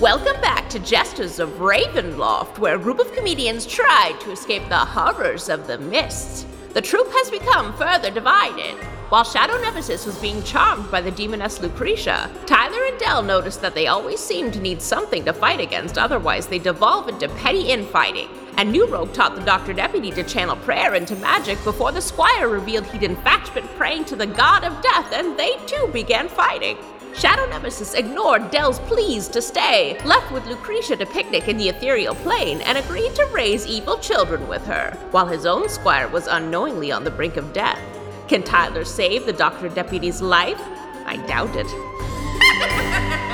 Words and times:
Welcome 0.00 0.38
back 0.42 0.68
to 0.68 0.78
Jesters 0.78 1.38
of 1.38 1.48
Ravenloft, 1.58 2.58
where 2.58 2.76
a 2.76 2.78
group 2.78 2.98
of 2.98 3.14
comedians 3.14 3.64
tried 3.64 4.20
to 4.20 4.30
escape 4.30 4.68
the 4.68 4.76
horrors 4.76 5.48
of 5.48 5.66
the 5.66 5.78
mists. 5.78 6.44
The 6.74 6.82
troupe 6.82 7.10
has 7.12 7.30
become 7.30 7.72
further 7.78 8.10
divided. 8.10 8.74
While 9.08 9.24
Shadow 9.24 9.58
Nemesis 9.58 10.04
was 10.04 10.18
being 10.18 10.42
charmed 10.42 10.90
by 10.90 11.00
the 11.00 11.10
demoness 11.10 11.62
Lucretia, 11.62 12.30
Tyler 12.44 12.84
and 12.84 12.98
Del 12.98 13.22
noticed 13.22 13.62
that 13.62 13.74
they 13.74 13.86
always 13.86 14.20
seemed 14.20 14.52
to 14.52 14.60
need 14.60 14.82
something 14.82 15.24
to 15.24 15.32
fight 15.32 15.60
against, 15.60 15.96
otherwise, 15.96 16.46
they 16.46 16.58
devolve 16.58 17.08
into 17.08 17.30
petty 17.30 17.70
infighting. 17.70 18.28
And 18.58 18.70
New 18.70 18.86
Rogue 18.86 19.14
taught 19.14 19.34
the 19.34 19.40
Doctor 19.40 19.72
Deputy 19.72 20.10
to 20.10 20.24
channel 20.24 20.56
prayer 20.56 20.94
into 20.94 21.16
magic 21.16 21.62
before 21.64 21.92
the 21.92 22.02
Squire 22.02 22.48
revealed 22.48 22.84
he'd 22.88 23.02
in 23.02 23.16
fact 23.16 23.54
been 23.54 23.68
praying 23.78 24.04
to 24.06 24.16
the 24.16 24.26
god 24.26 24.62
of 24.62 24.82
death, 24.82 25.10
and 25.14 25.38
they 25.38 25.56
too 25.64 25.88
began 25.90 26.28
fighting. 26.28 26.76
Shadow 27.18 27.46
Nemesis 27.46 27.94
ignored 27.94 28.50
Del's 28.50 28.78
pleas 28.80 29.26
to 29.28 29.40
stay, 29.40 29.98
left 30.04 30.30
with 30.30 30.46
Lucretia 30.46 30.96
to 30.96 31.06
picnic 31.06 31.48
in 31.48 31.56
the 31.56 31.70
ethereal 31.70 32.14
plane, 32.14 32.60
and 32.60 32.76
agreed 32.76 33.14
to 33.14 33.24
raise 33.32 33.66
evil 33.66 33.96
children 33.98 34.46
with 34.48 34.66
her, 34.66 34.90
while 35.12 35.26
his 35.26 35.46
own 35.46 35.68
squire 35.70 36.08
was 36.08 36.26
unknowingly 36.26 36.92
on 36.92 37.04
the 37.04 37.10
brink 37.10 37.38
of 37.38 37.54
death. 37.54 37.80
Can 38.28 38.42
Tyler 38.42 38.84
save 38.84 39.24
the 39.24 39.32
Doctor 39.32 39.70
Deputy's 39.70 40.20
life? 40.20 40.60
I 41.06 41.16
doubt 41.26 41.56
it. 41.56 41.66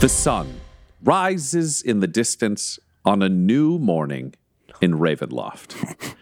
The 0.00 0.08
sun 0.08 0.60
rises 1.02 1.82
in 1.82 1.98
the 1.98 2.06
distance 2.06 2.78
on 3.04 3.20
a 3.20 3.28
new 3.28 3.80
morning 3.80 4.36
in 4.80 4.94
Ravenloft. 4.94 6.14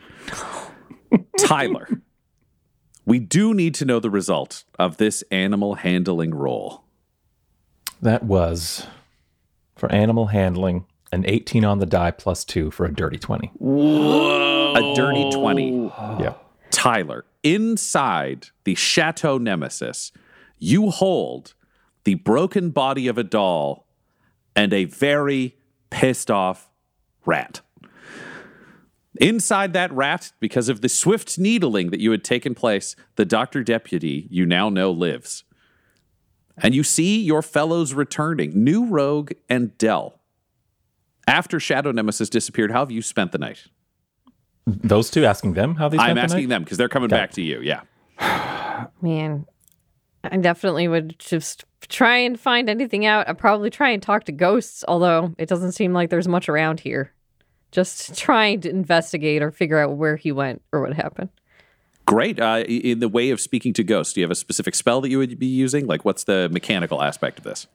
Tyler, 1.38 1.86
we 3.06 3.20
do 3.20 3.54
need 3.54 3.74
to 3.76 3.84
know 3.84 4.00
the 4.00 4.10
result 4.10 4.64
of 4.78 4.98
this 4.98 5.22
animal 5.30 5.76
handling 5.76 6.34
roll. 6.34 6.82
That 8.02 8.24
was 8.24 8.86
for 9.76 9.90
animal 9.90 10.26
handling 10.26 10.84
an 11.12 11.24
18 11.26 11.64
on 11.64 11.78
the 11.78 11.86
die 11.86 12.10
plus 12.10 12.44
two 12.44 12.70
for 12.70 12.84
a 12.84 12.92
dirty 12.92 13.16
20. 13.16 13.52
Whoa. 13.54 14.74
A 14.74 14.94
dirty 14.94 15.30
20. 15.30 15.92
Yeah. 16.20 16.34
Tyler, 16.70 17.24
inside 17.42 18.48
the 18.64 18.74
Chateau 18.74 19.38
Nemesis, 19.38 20.12
you 20.58 20.90
hold 20.90 21.54
the 22.04 22.14
broken 22.14 22.70
body 22.70 23.08
of 23.08 23.16
a 23.16 23.22
doll 23.22 23.86
and 24.54 24.72
a 24.72 24.84
very 24.84 25.56
pissed 25.90 26.30
off 26.30 26.68
rat. 27.24 27.60
Inside 29.20 29.72
that 29.74 29.92
rat, 29.92 30.32
because 30.40 30.68
of 30.68 30.80
the 30.80 30.88
swift 30.88 31.38
needling 31.38 31.90
that 31.90 32.00
you 32.00 32.10
had 32.10 32.24
taken 32.24 32.54
place, 32.54 32.96
the 33.16 33.24
doctor 33.24 33.62
deputy 33.62 34.26
you 34.30 34.44
now 34.46 34.68
know 34.68 34.90
lives. 34.90 35.44
And 36.58 36.74
you 36.74 36.82
see 36.82 37.20
your 37.22 37.42
fellows 37.42 37.92
returning, 37.94 38.64
New 38.64 38.86
Rogue 38.86 39.32
and 39.48 39.76
Del. 39.78 40.18
After 41.28 41.58
Shadow 41.60 41.92
Nemesis 41.92 42.30
disappeared, 42.30 42.70
how 42.70 42.80
have 42.80 42.90
you 42.90 43.02
spent 43.02 43.32
the 43.32 43.38
night? 43.38 43.66
Those 44.66 45.10
two 45.10 45.24
asking 45.24 45.54
them 45.54 45.74
how 45.76 45.88
they 45.88 45.96
spent 45.96 46.10
I'm 46.10 46.16
the 46.16 46.22
asking 46.22 46.42
night? 46.44 46.48
them 46.48 46.64
because 46.64 46.78
they're 46.78 46.88
coming 46.88 47.12
Okay. 47.12 47.16
back 47.20 47.32
to 47.32 47.42
you. 47.42 47.60
Yeah. 47.60 47.82
Man, 49.02 49.46
I 50.24 50.36
definitely 50.38 50.88
would 50.88 51.18
just 51.18 51.64
try 51.88 52.16
and 52.16 52.38
find 52.38 52.68
anything 52.68 53.06
out. 53.06 53.28
I'd 53.28 53.38
probably 53.38 53.70
try 53.70 53.90
and 53.90 54.02
talk 54.02 54.24
to 54.24 54.32
ghosts, 54.32 54.84
although 54.88 55.34
it 55.38 55.48
doesn't 55.48 55.72
seem 55.72 55.92
like 55.92 56.10
there's 56.10 56.26
much 56.28 56.48
around 56.48 56.80
here. 56.80 57.12
Just 57.76 58.16
trying 58.16 58.62
to 58.62 58.70
investigate 58.70 59.42
or 59.42 59.50
figure 59.50 59.78
out 59.78 59.98
where 59.98 60.16
he 60.16 60.32
went 60.32 60.62
or 60.72 60.80
what 60.80 60.94
happened. 60.94 61.28
Great. 62.06 62.40
Uh, 62.40 62.64
in 62.66 63.00
the 63.00 63.08
way 63.08 63.28
of 63.28 63.38
speaking 63.38 63.74
to 63.74 63.84
ghosts, 63.84 64.14
do 64.14 64.20
you 64.20 64.24
have 64.24 64.30
a 64.30 64.34
specific 64.34 64.74
spell 64.74 65.02
that 65.02 65.10
you 65.10 65.18
would 65.18 65.38
be 65.38 65.44
using? 65.44 65.86
Like, 65.86 66.02
what's 66.02 66.24
the 66.24 66.48
mechanical 66.50 67.02
aspect 67.02 67.36
of 67.36 67.44
this? 67.44 67.66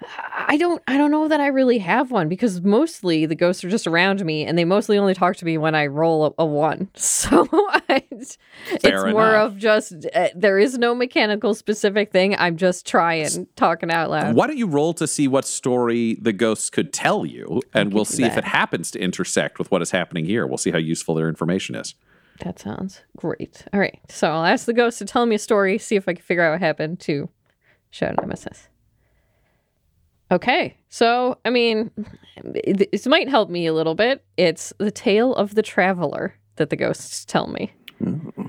I 0.00 0.56
don't 0.56 0.80
I 0.86 0.96
don't 0.96 1.10
know 1.10 1.26
that 1.26 1.40
I 1.40 1.48
really 1.48 1.78
have 1.78 2.10
one 2.10 2.28
because 2.28 2.60
mostly 2.60 3.26
the 3.26 3.34
ghosts 3.34 3.64
are 3.64 3.68
just 3.68 3.86
around 3.86 4.24
me 4.24 4.44
and 4.44 4.56
they 4.56 4.64
mostly 4.64 4.96
only 4.96 5.12
talk 5.12 5.36
to 5.36 5.44
me 5.44 5.58
when 5.58 5.74
I 5.74 5.86
roll 5.86 6.26
a, 6.26 6.42
a 6.42 6.46
one. 6.46 6.88
So 7.28 7.48
I, 7.88 8.04
it's 8.10 8.38
Fair 8.80 9.10
more 9.10 9.34
of 9.34 9.58
just 9.58 10.06
uh, 10.14 10.28
there 10.34 10.58
is 10.58 10.78
no 10.78 10.94
mechanical 10.94 11.52
specific 11.54 12.12
thing. 12.12 12.36
I'm 12.38 12.56
just 12.56 12.86
trying 12.86 13.48
talking 13.56 13.90
out 13.90 14.10
loud. 14.10 14.34
Why 14.34 14.46
don't 14.46 14.56
you 14.56 14.66
roll 14.66 14.94
to 14.94 15.06
see 15.06 15.26
what 15.26 15.44
story 15.44 16.16
the 16.20 16.32
ghosts 16.32 16.70
could 16.70 16.92
tell 16.92 17.26
you, 17.26 17.60
and 17.74 17.92
we'll 17.92 18.04
see 18.04 18.24
if 18.24 18.36
it 18.36 18.44
happens 18.44 18.90
to 18.92 19.00
intersect 19.00 19.58
with 19.58 19.70
what 19.70 19.82
is 19.82 19.90
happening 19.90 20.24
here. 20.24 20.46
We'll 20.46 20.58
see 20.58 20.70
how 20.70 20.78
useful 20.78 21.14
their 21.14 21.28
information 21.28 21.74
is. 21.74 21.94
That 22.40 22.58
sounds 22.58 23.02
great. 23.16 23.64
All 23.72 23.80
right. 23.80 24.00
So 24.08 24.30
I'll 24.30 24.44
ask 24.44 24.66
the 24.66 24.72
ghost 24.72 24.98
to 24.98 25.04
tell 25.04 25.26
me 25.26 25.36
a 25.36 25.38
story, 25.40 25.76
see 25.78 25.96
if 25.96 26.08
I 26.08 26.14
can 26.14 26.22
figure 26.22 26.44
out 26.44 26.52
what 26.52 26.60
happened 26.60 27.00
to 27.00 27.28
Shadow 27.90 28.22
Nemesis. 28.22 28.68
Okay. 30.30 30.76
So, 30.90 31.38
I 31.44 31.50
mean, 31.50 31.90
this 32.44 33.06
might 33.06 33.28
help 33.28 33.48
me 33.50 33.66
a 33.66 33.72
little 33.72 33.94
bit. 33.94 34.24
It's 34.36 34.72
the 34.78 34.90
tale 34.90 35.34
of 35.34 35.54
the 35.54 35.62
traveler 35.62 36.34
that 36.56 36.70
the 36.70 36.76
ghosts 36.76 37.24
tell 37.24 37.46
me. 37.46 37.72
Mm-hmm. 38.02 38.46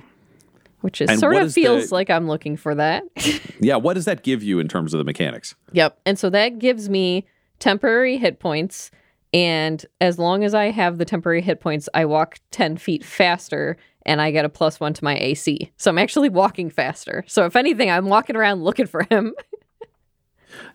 Which 0.81 1.01
is 1.01 1.09
And 1.09 1.19
sort 1.19 1.35
of 1.35 1.43
is 1.47 1.55
the- 1.55 1.63
feels 1.63 1.91
like 1.91 2.09
I'm 2.09 2.27
looking 2.27 2.55
for 2.57 2.75
that. 2.75 3.03
Yeah, 3.61 3.75
what 3.75 3.95
does 3.95 4.05
that 4.05 4.23
give 4.23 4.41
you 4.41 4.59
in 4.59 4.69
terms 4.69 4.93
of 4.93 4.99
the 4.99 5.03
mechanics? 5.03 5.53
Yep. 5.73 5.99
And 6.05 6.17
so 6.17 6.29
that 6.29 6.59
gives 6.59 6.87
me 6.87 7.27
temporary 7.59 8.15
hit 8.17 8.39
points. 8.39 8.89
And 9.33 9.85
as 9.99 10.17
long 10.17 10.45
as 10.45 10.53
I 10.53 10.71
have 10.71 10.97
the 10.97 11.03
temporary 11.03 11.41
hit 11.41 11.59
points, 11.59 11.89
I 11.93 12.05
walk 12.05 12.39
10 12.51 12.77
feet 12.77 13.03
faster 13.03 13.75
and 14.05 14.21
I 14.21 14.31
get 14.31 14.45
a 14.45 14.49
plus 14.49 14.79
one 14.79 14.93
to 14.93 15.03
my 15.03 15.17
AC. 15.17 15.73
So 15.75 15.91
I'm 15.91 15.97
actually 15.97 16.29
walking 16.29 16.69
faster. 16.69 17.25
So 17.27 17.45
if 17.45 17.57
anything, 17.57 17.91
I'm 17.91 18.05
walking 18.07 18.37
around 18.37 18.63
looking 18.63 18.87
for 18.87 19.05
him. 19.09 19.33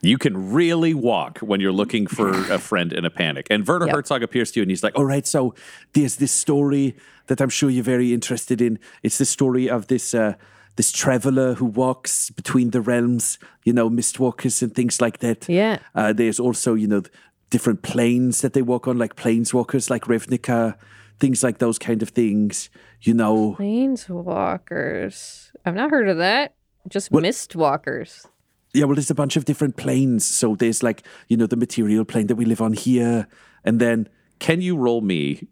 You 0.00 0.18
can 0.18 0.52
really 0.52 0.94
walk 0.94 1.38
when 1.38 1.60
you're 1.60 1.72
looking 1.72 2.06
for 2.06 2.30
a 2.52 2.58
friend 2.70 2.92
in 2.92 3.04
a 3.04 3.10
panic. 3.10 3.46
And 3.50 3.66
Werner 3.66 3.86
Yep. 3.86 3.94
Herzog 3.96 4.22
appears 4.22 4.50
to 4.52 4.60
you 4.60 4.62
and 4.62 4.70
he's 4.70 4.82
like, 4.82 4.96
All 4.96 5.04
right, 5.04 5.26
so 5.26 5.54
there's 5.92 6.16
this 6.16 6.32
story 6.32 6.96
that 7.26 7.40
I'm 7.40 7.48
sure 7.48 7.70
you're 7.70 7.84
very 7.84 8.12
interested 8.12 8.60
in. 8.60 8.78
It's 9.02 9.18
the 9.18 9.24
story 9.24 9.68
of 9.70 9.86
this 9.86 10.14
uh, 10.14 10.34
this 10.76 10.90
traveler 10.90 11.54
who 11.54 11.66
walks 11.66 12.30
between 12.30 12.70
the 12.70 12.80
realms, 12.80 13.38
you 13.64 13.72
know, 13.72 13.88
mistwalkers 13.88 14.60
and 14.62 14.74
things 14.74 15.00
like 15.00 15.18
that. 15.20 15.48
Yeah. 15.48 15.78
Uh, 15.94 16.12
there's 16.12 16.40
also, 16.40 16.74
you 16.74 16.88
know, 16.88 17.02
different 17.50 17.82
planes 17.82 18.40
that 18.40 18.54
they 18.54 18.62
walk 18.62 18.88
on, 18.88 18.98
like 18.98 19.14
planeswalkers, 19.14 19.88
like 19.88 20.04
Ravnica, 20.06 20.74
things 21.20 21.44
like 21.44 21.58
those 21.58 21.78
kind 21.78 22.02
of 22.02 22.08
things, 22.08 22.70
you 23.02 23.14
know. 23.14 23.54
Planeswalkers. 23.58 25.50
I've 25.64 25.74
not 25.76 25.90
heard 25.90 26.08
of 26.08 26.18
that. 26.18 26.54
Just 26.88 27.10
What- 27.10 27.22
mist 27.22 27.54
walkers. 27.56 28.26
Yeah, 28.74 28.86
well, 28.86 28.96
there's 28.96 29.10
a 29.10 29.14
bunch 29.14 29.36
of 29.36 29.44
different 29.44 29.76
planes. 29.76 30.26
So 30.26 30.56
there's 30.56 30.82
like, 30.82 31.06
you 31.28 31.36
know, 31.36 31.46
the 31.46 31.56
material 31.56 32.04
plane 32.04 32.26
that 32.26 32.34
we 32.34 32.44
live 32.44 32.60
on 32.60 32.72
here. 32.72 33.28
And 33.64 33.80
then 33.80 34.08
can 34.40 34.60
you 34.60 34.76
roll 34.76 35.00
me 35.00 35.46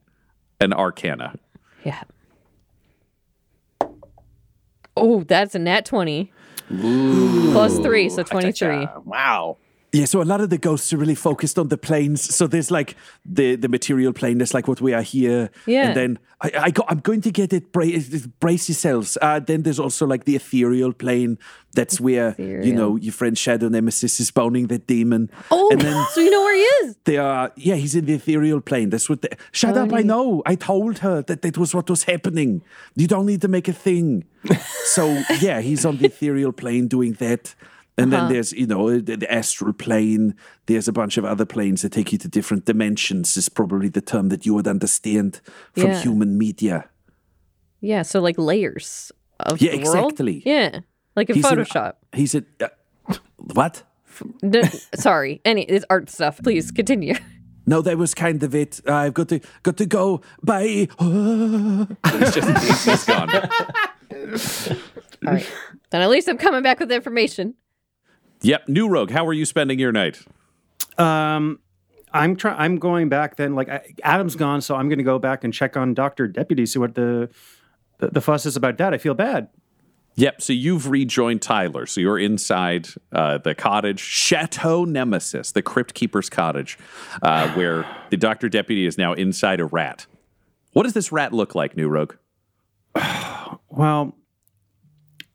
an 0.60 0.72
arcana? 0.72 1.36
Yeah. 1.84 2.02
Oh, 4.96 5.22
that's 5.22 5.54
a 5.54 5.58
nat 5.60 5.86
20. 5.86 6.32
Plus 6.68 7.78
three, 7.78 8.08
so 8.08 8.22
23. 8.22 8.88
Wow. 9.04 9.56
Yeah, 9.92 10.06
so 10.06 10.22
a 10.22 10.24
lot 10.24 10.40
of 10.40 10.48
the 10.48 10.56
ghosts 10.56 10.90
are 10.94 10.96
really 10.96 11.14
focused 11.14 11.58
on 11.58 11.68
the 11.68 11.76
planes. 11.76 12.34
So 12.34 12.46
there's 12.46 12.70
like 12.70 12.96
the 13.26 13.56
the 13.56 13.68
material 13.68 14.14
plane, 14.14 14.38
that's 14.38 14.54
like 14.54 14.66
what 14.66 14.80
we 14.80 14.94
are 14.94 15.02
here. 15.02 15.50
Yeah. 15.66 15.88
And 15.88 15.96
then 15.96 16.18
I, 16.40 16.50
I 16.58 16.70
go, 16.70 16.82
I'm 16.88 17.00
going 17.00 17.20
to 17.20 17.30
get 17.30 17.52
it, 17.52 17.72
bra- 17.72 18.00
brace 18.40 18.68
yourselves. 18.70 19.18
Uh, 19.20 19.38
then 19.38 19.62
there's 19.64 19.78
also 19.78 20.06
like 20.06 20.24
the 20.24 20.34
ethereal 20.34 20.92
plane. 20.94 21.38
That's 21.74 22.00
where, 22.00 22.34
you 22.38 22.74
know, 22.74 22.96
your 22.96 23.12
friend 23.12 23.36
Shadow 23.36 23.68
Nemesis 23.68 24.18
is 24.18 24.30
boning 24.30 24.66
the 24.68 24.78
demon. 24.78 25.30
Oh, 25.50 25.70
And 25.70 25.80
then 25.80 26.06
so 26.12 26.20
you 26.20 26.30
know 26.30 26.40
where 26.42 26.54
he 26.56 26.62
is? 26.86 26.96
they 27.04 27.16
are, 27.18 27.52
yeah, 27.56 27.76
he's 27.76 27.94
in 27.94 28.06
the 28.06 28.14
ethereal 28.14 28.60
plane. 28.60 28.90
That's 28.90 29.08
what 29.08 29.22
they, 29.22 29.28
shut 29.52 29.76
up, 29.76 29.92
I 29.92 30.02
know. 30.02 30.42
I 30.46 30.54
told 30.56 30.98
her 30.98 31.22
that 31.22 31.42
that 31.42 31.56
was 31.58 31.74
what 31.74 31.88
was 31.88 32.04
happening. 32.04 32.62
You 32.96 33.06
don't 33.06 33.26
need 33.26 33.40
to 33.42 33.48
make 33.48 33.68
a 33.68 33.72
thing. 33.72 34.24
so, 34.84 35.22
yeah, 35.40 35.60
he's 35.60 35.84
on 35.84 35.98
the 35.98 36.06
ethereal 36.06 36.52
plane 36.52 36.88
doing 36.88 37.12
that. 37.14 37.54
And 37.98 38.10
then 38.12 38.32
there's, 38.32 38.52
you 38.52 38.66
know, 38.66 38.98
the, 38.98 39.16
the 39.16 39.30
astral 39.32 39.72
plane. 39.74 40.34
There's 40.66 40.88
a 40.88 40.92
bunch 40.92 41.18
of 41.18 41.24
other 41.26 41.44
planes 41.44 41.82
that 41.82 41.92
take 41.92 42.10
you 42.10 42.18
to 42.18 42.28
different 42.28 42.64
dimensions, 42.64 43.36
is 43.36 43.48
probably 43.50 43.88
the 43.90 44.00
term 44.00 44.28
that 44.30 44.46
you 44.46 44.54
would 44.54 44.66
understand 44.66 45.40
from 45.74 45.88
Yeah. 45.90 46.00
human 46.00 46.38
media. 46.38 46.88
Yeah, 47.80 48.02
so 48.02 48.20
like 48.20 48.36
layers 48.38 49.12
of 49.40 49.60
Yeah, 49.60 49.72
the 49.72 49.82
world. 49.84 50.12
exactly. 50.12 50.42
Yeah, 50.46 50.80
like 51.16 51.28
in 51.30 51.36
He's 51.36 51.44
an- 51.44 51.58
Photoshop. 51.58 51.92
He's 52.12 52.34
a. 52.34 52.44
Uh, 52.60 52.68
what? 53.54 53.82
No, 54.42 54.62
sorry, 54.94 55.40
any 55.44 55.62
it's 55.62 55.84
art 55.90 56.08
stuff. 56.10 56.40
Please 56.42 56.70
continue. 56.70 57.14
No, 57.66 57.80
that 57.82 57.96
was 57.98 58.12
kind 58.14 58.42
of 58.42 58.54
it. 58.54 58.80
I've 58.88 59.14
got 59.14 59.28
to 59.28 59.40
got 59.62 59.76
to 59.76 59.86
go. 59.86 60.20
Bye. 60.42 60.88
He's 60.98 62.34
just 62.34 62.58
he's, 62.62 62.84
he's 62.84 63.04
gone. 63.04 63.30
All 65.26 65.32
right, 65.34 65.46
then 65.90 66.02
at 66.02 66.10
least 66.10 66.28
I'm 66.28 66.38
coming 66.38 66.62
back 66.62 66.80
with 66.80 66.90
information. 66.90 67.54
Yep, 68.42 68.68
new 68.68 68.88
rogue. 68.88 69.10
How 69.10 69.26
are 69.26 69.32
you 69.32 69.44
spending 69.44 69.78
your 69.78 69.92
night? 69.92 70.20
Um, 70.98 71.60
I'm 72.12 72.36
trying. 72.36 72.56
I'm 72.58 72.78
going 72.78 73.08
back. 73.08 73.36
Then, 73.36 73.54
like 73.54 73.68
I, 73.68 73.94
Adam's 74.02 74.36
gone, 74.36 74.60
so 74.60 74.74
I'm 74.76 74.88
going 74.88 74.98
to 74.98 75.04
go 75.04 75.18
back 75.18 75.44
and 75.44 75.54
check 75.54 75.76
on 75.76 75.94
Doctor 75.94 76.26
Deputy, 76.28 76.66
see 76.66 76.78
what 76.78 76.94
the, 76.94 77.30
the 77.98 78.08
the 78.08 78.20
fuss 78.20 78.44
is 78.44 78.56
about. 78.56 78.78
That 78.78 78.92
I 78.92 78.98
feel 78.98 79.14
bad. 79.14 79.48
Yep. 80.16 80.42
So 80.42 80.52
you've 80.52 80.88
rejoined 80.90 81.40
Tyler. 81.40 81.86
So 81.86 82.00
you're 82.00 82.18
inside 82.18 82.88
uh, 83.12 83.38
the 83.38 83.54
cottage, 83.54 84.00
Chateau 84.00 84.84
Nemesis, 84.84 85.52
the 85.52 85.62
Crypt 85.62 85.94
Keeper's 85.94 86.28
cottage, 86.28 86.78
uh, 87.22 87.48
where 87.54 87.86
the 88.10 88.16
Doctor 88.16 88.48
Deputy 88.48 88.84
is 88.86 88.98
now 88.98 89.14
inside 89.14 89.60
a 89.60 89.64
rat. 89.64 90.06
What 90.72 90.82
does 90.84 90.92
this 90.92 91.12
rat 91.12 91.32
look 91.32 91.54
like, 91.54 91.76
New 91.76 91.88
Rogue? 91.88 92.14
Well, 93.74 94.14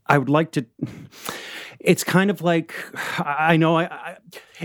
I 0.06 0.20
would 0.20 0.30
like 0.30 0.52
to. 0.52 0.66
It's 1.80 2.04
kind 2.04 2.30
of 2.32 2.42
like 2.42 2.74
I 3.20 3.56
know 3.58 3.78
I, 3.78 3.84
I 3.86 4.18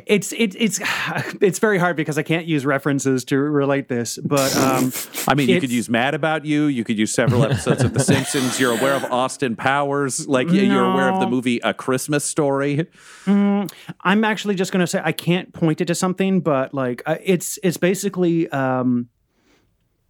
it's 0.07 0.33
it, 0.33 0.55
it's 0.55 0.81
it's 1.41 1.59
very 1.59 1.79
hard 1.79 1.97
because 1.97 2.17
I 2.17 2.23
can't 2.23 2.47
use 2.47 2.65
references 2.65 3.25
to 3.27 3.39
relate 3.39 3.89
this, 3.89 4.19
but 4.25 4.57
um, 4.57 4.93
I 5.29 5.35
mean, 5.35 5.49
you 5.49 5.61
could 5.61 5.71
use 5.71 5.89
Mad 5.89 6.15
About 6.15 6.45
You. 6.45 6.65
You 6.65 6.85
could 6.85 6.99
use 6.99 7.13
several 7.13 7.45
episodes 7.45 7.83
of 7.83 7.93
The 7.93 8.01
Simpsons. 8.01 8.59
You're 8.59 8.73
aware 8.73 8.95
of 8.95 9.05
Austin 9.05 9.57
Powers. 9.57 10.27
Like, 10.27 10.49
y- 10.49 10.55
you're 10.55 10.85
aware 10.91 11.11
of 11.11 11.21
the 11.21 11.27
movie 11.27 11.61
A 11.63 11.75
Christmas 11.75 12.25
Story. 12.25 12.87
I'm 13.27 14.25
actually 14.25 14.55
just 14.55 14.73
going 14.73 14.81
to 14.81 14.87
say 14.87 15.01
I 15.05 15.13
can't 15.13 15.53
point 15.53 15.81
it 15.81 15.87
to 15.87 15.95
something, 15.95 16.41
but 16.41 16.73
like 16.73 17.03
uh, 17.07 17.17
it's 17.23 17.59
it's 17.63 17.77
basically 17.77 18.49
um, 18.49 19.09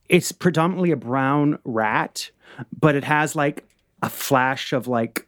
it's 0.09 0.31
predominantly 0.31 0.93
a 0.93 0.97
brown 0.97 1.59
rat, 1.65 2.31
but 2.79 2.95
it 2.95 3.05
has 3.05 3.35
like 3.35 3.65
a 4.03 4.09
flash 4.09 4.73
of 4.73 4.87
like 4.87 5.27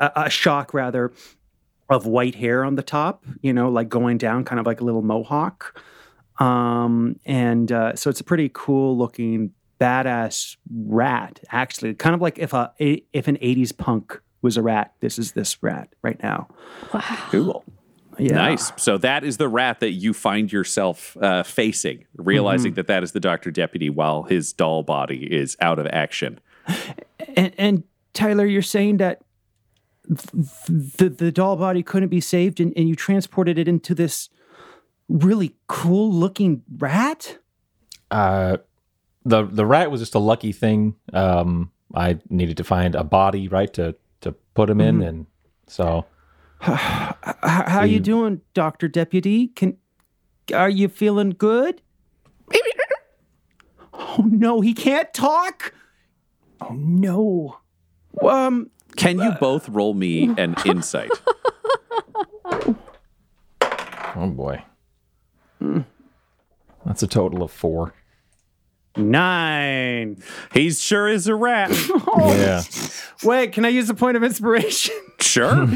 a, 0.00 0.10
a 0.16 0.30
shock 0.30 0.72
rather 0.74 1.12
of 1.88 2.06
white 2.06 2.34
hair 2.34 2.64
on 2.64 2.74
the 2.74 2.82
top, 2.82 3.24
you 3.42 3.52
know, 3.52 3.68
like 3.68 3.88
going 3.88 4.18
down, 4.18 4.44
kind 4.44 4.58
of 4.58 4.66
like 4.66 4.80
a 4.80 4.84
little 4.84 5.02
mohawk. 5.02 5.80
Um, 6.38 7.18
and 7.24 7.70
uh, 7.72 7.94
so 7.96 8.10
it's 8.10 8.20
a 8.20 8.24
pretty 8.24 8.50
cool 8.52 8.96
looking 8.98 9.52
badass 9.80 10.56
rat, 10.70 11.40
actually, 11.50 11.94
kind 11.94 12.14
of 12.14 12.20
like 12.20 12.38
if 12.38 12.52
a 12.52 12.72
if 12.78 13.28
an 13.28 13.36
'80s 13.36 13.76
punk 13.76 14.20
was 14.42 14.56
a 14.56 14.62
rat. 14.62 14.92
This 15.00 15.18
is 15.18 15.32
this 15.32 15.62
rat 15.62 15.88
right 16.02 16.20
now. 16.22 16.48
Wow. 16.92 17.00
Cool. 17.30 17.64
Yeah. 18.18 18.34
Nice. 18.36 18.72
So 18.76 18.96
that 18.98 19.24
is 19.24 19.36
the 19.36 19.48
rat 19.48 19.80
that 19.80 19.92
you 19.92 20.12
find 20.14 20.50
yourself 20.50 21.16
uh, 21.20 21.42
facing, 21.42 22.06
realizing 22.16 22.72
Mm-hmm. 22.72 22.76
that 22.76 22.86
that 22.86 23.02
is 23.02 23.12
the 23.12 23.20
Doctor 23.20 23.50
Deputy 23.50 23.90
while 23.90 24.22
his 24.24 24.52
doll 24.54 24.82
body 24.82 25.24
is 25.30 25.56
out 25.60 25.78
of 25.78 25.86
action. 25.88 26.40
And, 27.36 27.52
and 27.58 27.84
Tyler, 28.14 28.46
you're 28.46 28.62
saying 28.62 28.96
that 28.98 29.20
th- 29.20 29.25
the 30.08 31.08
the 31.08 31.32
doll 31.32 31.56
body 31.56 31.82
couldn't 31.82 32.08
be 32.08 32.20
saved, 32.20 32.60
and, 32.60 32.72
and 32.76 32.88
you 32.88 32.94
transported 32.94 33.58
it 33.58 33.68
into 33.68 33.94
this 33.94 34.28
really 35.08 35.56
cool 35.66 36.12
looking 36.12 36.62
rat. 36.78 37.38
Uh, 38.10 38.58
the 39.24 39.44
the 39.44 39.66
rat 39.66 39.90
was 39.90 40.00
just 40.00 40.14
a 40.14 40.20
lucky 40.20 40.52
thing. 40.52 40.94
Um, 41.12 41.70
I 41.94 42.18
needed 42.30 42.56
to 42.58 42.64
find 42.64 42.94
a 42.94 43.04
body, 43.04 43.48
right, 43.48 43.72
to 43.74 43.96
to 44.20 44.32
put 44.54 44.70
him 44.70 44.80
in, 44.80 45.02
and 45.02 45.26
so 45.66 46.06
How, 46.60 47.14
how 47.42 47.82
you 47.82 48.00
doing, 48.00 48.40
Doctor 48.54 48.88
Deputy? 48.88 49.48
Can 49.48 49.76
are 50.54 50.70
you 50.70 50.88
feeling 50.88 51.30
good? 51.30 51.82
oh 53.92 54.24
no, 54.26 54.60
he 54.60 54.72
can't 54.72 55.12
talk. 55.12 55.74
Oh 56.60 56.72
no. 56.72 57.58
Um, 58.22 58.70
Can 58.96 59.18
you 59.18 59.32
both 59.40 59.68
roll 59.68 59.94
me 59.94 60.24
an 60.38 60.54
insight? 60.64 61.10
oh 62.54 64.30
boy, 64.32 64.62
that's 66.84 67.02
a 67.02 67.06
total 67.06 67.42
of 67.42 67.50
four. 67.50 67.94
nine. 68.96 70.16
he 70.54 70.70
sure 70.70 71.08
is 71.08 71.26
a 71.28 71.34
rat. 71.34 71.70
Yeah, 72.16 72.62
Wait, 73.22 73.52
can 73.52 73.64
I 73.64 73.68
use 73.68 73.88
a 73.90 73.94
point 73.94 74.16
of 74.16 74.22
inspiration? 74.24 74.94
Sure. 75.20 75.66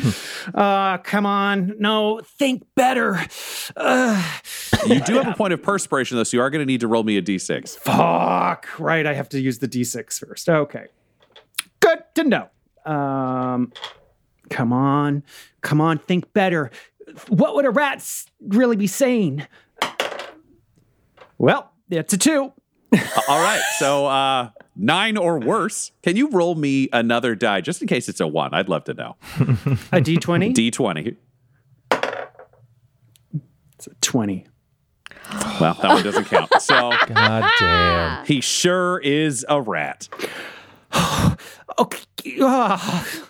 Uh, 0.54 0.98
come 0.98 1.26
on. 1.26 1.74
No, 1.78 2.20
think 2.38 2.62
better. 2.76 3.18
Uh, 3.76 4.22
You 4.86 5.00
do 5.00 5.14
have 5.14 5.28
a 5.28 5.34
point 5.34 5.52
of 5.52 5.62
perspiration, 5.62 6.16
though, 6.16 6.24
so 6.24 6.36
you 6.36 6.42
are 6.42 6.50
going 6.50 6.60
to 6.60 6.66
need 6.66 6.80
to 6.80 6.88
roll 6.88 7.02
me 7.02 7.16
a 7.18 7.22
d6. 7.22 7.78
fuck. 7.78 8.66
Right, 8.78 9.06
I 9.06 9.12
have 9.14 9.28
to 9.30 9.40
use 9.40 9.58
the 9.58 9.68
d6 9.68 10.18
first. 10.26 10.48
Okay. 10.48 10.86
Good 11.80 11.98
to 12.16 12.24
know. 12.24 12.48
Um, 12.86 13.72
come 14.48 14.72
on. 14.72 15.22
Come 15.60 15.80
on, 15.80 15.98
think 15.98 16.32
better. 16.32 16.70
What 17.28 17.54
would 17.54 17.64
a 17.64 17.70
rat 17.70 17.96
s- 17.96 18.26
really 18.40 18.76
be 18.76 18.86
saying? 18.86 19.46
Well, 21.38 21.72
it's 21.90 22.12
a 22.12 22.18
two. 22.18 22.52
All 23.28 23.40
right. 23.40 23.62
So 23.78 24.06
uh, 24.06 24.50
nine 24.76 25.16
or 25.16 25.38
worse. 25.38 25.92
Can 26.02 26.16
you 26.16 26.28
roll 26.30 26.54
me 26.54 26.88
another 26.92 27.34
die 27.34 27.60
just 27.60 27.80
in 27.82 27.88
case 27.88 28.08
it's 28.08 28.20
a 28.20 28.26
one? 28.26 28.52
I'd 28.52 28.68
love 28.68 28.84
to 28.84 28.94
know. 28.94 29.16
A 29.92 30.00
d20? 30.00 30.54
D20. 30.54 31.16
it's 33.74 33.86
a 33.86 33.94
20. 34.00 34.46
Well, 35.60 35.74
that 35.80 35.88
one 35.88 36.02
doesn't 36.02 36.24
count. 36.24 36.50
So 36.60 36.90
god 37.06 37.50
damn. 37.58 38.26
he 38.26 38.40
sure 38.40 38.98
is 38.98 39.46
a 39.48 39.60
rat. 39.60 40.08
Okay. 41.78 42.36
ah. 42.40 43.26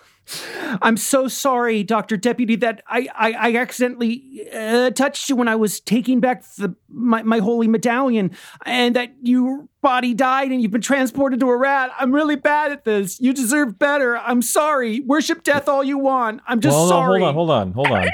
I'm 0.81 0.95
so 0.97 1.27
sorry, 1.27 1.83
Doctor 1.83 2.15
Deputy, 2.15 2.55
that 2.57 2.81
I 2.87 3.07
I, 3.13 3.31
I 3.33 3.55
accidentally 3.57 4.47
uh, 4.53 4.91
touched 4.91 5.29
you 5.29 5.35
when 5.35 5.47
I 5.47 5.55
was 5.55 5.79
taking 5.79 6.19
back 6.19 6.43
the 6.55 6.75
my, 6.89 7.21
my 7.23 7.39
holy 7.39 7.67
medallion, 7.67 8.31
and 8.65 8.95
that 8.95 9.13
your 9.21 9.67
body 9.81 10.13
died 10.13 10.51
and 10.51 10.61
you've 10.61 10.71
been 10.71 10.79
transported 10.81 11.39
to 11.41 11.49
a 11.49 11.57
rat. 11.57 11.91
I'm 11.99 12.13
really 12.13 12.35
bad 12.35 12.71
at 12.71 12.85
this. 12.85 13.19
You 13.19 13.33
deserve 13.33 13.77
better. 13.77 14.17
I'm 14.17 14.41
sorry. 14.41 15.01
Worship 15.01 15.43
death 15.43 15.67
all 15.67 15.83
you 15.83 15.97
want. 15.97 16.41
I'm 16.47 16.61
just 16.61 16.75
well, 16.75 16.85
no, 16.85 16.89
sorry. 16.89 17.21
hold 17.21 17.49
on, 17.51 17.73
hold 17.73 17.87
on, 17.91 17.91
hold 17.91 17.91
on. 17.91 18.07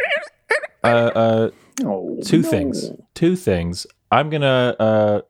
Uh, 0.84 1.50
uh, 1.77 2.22
two 2.24 2.41
things. 2.41 2.89
Two 3.13 3.36
things. 3.36 3.86
I'm 4.12 4.29
gonna 4.29 4.75
uh, 4.79 5.22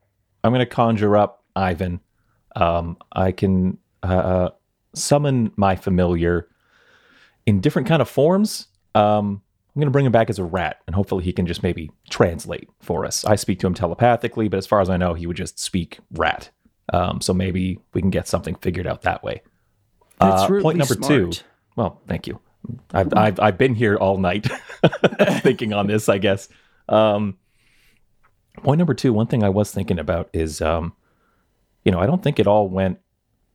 I'm 0.44 0.52
gonna 0.52 0.66
conjure 0.66 1.18
up 1.18 1.44
Ivan. 1.56 2.00
Um, 2.56 2.98
I 3.12 3.32
can 3.32 3.78
uh, 4.04 4.06
uh, 4.08 4.50
summon 4.98 5.52
my 5.56 5.76
familiar 5.76 6.48
in 7.46 7.62
different 7.62 7.88
kind 7.88 8.02
of 8.02 8.10
forms. 8.10 8.68
Um, 8.96 9.42
I'm 9.76 9.80
gonna 9.82 9.92
bring 9.92 10.06
him 10.06 10.12
back 10.12 10.30
as 10.30 10.40
a 10.40 10.44
rat, 10.44 10.82
and 10.88 10.96
hopefully 10.96 11.24
he 11.24 11.32
can 11.32 11.46
just 11.46 11.62
maybe 11.64 11.92
translate 12.10 12.70
for 12.82 13.06
us. 13.06 13.24
I 13.26 13.36
speak 13.36 13.60
to 13.60 13.68
him 13.68 13.74
telepathically, 13.74 14.48
but 14.48 14.58
as 14.58 14.66
far 14.66 14.82
as 14.82 14.90
I 14.90 14.98
know, 14.98 15.14
he 15.14 15.28
would 15.28 15.38
just 15.38 15.60
speak 15.60 16.00
rat. 16.12 16.50
Um, 16.94 17.22
so 17.22 17.34
maybe 17.34 17.80
we 17.94 18.02
can 18.02 18.10
get 18.10 18.28
something 18.28 18.56
figured 18.56 18.88
out 18.88 19.04
that 19.04 19.24
way. 19.24 19.42
That's 20.20 20.44
Uh, 20.44 20.48
really 20.50 20.64
point 20.64 20.78
number 20.80 20.96
two. 20.96 21.32
Well, 21.76 22.02
thank 22.08 22.26
you. 22.28 22.40
I've, 22.92 23.14
I've, 23.14 23.40
I've 23.40 23.58
been 23.58 23.76
here 23.76 23.96
all 23.98 24.18
night 24.18 24.48
thinking 25.42 25.74
on 25.74 25.88
this, 25.88 26.10
I 26.10 26.18
guess. 26.18 26.50
Um, 26.90 27.38
Point 28.64 28.80
number 28.80 28.96
two, 28.96 29.14
one 29.14 29.28
thing 29.28 29.44
I 29.44 29.50
was 29.50 29.72
thinking 29.72 30.00
about 30.00 30.30
is, 30.34 30.62
um, 30.62 30.94
you 31.86 31.92
know, 31.92 32.00
I 32.00 32.08
don't 32.08 32.24
think 32.24 32.40
it 32.40 32.48
all 32.48 32.68
went 32.68 33.00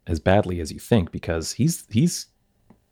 as 0.07 0.21
badly 0.21 0.61
as 0.61 0.73
you 0.73 0.79
think 0.79 1.11
because 1.11 1.53
he's 1.53 1.85
he's 1.91 2.27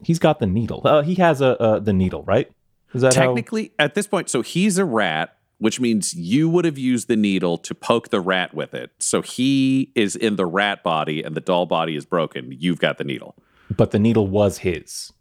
he's 0.02 0.18
got 0.18 0.38
the 0.38 0.46
needle. 0.46 0.82
Uh, 0.84 1.02
he 1.02 1.16
has 1.16 1.40
a 1.40 1.60
uh, 1.60 1.78
the 1.78 1.92
needle, 1.92 2.22
right? 2.24 2.50
Is 2.94 3.02
that 3.02 3.14
how? 3.14 3.26
Technically, 3.26 3.72
at 3.78 3.94
this 3.94 4.06
point, 4.06 4.28
so 4.28 4.42
he's 4.42 4.78
a 4.78 4.84
rat, 4.84 5.36
which 5.58 5.80
means 5.80 6.14
you 6.14 6.48
would 6.48 6.64
have 6.64 6.78
used 6.78 7.08
the 7.08 7.16
needle 7.16 7.58
to 7.58 7.74
poke 7.74 8.08
the 8.10 8.20
rat 8.20 8.54
with 8.54 8.74
it. 8.74 8.90
So 8.98 9.22
he 9.22 9.92
is 9.94 10.16
in 10.16 10.36
the 10.36 10.46
rat 10.46 10.82
body 10.82 11.22
and 11.22 11.36
the 11.36 11.40
doll 11.40 11.66
body 11.66 11.96
is 11.96 12.04
broken. 12.04 12.50
You've 12.50 12.80
got 12.80 12.98
the 12.98 13.04
needle. 13.04 13.36
But 13.74 13.92
the 13.92 13.98
needle 13.98 14.26
was 14.26 14.58
his. 14.58 15.12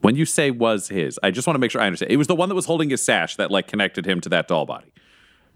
When 0.00 0.16
you 0.16 0.24
say 0.24 0.50
was 0.50 0.88
his, 0.88 1.20
I 1.22 1.30
just 1.30 1.46
want 1.46 1.56
to 1.56 1.58
make 1.58 1.70
sure 1.70 1.82
I 1.82 1.86
understand. 1.86 2.10
It 2.10 2.16
was 2.16 2.26
the 2.26 2.34
one 2.34 2.48
that 2.48 2.54
was 2.54 2.64
holding 2.64 2.88
his 2.88 3.04
sash 3.04 3.36
that 3.36 3.50
like 3.50 3.66
connected 3.66 4.06
him 4.06 4.22
to 4.22 4.30
that 4.30 4.48
doll 4.48 4.64
body. 4.64 4.94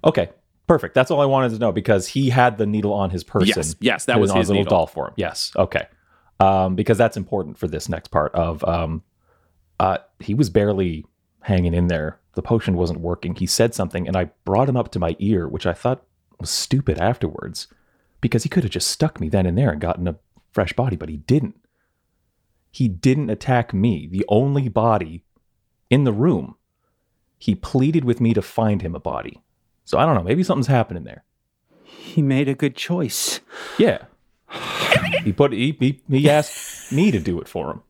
Okay, 0.05 0.29
perfect. 0.67 0.95
That's 0.95 1.11
all 1.11 1.21
I 1.21 1.27
wanted 1.27 1.51
to 1.51 1.59
know 1.59 1.73
because 1.73 2.09
he 2.09 2.31
had 2.31 2.59
the 2.59 2.67
needle 2.67 2.93
on 2.93 3.11
his 3.11 3.25
person. 3.25 3.49
Yes, 3.57 3.77
yes, 3.81 4.05
that 4.07 4.21
was 4.21 4.31
on 4.31 4.39
his 4.39 4.49
little 4.49 4.63
needle. 4.63 4.79
doll 4.79 4.87
for 4.87 5.09
him. 5.09 5.15
Yes, 5.17 5.53
okay. 5.57 5.87
Um, 6.41 6.75
because 6.75 6.99
that's 6.99 7.17
important 7.17 7.59
for 7.59 7.69
this 7.69 7.89
next 7.89 8.09
part 8.09 8.35
of 8.35 8.65
um, 8.65 9.03
uh, 9.79 9.99
he 10.21 10.35
was 10.35 10.51
barely 10.51 11.05
hanging 11.43 11.75
in 11.75 11.89
there. 11.89 12.19
The 12.35 12.43
potion 12.43 12.77
wasn't 12.77 13.01
working. 13.01 13.37
He 13.37 13.47
said 13.47 13.75
something, 13.75 14.09
and 14.09 14.17
I 14.17 14.31
brought 14.45 14.69
him 14.69 14.77
up 14.77 14.91
to 14.93 14.99
my 14.99 15.15
ear, 15.19 15.49
which 15.49 15.67
I 15.67 15.73
thought 15.73 16.05
was 16.41 16.51
stupid 16.51 16.99
afterwards, 16.99 17.69
because 18.21 18.43
he 18.43 18.49
could 18.49 18.65
have 18.65 18.73
just 18.73 18.89
stuck 18.89 19.21
me 19.21 19.29
then 19.29 19.47
and 19.47 19.57
there 19.57 19.71
and 19.71 19.81
gotten 19.81 20.09
a 20.09 20.17
fresh 20.53 20.73
body, 20.73 20.97
but 20.97 21.09
he 21.09 21.19
didn't. 21.19 21.57
He 22.71 22.89
didn't 22.89 23.31
attack 23.31 23.73
me, 23.73 24.09
the 24.09 24.25
only 24.29 24.69
body 24.69 25.23
in 25.91 26.05
the 26.05 26.13
room. 26.13 26.57
He 27.39 27.55
pleaded 27.55 28.05
with 28.05 28.21
me 28.21 28.35
to 28.35 28.43
find 28.43 28.83
him 28.83 28.95
a 28.95 29.01
body. 29.01 29.43
So 29.85 29.99
I 29.99 30.07
don't 30.07 30.15
know. 30.15 30.23
Maybe 30.23 30.43
something's 30.43 30.67
happening 30.67 31.05
there. 31.05 31.25
He 31.83 32.23
made 32.23 32.49
a 32.49 32.55
good 32.55 32.75
choice. 32.77 33.41
Yeah. 33.79 34.05
he 35.25 35.33
put 35.33 35.53
he, 35.53 35.77
he 35.81 36.01
he 36.09 36.31
asked 36.31 36.93
me 36.93 37.11
to 37.11 37.19
do 37.21 37.41
it 37.41 37.49
for 37.49 37.71
him. 37.71 37.83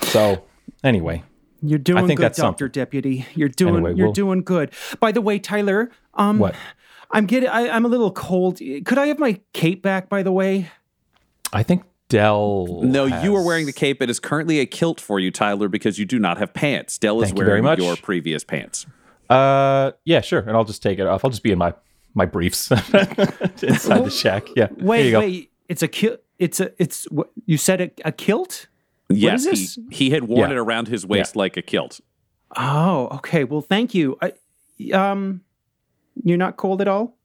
So 0.00 0.44
anyway, 0.84 1.22
You're 1.62 1.78
doing 1.78 2.04
I 2.04 2.06
think 2.06 2.18
good, 2.18 2.24
that's 2.24 2.38
Doctor 2.38 2.66
something. 2.66 2.72
Deputy. 2.80 3.26
You're 3.34 3.48
doing 3.48 3.74
Anyway, 3.76 3.94
you're 3.94 4.06
we'll- 4.06 4.12
doing 4.12 4.42
good. 4.42 4.70
By 5.00 5.12
the 5.12 5.20
way, 5.20 5.38
Tyler, 5.38 5.90
um, 6.14 6.38
What? 6.38 6.54
I'm 7.10 7.26
getting. 7.26 7.48
I, 7.48 7.68
I'm 7.68 7.84
a 7.84 7.88
little 7.88 8.10
cold. 8.10 8.58
Could 8.58 8.98
I 8.98 9.06
have 9.06 9.18
my 9.20 9.40
cape 9.52 9.80
back? 9.80 10.08
By 10.08 10.24
the 10.24 10.32
way, 10.32 10.68
I 11.52 11.62
think 11.62 11.84
Del. 12.08 12.82
No, 12.82 13.04
you 13.06 13.34
are 13.36 13.44
wearing 13.44 13.66
the 13.66 13.72
cape. 13.72 14.02
It 14.02 14.10
is 14.10 14.18
currently 14.18 14.58
a 14.58 14.66
kilt 14.66 15.00
for 15.00 15.20
you, 15.20 15.30
Tyler, 15.30 15.68
because 15.68 16.00
you 16.00 16.04
do 16.04 16.18
not 16.18 16.38
have 16.38 16.52
pants. 16.52 16.98
Del 16.98 17.20
is 17.22 17.28
Thank 17.28 17.38
you 17.38 17.44
very 17.44 17.60
wearing 17.60 17.64
much. 17.64 17.78
your 17.78 17.96
previous 17.96 18.42
pants. 18.42 18.86
Uh, 19.28 19.92
yeah, 20.04 20.20
sure, 20.20 20.40
and 20.40 20.50
I'll 20.50 20.64
just 20.64 20.82
take 20.82 20.98
it 20.98 21.06
off. 21.06 21.24
I'll 21.24 21.30
just 21.30 21.42
be 21.42 21.52
in 21.52 21.58
my 21.58 21.74
my 22.14 22.26
briefs 22.26 22.70
inside 23.62 24.04
the 24.04 24.10
shack. 24.10 24.46
Yeah. 24.56 24.68
there 24.70 24.86
wait, 24.86 25.06
you 25.06 25.10
go. 25.12 25.20
wait. 25.20 25.50
It's 25.68 25.82
a 25.82 25.88
kilt. 25.88 26.20
It's 26.38 26.60
a. 26.60 26.70
It's 26.82 27.04
what 27.10 27.30
you 27.46 27.58
said. 27.58 27.80
A, 27.80 27.90
a 28.04 28.12
kilt. 28.12 28.68
yes, 29.08 29.44
is 29.46 29.74
this? 29.74 29.78
He, 29.90 30.06
he 30.06 30.10
had 30.10 30.24
worn 30.24 30.50
Yeah. 30.50 30.56
it 30.56 30.58
around 30.58 30.88
his 30.88 31.06
waist 31.06 31.36
like 31.36 31.56
a 31.56 31.62
kilt. 31.62 32.00
Oh, 32.56 33.08
okay. 33.16 33.44
Well, 33.44 33.60
thank 33.60 33.94
you. 33.94 34.16
I, 34.22 34.32
um, 34.92 35.42
you're 36.22 36.38
not 36.38 36.56
cold 36.56 36.80
at 36.80 36.88
all. 36.88 37.16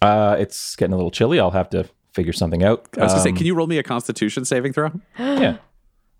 Uh, 0.00 0.36
it's 0.38 0.76
getting 0.76 0.92
a 0.92 0.96
little 0.96 1.10
chilly. 1.10 1.40
I'll 1.40 1.50
have 1.50 1.68
to 1.70 1.88
figure 2.14 2.32
something 2.32 2.62
out. 2.62 2.86
I 2.96 3.02
was 3.02 3.12
going 3.12 3.18
to 3.18 3.22
say, 3.24 3.30
Um, 3.30 3.36
can 3.36 3.46
you 3.46 3.54
roll 3.54 3.66
me 3.66 3.78
a 3.78 3.82
Constitution 3.82 4.44
saving 4.44 4.72
throw? 4.72 4.92
Yeah. 5.18 5.56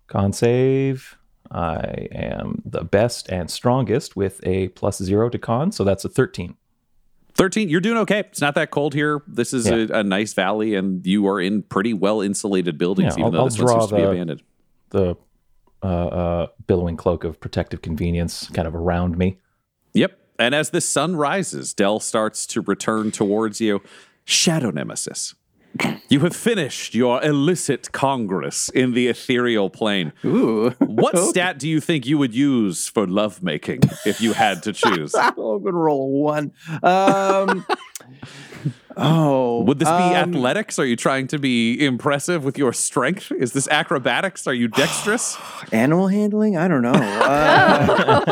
Con 0.07 0.33
save. 0.33 1.17
I 1.51 2.07
am 2.11 2.61
the 2.65 2.83
best 2.83 3.29
and 3.29 3.49
strongest 3.49 4.15
with 4.15 4.39
a 4.45 4.67
plus 4.69 5.01
zero 5.01 5.29
to 5.29 5.37
con, 5.39 5.71
so 5.71 5.83
that's 5.83 6.05
a 6.05 6.09
13. 6.09 6.55
13 7.35 7.69
you're 7.69 7.79
doing 7.79 7.97
okay 7.97 8.19
it's 8.19 8.41
not 8.41 8.53
that 8.55 8.69
cold 8.69 8.93
here 8.93 9.21
this 9.25 9.53
is 9.53 9.65
Yeah. 9.67 9.85
a, 9.91 9.99
a 9.99 10.03
nice 10.03 10.33
valley 10.33 10.75
and 10.75 11.05
you 11.07 11.25
are 11.27 11.39
in 11.39 11.61
pretty 11.63 11.93
well 11.93 12.19
insulated 12.19 12.77
buildings 12.77 13.13
Yeah, 13.15 13.21
even 13.21 13.23
I'll- 13.25 13.31
though 13.31 13.37
I'll 13.39 13.45
this 13.45 13.59
one 13.59 13.67
seems 13.79 13.87
to 13.91 13.95
be 13.95 14.01
the- 14.01 14.09
abandoned 14.11 14.43
The 14.89 15.15
uh, 15.81 15.85
uh, 15.85 16.47
billowing 16.67 16.97
cloak 16.97 17.23
of 17.23 17.39
protective 17.39 17.81
convenience 17.81 18.49
kind 18.49 18.67
of 18.67 18.75
around 18.75 19.17
me. 19.17 19.37
yep 19.93 20.19
and 20.37 20.53
as 20.53 20.71
the 20.71 20.81
sun 20.81 21.15
rises 21.15 21.73
dell 21.73 22.01
starts 22.01 22.45
to 22.47 22.59
return 22.61 23.09
towards 23.11 23.61
you 23.61 23.81
shadow 24.25 24.69
nemesis 24.71 25.33
you 26.09 26.21
have 26.21 26.35
finished 26.35 26.95
your 26.95 27.23
illicit 27.23 27.91
congress 27.91 28.69
in 28.69 28.93
the 28.93 29.07
ethereal 29.07 29.69
plane 29.69 30.11
Ooh. 30.25 30.71
what 30.79 31.17
stat 31.29 31.59
do 31.59 31.69
you 31.69 31.79
think 31.79 32.05
you 32.05 32.17
would 32.17 32.33
use 32.33 32.87
for 32.87 33.05
lovemaking 33.07 33.81
if 34.05 34.19
you 34.19 34.33
had 34.33 34.63
to 34.63 34.73
choose 34.73 35.13
oh, 35.15 35.55
I'm 35.55 35.63
gonna 35.63 35.77
roll 35.77 36.01
a 36.01 36.07
one. 36.07 36.51
Um, 36.83 37.65
oh, 38.97 39.61
would 39.63 39.79
this 39.79 39.87
be 39.87 39.93
um, 39.93 40.35
athletics 40.35 40.79
are 40.79 40.85
you 40.85 40.95
trying 40.95 41.27
to 41.27 41.37
be 41.37 41.85
impressive 41.85 42.43
with 42.43 42.57
your 42.57 42.73
strength 42.73 43.31
is 43.31 43.53
this 43.53 43.67
acrobatics 43.67 44.47
are 44.47 44.53
you 44.53 44.67
dexterous 44.81 45.37
animal 45.71 46.07
handling? 46.07 46.57
I 46.57 46.67
don't 46.67 46.81
know. 46.81 46.91
Uh, 46.93 48.25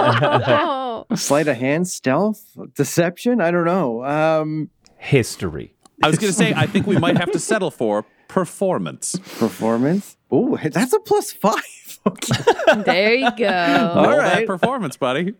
Oh, 1.10 1.16
sleight 1.16 1.48
of 1.48 1.58
hand, 1.58 1.88
stealth, 1.88 2.44
deception. 2.74 3.40
I 3.40 3.52
don't 3.52 3.66
know. 3.66 4.04
Um, 4.04 4.70
History. 4.98 5.76
I 6.04 6.08
was 6.10 6.18
going 6.20 6.32
to 6.32 6.38
say, 6.38 6.54
I 6.56 6.66
think 6.68 6.86
we 6.88 6.98
might 6.98 7.18
have 7.18 7.32
to 7.32 7.40
settle 7.52 7.72
for 7.72 8.04
performance. 8.28 9.16
performance. 9.40 10.18
Oh, 10.30 10.58
that's 10.58 10.94
a 10.94 11.00
plus 11.00 11.32
five. 11.34 11.54
Okay. 12.08 12.84
there 12.86 13.14
you 13.16 13.30
go. 13.38 13.48
All 13.96 14.08
Roll 14.08 14.18
that 14.20 14.46
performance, 14.48 14.96
buddy. 14.96 15.34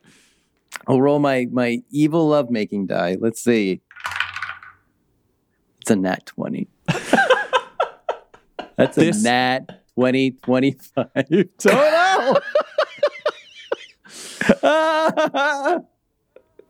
I'll 0.86 1.00
roll 1.02 1.20
my 1.20 1.48
my 1.50 1.82
evil 1.92 2.28
lovemaking 2.28 2.88
die. 2.88 3.16
Let's 3.18 3.42
see. 3.42 3.80
It's 5.80 5.92
a 5.92 5.96
nat 5.96 6.26
20. 6.26 6.68
That's 8.76 8.98
a 8.98 9.00
This- 9.00 9.24
nat 9.24 9.82
20, 9.96 10.32
25. 10.32 11.08
Total! 11.58 12.42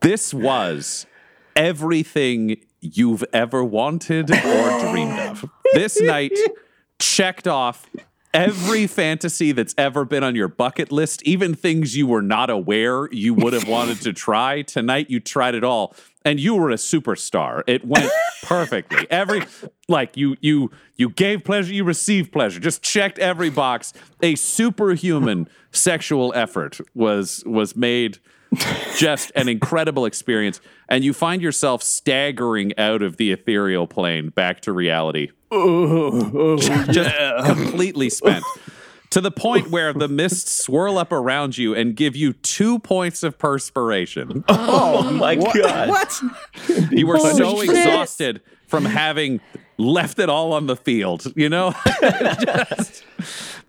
This 0.00 0.32
was 0.32 1.06
everything 1.56 2.56
you've 2.80 3.24
ever 3.32 3.64
wanted 3.64 4.30
or 4.30 4.80
dreamed 4.90 5.18
of. 5.18 5.50
This 5.72 6.00
night 6.00 6.32
checked 6.98 7.46
off 7.46 7.88
every 8.34 8.86
fantasy 8.86 9.52
that's 9.52 9.74
ever 9.78 10.04
been 10.04 10.22
on 10.22 10.34
your 10.34 10.48
bucket 10.48 10.92
list, 10.92 11.22
even 11.22 11.54
things 11.54 11.96
you 11.96 12.06
were 12.06 12.22
not 12.22 12.50
aware 12.50 13.08
you 13.12 13.34
would 13.34 13.52
have 13.52 13.66
wanted 13.68 14.00
to 14.02 14.12
try. 14.12 14.62
Tonight 14.62 15.10
you 15.10 15.20
tried 15.20 15.54
it 15.54 15.64
all 15.64 15.94
and 16.24 16.38
you 16.38 16.54
were 16.54 16.70
a 16.70 16.74
superstar. 16.74 17.62
It 17.66 17.84
went 17.86 18.10
perfectly. 18.42 19.06
Every 19.10 19.42
like 19.88 20.16
you 20.16 20.36
you 20.40 20.70
you 20.96 21.08
gave 21.08 21.44
pleasure, 21.44 21.72
you 21.72 21.84
received 21.84 22.32
pleasure. 22.32 22.60
Just 22.60 22.82
checked 22.82 23.18
every 23.18 23.50
box. 23.50 23.92
A 24.22 24.34
superhuman 24.34 25.48
sexual 25.72 26.32
effort 26.34 26.78
was 26.94 27.42
was 27.46 27.74
made 27.76 28.18
just 28.96 29.32
an 29.34 29.48
incredible 29.48 30.04
experience. 30.04 30.60
And 30.88 31.04
you 31.04 31.12
find 31.12 31.42
yourself 31.42 31.82
staggering 31.82 32.72
out 32.78 33.02
of 33.02 33.16
the 33.16 33.32
ethereal 33.32 33.86
plane 33.86 34.30
back 34.30 34.60
to 34.62 34.72
reality. 34.72 35.30
Oh, 35.50 36.56
just 36.58 37.14
completely 37.46 38.10
spent. 38.10 38.44
To 39.10 39.22
the 39.22 39.30
point 39.30 39.70
where 39.70 39.94
the 39.94 40.08
mists 40.08 40.62
swirl 40.62 40.98
up 40.98 41.12
around 41.12 41.56
you 41.56 41.74
and 41.74 41.96
give 41.96 42.14
you 42.14 42.34
two 42.34 42.78
points 42.78 43.22
of 43.22 43.38
perspiration. 43.38 44.44
Oh 44.48 45.10
my 45.12 45.36
god. 45.36 45.88
what? 45.88 46.20
You 46.90 47.06
were 47.06 47.18
so 47.18 47.60
shit. 47.60 47.70
exhausted 47.70 48.42
from 48.66 48.84
having 48.84 49.40
left 49.78 50.18
it 50.18 50.28
all 50.28 50.52
on 50.52 50.66
the 50.66 50.76
field, 50.76 51.32
you 51.36 51.48
know? 51.48 51.72
Just- 52.02 53.04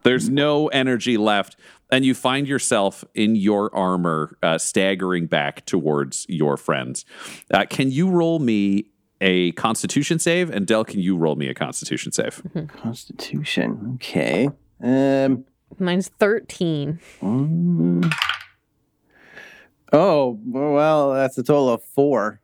there's 0.04 0.30
no 0.30 0.68
energy 0.68 1.18
left. 1.18 1.56
And 1.92 2.06
you 2.06 2.14
find 2.14 2.48
yourself 2.48 3.04
in 3.16 3.36
your 3.36 3.76
armor, 3.76 4.38
uh, 4.44 4.58
staggering 4.58 5.26
back 5.26 5.66
towards 5.66 6.26
your 6.30 6.56
friends. 6.56 7.04
Uh, 7.52 7.66
can 7.68 7.92
you 7.92 8.10
roll 8.10 8.40
me 8.40 8.86
a 9.22 9.52
constitution 9.54 10.20
save? 10.20 10.50
And 10.50 10.68
Del, 10.68 10.86
can 10.86 11.00
you 11.00 11.18
roll 11.18 11.36
me 11.36 11.48
a 11.50 11.54
constitution 11.54 12.12
save? 12.12 12.42
Constitution. 12.68 13.94
Okay. 13.96 14.50
Um. 14.82 15.46
Mine's 15.78 16.10
13. 16.20 17.00
mm. 17.22 18.14
Oh, 19.92 20.40
well, 20.46 21.14
that's 21.14 21.38
a 21.38 21.44
total 21.44 21.70
of 21.70 21.84
four. 21.84 22.42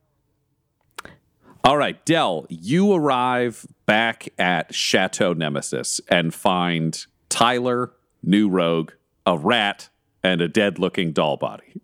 All 1.63 1.77
right, 1.77 2.03
Del, 2.05 2.45
you 2.49 2.93
arrive 2.93 3.65
back 3.85 4.29
at 4.37 4.73
Chateau 4.73 5.33
Nemesis 5.33 6.01
and 6.07 6.33
find 6.33 7.05
Tyler, 7.29 7.91
New 8.23 8.49
Rogue, 8.49 8.91
a 9.25 9.37
rat, 9.37 9.89
and 10.23 10.41
a 10.41 10.47
dead 10.47 10.79
looking 10.79 11.11
doll 11.11 11.37
body. 11.37 11.81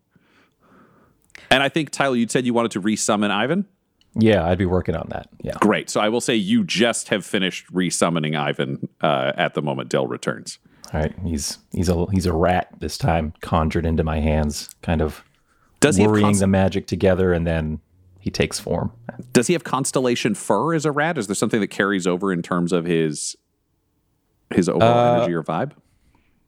And 1.49 1.61
I 1.61 1.69
think, 1.69 1.89
Tyler, 1.89 2.15
you 2.15 2.27
said 2.27 2.45
you 2.45 2.53
wanted 2.53 2.71
to 2.71 2.81
resummon 2.81 3.29
Ivan? 3.31 3.65
Yeah, 4.15 4.45
I'd 4.45 4.57
be 4.57 4.65
working 4.65 4.95
on 4.95 5.07
that. 5.09 5.27
Yeah. 5.41 5.53
Great. 5.59 5.89
So 5.89 6.01
I 6.01 6.09
will 6.09 6.21
say 6.21 6.35
you 6.35 6.63
just 6.63 7.09
have 7.09 7.25
finished 7.25 7.71
resummoning 7.73 8.37
Ivan 8.37 8.89
uh, 9.01 9.31
at 9.37 9.53
the 9.53 9.61
moment 9.61 9.89
Del 9.89 10.07
returns. 10.07 10.59
All 10.93 10.99
right. 10.99 11.13
He's 11.23 11.59
he's 11.71 11.87
a 11.87 12.05
he's 12.11 12.25
a 12.25 12.33
rat 12.33 12.67
this 12.79 12.97
time, 12.97 13.33
conjured 13.41 13.85
into 13.85 14.03
my 14.03 14.19
hands, 14.19 14.69
kind 14.81 15.01
of 15.01 15.23
Does 15.79 15.95
he 15.95 16.05
worrying 16.05 16.25
cons- 16.27 16.39
the 16.41 16.47
magic 16.47 16.87
together, 16.87 17.31
and 17.31 17.47
then 17.47 17.79
he 18.19 18.29
takes 18.29 18.59
form. 18.59 18.91
Does 19.31 19.47
he 19.47 19.53
have 19.53 19.63
constellation 19.63 20.35
fur 20.35 20.73
as 20.73 20.85
a 20.85 20.91
rat? 20.91 21.17
Is 21.17 21.27
there 21.27 21.35
something 21.35 21.61
that 21.61 21.67
carries 21.69 22.05
over 22.05 22.33
in 22.33 22.41
terms 22.41 22.73
of 22.73 22.83
his 22.85 23.37
his 24.53 24.67
overall 24.67 24.83
Uh, 24.97 25.17
energy 25.19 25.33
or 25.33 25.43
vibe? 25.43 25.71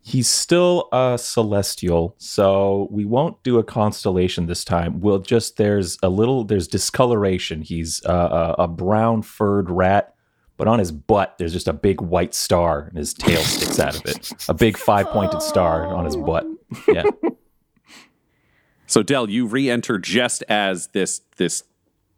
He's 0.05 0.27
still 0.27 0.89
a 0.91 1.17
celestial, 1.17 2.15
so 2.17 2.89
we 2.91 3.05
won't 3.05 3.41
do 3.41 3.57
a 3.57 3.63
constellation 3.63 4.47
this 4.47 4.65
time. 4.65 4.99
We'll 4.99 5.19
just 5.19 5.55
there's 5.55 5.97
a 6.03 6.09
little 6.09 6.43
there's 6.43 6.67
discoloration. 6.67 7.61
He's 7.61 8.01
a, 8.03 8.55
a 8.59 8.67
brown 8.67 9.21
furred 9.21 9.69
rat, 9.69 10.13
but 10.57 10.67
on 10.67 10.79
his 10.79 10.91
butt 10.91 11.35
there's 11.37 11.53
just 11.53 11.69
a 11.69 11.73
big 11.73 12.01
white 12.01 12.33
star, 12.33 12.87
and 12.89 12.97
his 12.97 13.13
tail 13.13 13.39
sticks 13.41 13.79
out 13.79 13.95
of 13.95 14.05
it. 14.05 14.33
A 14.49 14.53
big 14.53 14.77
five 14.77 15.07
pointed 15.07 15.41
star 15.41 15.87
on 15.87 16.03
his 16.03 16.17
butt. 16.17 16.45
Yeah. 16.87 17.03
So 18.85 19.01
Del, 19.01 19.27
you 19.27 19.47
re-enter 19.47 19.97
just 19.97 20.43
as 20.49 20.87
this 20.87 21.21
this 21.37 21.63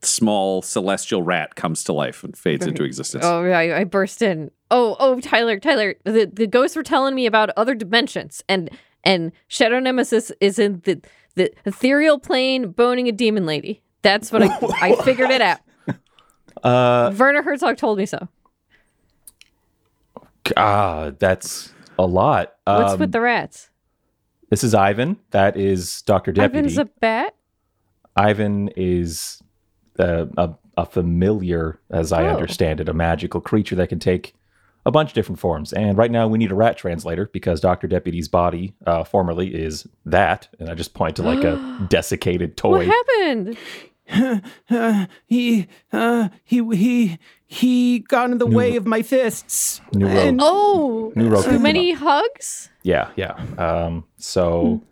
small 0.05 0.61
celestial 0.61 1.21
rat 1.23 1.55
comes 1.55 1.83
to 1.85 1.93
life 1.93 2.23
and 2.23 2.37
fades 2.37 2.65
into 2.65 2.83
existence. 2.83 3.23
Oh, 3.25 3.43
yeah, 3.43 3.57
I, 3.57 3.79
I 3.79 3.83
burst 3.83 4.21
in. 4.21 4.51
Oh, 4.71 4.95
oh, 4.99 5.19
Tyler, 5.19 5.59
Tyler, 5.59 5.95
the, 6.03 6.29
the 6.31 6.47
ghosts 6.47 6.75
were 6.75 6.83
telling 6.83 7.15
me 7.15 7.25
about 7.25 7.49
other 7.57 7.75
dimensions, 7.75 8.43
and 8.47 8.69
and 9.03 9.31
Shadow 9.47 9.79
Nemesis 9.79 10.31
is 10.41 10.57
in 10.57 10.81
the 10.85 11.01
the 11.35 11.51
ethereal 11.65 12.17
plane 12.19 12.71
boning 12.71 13.07
a 13.07 13.11
demon 13.11 13.45
lady. 13.45 13.81
That's 14.01 14.31
what 14.31 14.41
I 14.43 14.49
I 14.81 14.95
figured 15.03 15.29
it 15.31 15.41
out. 15.41 15.59
Uh, 16.63 17.13
Werner 17.17 17.43
Herzog 17.43 17.77
told 17.77 17.97
me 17.97 18.05
so. 18.05 18.27
ah, 20.57 21.11
that's 21.19 21.73
a 21.99 22.05
lot. 22.05 22.55
What's 22.65 22.93
Um, 22.93 22.99
with 22.99 23.11
the 23.11 23.21
rats? 23.21 23.69
This 24.49 24.63
is 24.63 24.73
Ivan. 24.73 25.17
That 25.31 25.57
is 25.57 26.01
Doctor 26.03 26.31
Deputy. 26.31 26.59
Ivan's 26.59 26.77
a 26.77 26.85
bat. 26.99 27.35
Ivan 28.15 28.69
is 28.75 29.41
uh, 29.99 30.25
a, 30.37 30.53
a 30.77 30.85
familiar, 30.85 31.79
as 31.89 32.11
I 32.11 32.23
Oh. 32.25 32.29
understand 32.33 32.79
it, 32.79 32.89
a 32.89 32.93
magical 32.93 33.41
creature 33.41 33.75
that 33.75 33.89
can 33.89 33.99
take 33.99 34.35
a 34.85 34.91
bunch 34.91 35.09
of 35.09 35.15
different 35.15 35.39
forms. 35.39 35.73
And 35.73 35.97
right 35.97 36.11
now 36.11 36.27
we 36.27 36.37
need 36.37 36.51
a 36.51 36.55
rat 36.55 36.77
translator 36.77 37.29
because 37.33 37.59
Dr. 37.59 37.87
Deputy's 37.87 38.27
body, 38.27 38.73
uh, 38.85 39.03
formerly, 39.03 39.55
is 39.55 39.87
that. 40.05 40.47
And 40.59 40.69
I 40.69 40.75
just 40.75 40.93
point 40.93 41.15
to 41.15 41.23
like 41.23 41.43
a 41.43 41.85
desiccated 41.89 42.55
toy. 42.55 42.85
What 42.85 42.87
happened? 42.87 43.57
Uh, 44.69 45.05
he, 45.25 45.67
uh, 45.91 46.29
he, 46.43 46.61
he, 46.75 47.17
he 47.47 47.99
got 47.99 48.29
in 48.29 48.37
the 48.37 48.45
way 48.45 48.75
of 48.75 48.85
my 48.85 49.01
fists. 49.01 49.81
New 49.93 50.05
Rogue. 50.07 50.15
And- 50.17 50.39
Oh, 50.43 51.11
New 51.15 51.29
road 51.29 51.45
too 51.45 51.51
came 51.51 51.61
many 51.63 51.91
hugs. 51.93 52.69
Yeah, 52.83 53.09
yeah. 53.15 53.31
Um, 53.57 54.03
so 54.17 54.83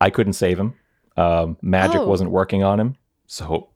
I 0.00 0.08
couldn't 0.08 0.32
save 0.34 0.58
him. 0.58 0.72
Um, 1.18 1.58
magic 1.60 2.00
Oh. 2.00 2.06
wasn't 2.06 2.30
working 2.30 2.62
on 2.62 2.80
him. 2.80 2.96
So 3.26 3.68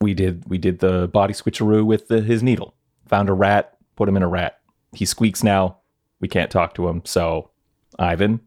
we 0.00 0.14
did 0.14 0.48
we 0.48 0.58
did 0.58 0.78
the 0.78 1.08
body 1.08 1.34
switcheroo 1.34 1.84
with 1.84 2.08
the, 2.08 2.20
his 2.20 2.42
needle. 2.42 2.74
Found 3.08 3.28
a 3.28 3.32
rat, 3.32 3.76
put 3.96 4.08
him 4.08 4.16
in 4.16 4.22
a 4.22 4.28
rat. 4.28 4.60
He 4.92 5.04
squeaks 5.04 5.42
now. 5.42 5.78
We 6.20 6.28
can't 6.28 6.50
talk 6.50 6.74
to 6.74 6.88
him. 6.88 7.02
So 7.04 7.50
Ivan, 7.98 8.40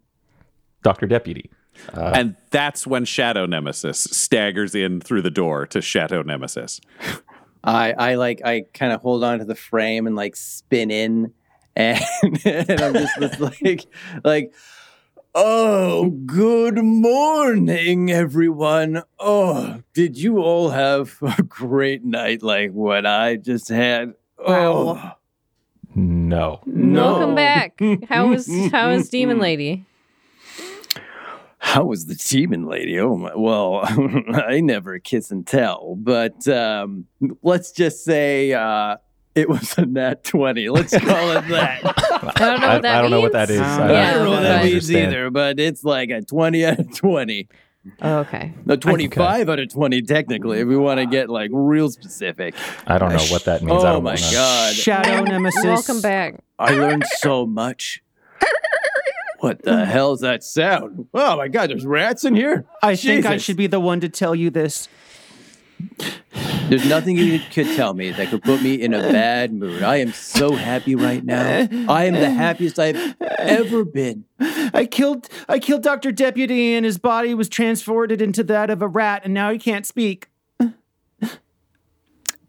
Doctor 0.82 1.06
Deputy. 1.06 1.50
Uh, 1.96 2.12
and 2.14 2.36
that's 2.52 2.86
when 2.86 3.04
Shadow 3.04 3.46
Nemesis 3.46 4.00
staggers 4.00 4.76
in 4.76 5.02
through 5.02 5.24
the 5.24 5.32
door 5.32 5.66
to 5.68 5.82
Shadow 5.82 6.22
Nemesis. 6.22 6.80
I, 7.64 7.94
I 7.94 8.16
like 8.16 8.42
I 8.44 8.66
kind 8.74 8.92
of 8.92 9.02
hold 9.02 9.24
on 9.24 9.40
to 9.40 9.46
the 9.46 9.56
frame 9.56 10.06
and 10.06 10.16
like 10.16 10.36
spin 10.36 10.92
in 10.92 11.34
and, 11.76 12.04
and 12.46 12.82
I'm 12.82 12.94
just, 12.94 13.20
just 13.20 13.40
like 13.40 13.86
like 14.24 14.54
oh 15.36 16.12
good 16.26 16.78
morning 16.84 18.12
everyone 18.12 19.02
oh 19.20 19.82
did 19.94 20.16
you 20.18 20.38
all 20.38 20.70
have 20.70 21.18
a 21.38 21.42
great 21.44 22.04
night 22.04 22.44
like 22.44 22.72
what 22.72 23.06
I 23.06 23.38
just 23.38 23.70
had 23.70 24.14
oh 24.38 25.14
No. 25.96 26.62
no 26.66 27.04
Welcome 27.14 27.36
back. 27.36 27.80
How 28.10 28.28
was 28.28 28.48
how 28.72 28.92
was 28.92 29.10
Demon 29.16 29.40
Lady? 29.40 29.86
How 31.60 31.86
was 31.86 32.06
the 32.08 32.16
demon 32.16 32.66
lady? 32.68 33.00
Oh 33.00 33.16
my! 33.16 33.32
Well, 33.36 33.80
I 34.34 34.60
never 34.60 35.00
kiss 35.00 35.32
and 35.32 35.48
tell, 35.48 35.96
but 35.96 36.46
um, 36.48 37.08
let's 37.42 37.72
just 37.72 38.04
say 38.04 38.52
uh, 38.52 38.98
it 39.36 39.50
was 39.50 39.78
a 39.78 39.86
nat 39.86 40.24
twenty. 40.24 40.70
Let's 40.70 40.92
call 40.98 41.32
it 41.32 41.48
that. 41.50 41.82
I 42.42 42.52
don't 42.52 42.62
know 42.62 42.68
I, 42.68 42.74
what 42.74 42.82
that 42.84 42.96
I 42.98 43.02
don't 43.02 43.12
know 43.12 43.22
what 43.22 43.32
that 43.34 43.50
is. 43.50 43.60
Uh, 43.60 43.64
I, 43.64 43.92
Yeah, 43.92 44.10
I 44.10 44.14
don't 44.14 44.24
know 44.26 44.32
what 44.32 44.42
that 44.44 44.64
means 44.64 44.74
understand. 44.76 45.12
either, 45.12 45.30
but 45.32 45.60
it's 45.60 45.84
like 45.84 46.10
a 46.10 46.22
twenty 46.22 46.66
out 46.66 46.80
of 46.80 46.96
twenty. 46.96 47.48
Oh, 48.02 48.20
okay. 48.20 48.54
No, 48.66 48.76
twenty-five 48.78 49.50
out 49.50 49.60
of 49.60 49.68
twenty, 49.74 50.02
technically, 50.02 50.60
if 50.60 50.68
we 50.68 50.78
want 50.78 51.00
to 51.02 51.06
get 51.06 51.30
like 51.30 51.50
real 51.54 51.90
specific. 51.90 52.56
I 52.88 52.98
don't 52.98 53.10
know 53.10 53.24
what 53.30 53.44
that 53.46 53.62
means. 53.62 53.84
I 53.84 53.90
Oh 53.90 53.94
don't 53.96 54.04
my 54.04 54.12
wanna- 54.12 54.32
god! 54.32 54.74
Shadow 54.74 55.24
Nemesis. 55.24 55.64
Welcome 55.66 56.00
back. 56.02 56.36
I 56.58 56.76
learned 56.76 57.04
so 57.18 57.46
much. 57.46 58.02
What 59.40 59.64
the 59.64 59.84
hell's 59.86 60.22
that 60.22 60.44
sound? 60.46 61.08
Oh 61.14 61.36
my 61.36 61.50
god! 61.50 61.72
There's 61.72 61.86
rats 61.86 62.24
in 62.24 62.36
here. 62.36 62.66
I 62.82 62.96
think 62.96 63.26
I 63.26 63.36
should 63.38 63.58
be 63.58 63.68
the 63.68 63.82
one 63.82 64.00
to 64.00 64.08
tell 64.08 64.34
you 64.34 64.50
this. 64.50 64.88
There's 66.70 66.88
nothing 66.88 67.18
you 67.18 67.40
could 67.52 67.68
tell 67.76 67.94
me 67.94 68.12
that 68.12 68.30
could 68.30 68.44
put 68.44 68.62
me 68.62 68.76
in 68.76 68.94
a 68.94 69.00
bad 69.00 69.54
mood. 69.54 69.84
I 69.84 69.98
am 69.98 70.12
so 70.14 70.56
happy 70.56 70.96
right 70.96 71.24
now. 71.24 71.68
I 71.90 72.06
am 72.06 72.14
the 72.14 72.30
happiest 72.30 72.80
I've 72.80 73.16
ever 73.22 73.86
been. 73.86 74.26
I 74.40 74.88
killed 74.90 75.30
I 75.48 75.60
killed 75.60 75.84
Dr. 75.84 76.12
Deputy 76.12 76.74
and 76.74 76.86
his 76.86 76.98
body 76.98 77.34
was 77.34 77.50
transported 77.50 78.22
into 78.22 78.44
that 78.46 78.70
of 78.70 78.82
a 78.82 78.88
rat 78.88 79.22
and 79.24 79.34
now 79.34 79.52
he 79.52 79.60
can't 79.60 79.86
speak. 79.86 80.30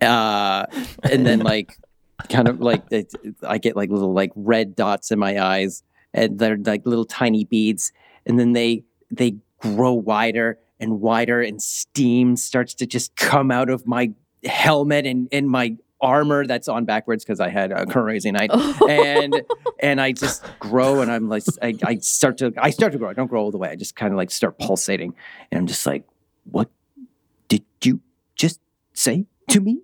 Uh, 0.00 0.66
and 1.02 1.26
then 1.26 1.40
like, 1.40 1.78
kind 2.28 2.48
of 2.48 2.60
like 2.60 2.82
it, 2.90 3.12
I 3.42 3.58
get 3.58 3.76
like 3.76 3.90
little 3.90 4.12
like 4.12 4.32
red 4.34 4.74
dots 4.74 5.10
in 5.10 5.18
my 5.18 5.42
eyes, 5.42 5.82
and 6.12 6.38
they're 6.38 6.56
like 6.56 6.84
little 6.84 7.04
tiny 7.04 7.44
beads, 7.44 7.92
and 8.26 8.38
then 8.38 8.52
they 8.52 8.84
they 9.10 9.36
grow 9.60 9.92
wider 9.94 10.58
and 10.84 11.00
wider, 11.00 11.40
and 11.40 11.60
steam 11.60 12.36
starts 12.36 12.74
to 12.74 12.86
just 12.86 13.16
come 13.16 13.50
out 13.50 13.70
of 13.70 13.86
my 13.86 14.12
helmet 14.44 15.06
and 15.06 15.28
and 15.32 15.48
my 15.48 15.76
armor 16.00 16.46
that's 16.46 16.68
on 16.68 16.84
backwards 16.84 17.24
because 17.24 17.40
I 17.40 17.48
had 17.48 17.72
a 17.72 17.86
crazy 17.86 18.30
night, 18.30 18.50
and 18.88 19.42
and 19.80 20.00
I 20.00 20.12
just 20.12 20.44
grow, 20.60 21.00
and 21.00 21.10
I'm 21.10 21.28
like 21.28 21.42
I, 21.60 21.74
I 21.82 21.96
start 21.96 22.38
to 22.38 22.52
I 22.58 22.70
start 22.70 22.92
to 22.92 22.98
grow. 22.98 23.08
I 23.08 23.14
don't 23.14 23.26
grow 23.26 23.42
all 23.42 23.50
the 23.50 23.58
way. 23.58 23.70
I 23.70 23.76
just 23.76 23.96
kind 23.96 24.12
of 24.12 24.16
like 24.16 24.30
start 24.30 24.58
pulsating, 24.58 25.14
and 25.50 25.58
I'm 25.58 25.66
just 25.66 25.86
like, 25.86 26.04
what 26.44 26.70
did 27.48 27.64
you 27.82 28.00
just 28.36 28.60
say 28.92 29.26
to 29.48 29.60
me? 29.60 29.80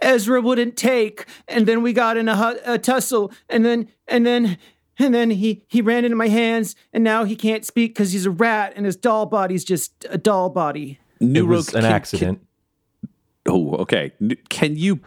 Ezra 0.00 0.40
wouldn't 0.40 0.76
take 0.76 1.26
and 1.48 1.66
then 1.66 1.82
we 1.82 1.92
got 1.92 2.16
in 2.16 2.28
a, 2.28 2.36
hu- 2.36 2.60
a 2.64 2.78
tussle 2.78 3.32
and 3.48 3.64
then 3.64 3.88
and 4.06 4.24
then 4.24 4.58
and 4.98 5.14
then 5.14 5.30
he 5.30 5.64
he 5.68 5.80
ran 5.80 6.04
into 6.04 6.16
my 6.16 6.28
hands 6.28 6.74
and 6.92 7.02
now 7.04 7.24
he 7.24 7.36
can't 7.36 7.64
speak 7.64 7.94
cuz 7.94 8.12
he's 8.12 8.26
a 8.26 8.30
rat 8.30 8.72
and 8.76 8.86
his 8.86 8.96
doll 8.96 9.26
body's 9.26 9.64
just 9.64 10.04
a 10.10 10.18
doll 10.18 10.50
body. 10.50 10.98
New 11.20 11.44
It 11.44 11.48
was 11.48 11.74
an 11.74 11.82
can- 11.82 11.92
accident. 11.92 12.38
can- 12.40 13.10
oh, 13.54 13.74
okay. 13.76 14.12
Can 14.48 14.76
you, 14.76 15.00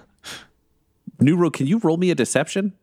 New 1.19 1.49
can 1.51 1.67
you 1.67 1.79
roll 1.79 1.97
me 1.97 2.11
a 2.11 2.15
deception? 2.15 2.73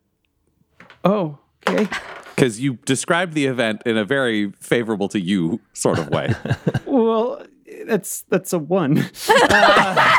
Oh, 1.05 1.39
okay. 1.69 1.89
Because 2.41 2.59
you 2.59 2.79
described 2.87 3.35
the 3.35 3.45
event 3.45 3.83
in 3.85 3.99
a 3.99 4.05
very 4.05 4.51
favorable 4.61 5.09
to 5.09 5.21
you 5.21 5.61
sort 5.75 5.99
of 5.99 6.09
way. 6.09 6.35
Well, 6.87 7.45
that's 7.87 8.23
that's 8.31 8.53
a 8.55 8.59
1. 8.59 9.05
Uh, 9.29 10.19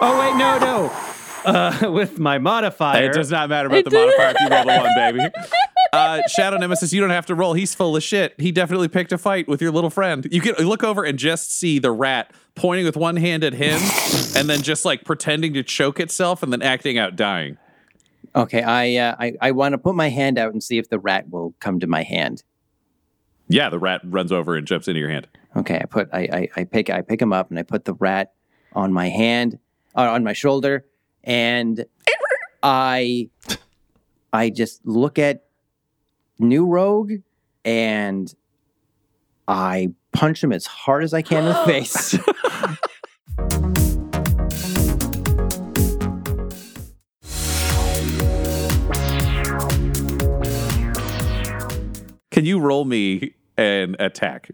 oh 0.00 0.18
wait, 0.20 0.36
no, 0.36 0.58
no. 0.58 1.13
Uh, 1.44 1.90
with 1.92 2.18
my 2.18 2.38
modifier. 2.38 3.04
it 3.04 3.12
does 3.12 3.30
not 3.30 3.48
matter 3.48 3.68
about 3.68 3.84
the 3.84 3.90
modifier 3.90 4.30
if 4.30 4.40
you 4.40 4.48
roll 4.48 4.64
the 4.64 4.80
one, 4.80 4.94
baby. 4.94 5.34
Uh, 5.92 6.26
Shadow 6.26 6.56
Nemesis, 6.56 6.92
you 6.92 7.00
don't 7.00 7.10
have 7.10 7.26
to 7.26 7.36
roll. 7.36 7.52
He's 7.52 7.72
full 7.72 7.94
of 7.94 8.02
shit. 8.02 8.34
He 8.36 8.50
definitely 8.50 8.88
picked 8.88 9.12
a 9.12 9.18
fight 9.18 9.46
with 9.46 9.62
your 9.62 9.70
little 9.70 9.90
friend. 9.90 10.26
You 10.28 10.40
can 10.40 10.54
look 10.66 10.82
over 10.82 11.04
and 11.04 11.16
just 11.16 11.52
see 11.52 11.78
the 11.78 11.92
rat 11.92 12.32
pointing 12.56 12.84
with 12.84 12.96
one 12.96 13.14
hand 13.14 13.44
at 13.44 13.52
him 13.52 13.78
and 14.34 14.50
then 14.50 14.62
just 14.62 14.84
like 14.84 15.04
pretending 15.04 15.54
to 15.54 15.62
choke 15.62 16.00
itself 16.00 16.42
and 16.42 16.52
then 16.52 16.62
acting 16.62 16.98
out 16.98 17.14
dying. 17.14 17.58
Okay, 18.34 18.60
I 18.60 18.96
uh, 18.96 19.14
I, 19.20 19.32
I 19.40 19.50
want 19.52 19.74
to 19.74 19.78
put 19.78 19.94
my 19.94 20.08
hand 20.08 20.36
out 20.36 20.52
and 20.52 20.60
see 20.60 20.78
if 20.78 20.88
the 20.88 20.98
rat 20.98 21.30
will 21.30 21.54
come 21.60 21.78
to 21.78 21.86
my 21.86 22.02
hand. 22.02 22.42
Yeah, 23.46 23.68
the 23.68 23.78
rat 23.78 24.00
runs 24.02 24.32
over 24.32 24.56
and 24.56 24.66
jumps 24.66 24.88
into 24.88 24.98
your 24.98 25.10
hand. 25.10 25.28
Okay, 25.54 25.78
I 25.80 25.84
put 25.84 26.08
I, 26.12 26.20
I, 26.22 26.48
I 26.56 26.64
pick 26.64 26.90
I 26.90 27.02
pick 27.02 27.22
him 27.22 27.32
up 27.32 27.50
and 27.50 27.58
I 27.58 27.62
put 27.62 27.84
the 27.84 27.94
rat 27.94 28.32
on 28.72 28.92
my 28.92 29.10
hand, 29.10 29.60
uh, 29.94 30.10
on 30.10 30.24
my 30.24 30.32
shoulder, 30.32 30.84
and 31.24 31.84
I 32.62 33.28
I 34.32 34.50
just 34.50 34.86
look 34.86 35.18
at 35.18 35.44
New 36.38 36.66
Rogue 36.66 37.14
and 37.64 38.32
I 39.48 39.92
punch 40.12 40.44
him 40.44 40.52
as 40.52 40.66
hard 40.66 41.02
as 41.02 41.12
I 41.12 41.22
can 41.22 41.44
in 41.44 41.48
the 41.48 41.54
face. 41.66 42.18
Can 52.30 52.44
you 52.44 52.58
roll 52.58 52.84
me 52.84 53.34
an 53.56 53.96
attack. 53.98 54.50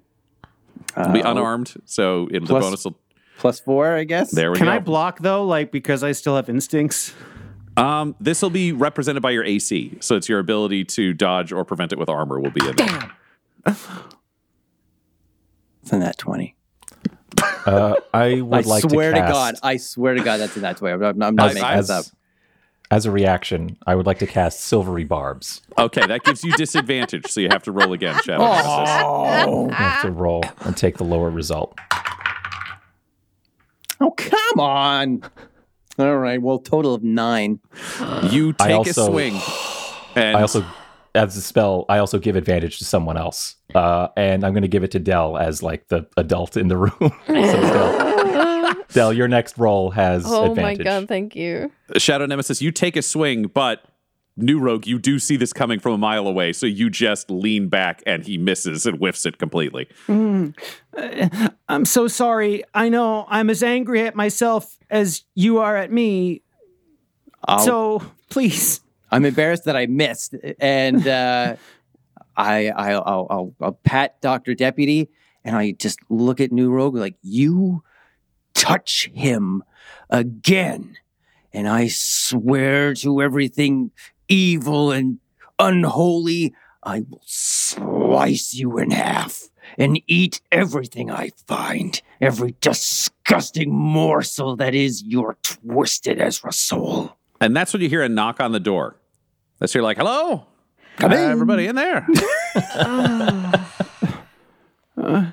It'll 0.96 1.12
be 1.12 1.22
uh, 1.22 1.30
unarmed, 1.32 1.74
so 1.84 2.28
it'll, 2.30 2.46
the 2.46 2.60
bonus 2.60 2.84
will. 2.84 2.96
Plus 3.40 3.58
four, 3.58 3.94
I 3.94 4.04
guess. 4.04 4.30
There 4.30 4.50
we 4.52 4.58
Can 4.58 4.66
go. 4.66 4.72
I 4.72 4.78
block 4.80 5.20
though? 5.20 5.46
Like 5.46 5.72
because 5.72 6.04
I 6.04 6.12
still 6.12 6.36
have 6.36 6.50
instincts. 6.50 7.14
Um, 7.74 8.14
this 8.20 8.42
will 8.42 8.50
be 8.50 8.72
represented 8.72 9.22
by 9.22 9.30
your 9.30 9.44
AC, 9.44 9.96
so 10.00 10.14
it's 10.14 10.28
your 10.28 10.40
ability 10.40 10.84
to 10.84 11.14
dodge 11.14 11.50
or 11.50 11.64
prevent 11.64 11.92
it 11.94 11.98
with 11.98 12.10
armor 12.10 12.38
will 12.38 12.50
be 12.50 12.68
in 12.68 12.76
there. 12.76 13.10
It's 15.82 15.90
in 15.90 16.00
that 16.00 16.18
twenty. 16.18 16.54
Uh, 17.64 17.94
I 18.12 18.40
would 18.42 18.66
I 18.66 18.68
like 18.68 18.82
swear 18.82 19.12
to 19.12 19.18
cast... 19.18 19.20
I 19.22 19.22
swear 19.22 19.22
to, 19.22 19.32
God, 19.32 19.54
I 19.62 19.76
swear 19.78 20.14
to 20.14 20.22
God, 20.22 20.36
that's 20.36 20.56
in 20.56 20.62
that 20.62 20.76
twenty. 20.76 20.92
I'm, 20.94 21.02
I'm, 21.02 21.22
I'm 21.22 21.34
not 21.34 21.48
as, 21.48 21.54
making 21.54 21.76
this 21.78 21.90
up. 21.90 22.00
as, 22.00 22.12
as 22.90 23.06
a 23.06 23.10
reaction, 23.10 23.78
I 23.86 23.94
would 23.94 24.04
like 24.04 24.18
to 24.18 24.26
cast 24.26 24.60
silvery 24.60 25.04
barbs. 25.04 25.62
Okay, 25.78 26.06
that 26.06 26.24
gives 26.24 26.44
you 26.44 26.52
disadvantage, 26.52 27.28
so 27.28 27.40
you 27.40 27.48
have 27.48 27.62
to 27.62 27.72
roll 27.72 27.94
again, 27.94 28.20
Shadow. 28.22 28.44
Nemesis. 28.44 28.66
I 29.72 29.82
have 29.82 30.02
to 30.02 30.10
roll 30.10 30.44
and 30.60 30.76
take 30.76 30.98
the 30.98 31.04
lower 31.04 31.30
result. 31.30 31.78
Oh, 34.02 34.10
come 34.12 34.60
on. 34.60 35.22
All 35.98 36.16
right. 36.16 36.40
Well, 36.40 36.58
total 36.58 36.94
of 36.94 37.02
nine. 37.02 37.60
You 38.30 38.52
take 38.54 38.70
also- 38.70 39.02
a 39.02 39.10
swing, 39.10 39.34
and 40.14 40.36
I 40.36 40.40
also, 40.42 40.64
as 41.14 41.36
a 41.36 41.42
spell, 41.42 41.84
I 41.88 41.98
also 41.98 42.18
give 42.18 42.36
advantage 42.36 42.78
to 42.78 42.84
someone 42.84 43.16
else, 43.16 43.56
uh, 43.74 44.08
and 44.16 44.44
I'm 44.44 44.52
going 44.52 44.62
to 44.62 44.68
give 44.68 44.84
it 44.84 44.90
to 44.92 44.98
Del 44.98 45.36
as 45.36 45.62
like 45.62 45.88
the 45.88 46.06
adult 46.16 46.56
in 46.56 46.68
the 46.68 46.76
room. 46.76 46.92
so 47.26 47.32
Del, 47.34 48.74
Del, 48.92 49.12
your 49.12 49.28
next 49.28 49.58
roll 49.58 49.90
has 49.90 50.24
Oh 50.26 50.50
advantage. 50.50 50.78
my 50.78 50.84
god, 50.84 51.08
thank 51.08 51.34
you. 51.36 51.70
Shadow 51.96 52.26
Nemesis, 52.26 52.62
you 52.62 52.70
take 52.72 52.96
a 52.96 53.02
swing, 53.02 53.44
but 53.52 53.84
New 54.42 54.58
Rogue, 54.58 54.86
you 54.86 54.98
do 54.98 55.18
see 55.18 55.36
this 55.36 55.52
coming 55.52 55.78
from 55.80 55.92
a 55.92 55.98
mile 55.98 56.26
away, 56.26 56.52
so 56.52 56.66
you 56.66 56.90
just 56.90 57.30
lean 57.30 57.68
back 57.68 58.02
and 58.06 58.24
he 58.24 58.38
misses 58.38 58.86
and 58.86 58.98
whiffs 58.98 59.24
it 59.26 59.38
completely. 59.38 59.88
I'm 60.08 61.84
so 61.84 62.08
sorry. 62.08 62.64
I 62.74 62.88
know 62.88 63.26
I'm 63.28 63.50
as 63.50 63.62
angry 63.62 64.02
at 64.02 64.14
myself 64.14 64.76
as 64.90 65.24
you 65.34 65.58
are 65.58 65.76
at 65.76 65.92
me. 65.92 66.42
I'll- 67.44 67.58
So 67.60 68.02
please. 68.28 68.80
I'm 69.12 69.24
embarrassed 69.24 69.64
that 69.64 69.74
I 69.76 69.86
missed, 69.86 70.36
and 70.60 71.04
uh, 71.06 71.56
I, 72.36 72.68
I 72.68 72.92
I'll, 72.92 73.26
I'll, 73.28 73.54
I'll 73.60 73.72
pat 73.82 74.20
Doctor 74.20 74.54
Deputy, 74.54 75.08
and 75.44 75.56
I 75.56 75.72
just 75.72 75.98
look 76.08 76.40
at 76.40 76.52
New 76.52 76.70
Rogue 76.70 76.94
like 76.94 77.16
you 77.22 77.82
touch 78.54 79.10
him 79.12 79.64
again, 80.10 80.96
and 81.52 81.68
I 81.68 81.88
swear 81.88 82.94
to 82.94 83.20
everything 83.20 83.90
evil 84.30 84.90
and 84.90 85.18
unholy, 85.58 86.54
I 86.82 87.00
will 87.00 87.22
slice 87.26 88.54
you 88.54 88.78
in 88.78 88.90
half 88.90 89.48
and 89.76 90.00
eat 90.06 90.40
everything 90.50 91.10
I 91.10 91.30
find, 91.46 92.00
every 92.20 92.54
disgusting 92.60 93.74
morsel 93.74 94.56
that 94.56 94.74
is 94.74 95.02
your 95.02 95.36
twisted 95.42 96.20
Ezra 96.20 96.52
soul. 96.52 97.16
And 97.40 97.54
that's 97.54 97.72
when 97.72 97.82
you 97.82 97.88
hear 97.88 98.02
a 98.02 98.08
knock 98.08 98.40
on 98.40 98.52
the 98.52 98.60
door. 98.60 98.96
That's 99.58 99.74
you're 99.74 99.82
like, 99.82 99.98
hello? 99.98 100.46
Come 100.96 101.12
in. 101.12 101.30
Everybody 101.30 101.66
in 101.66 101.76
there. 101.76 102.06
Uh, 105.00 105.30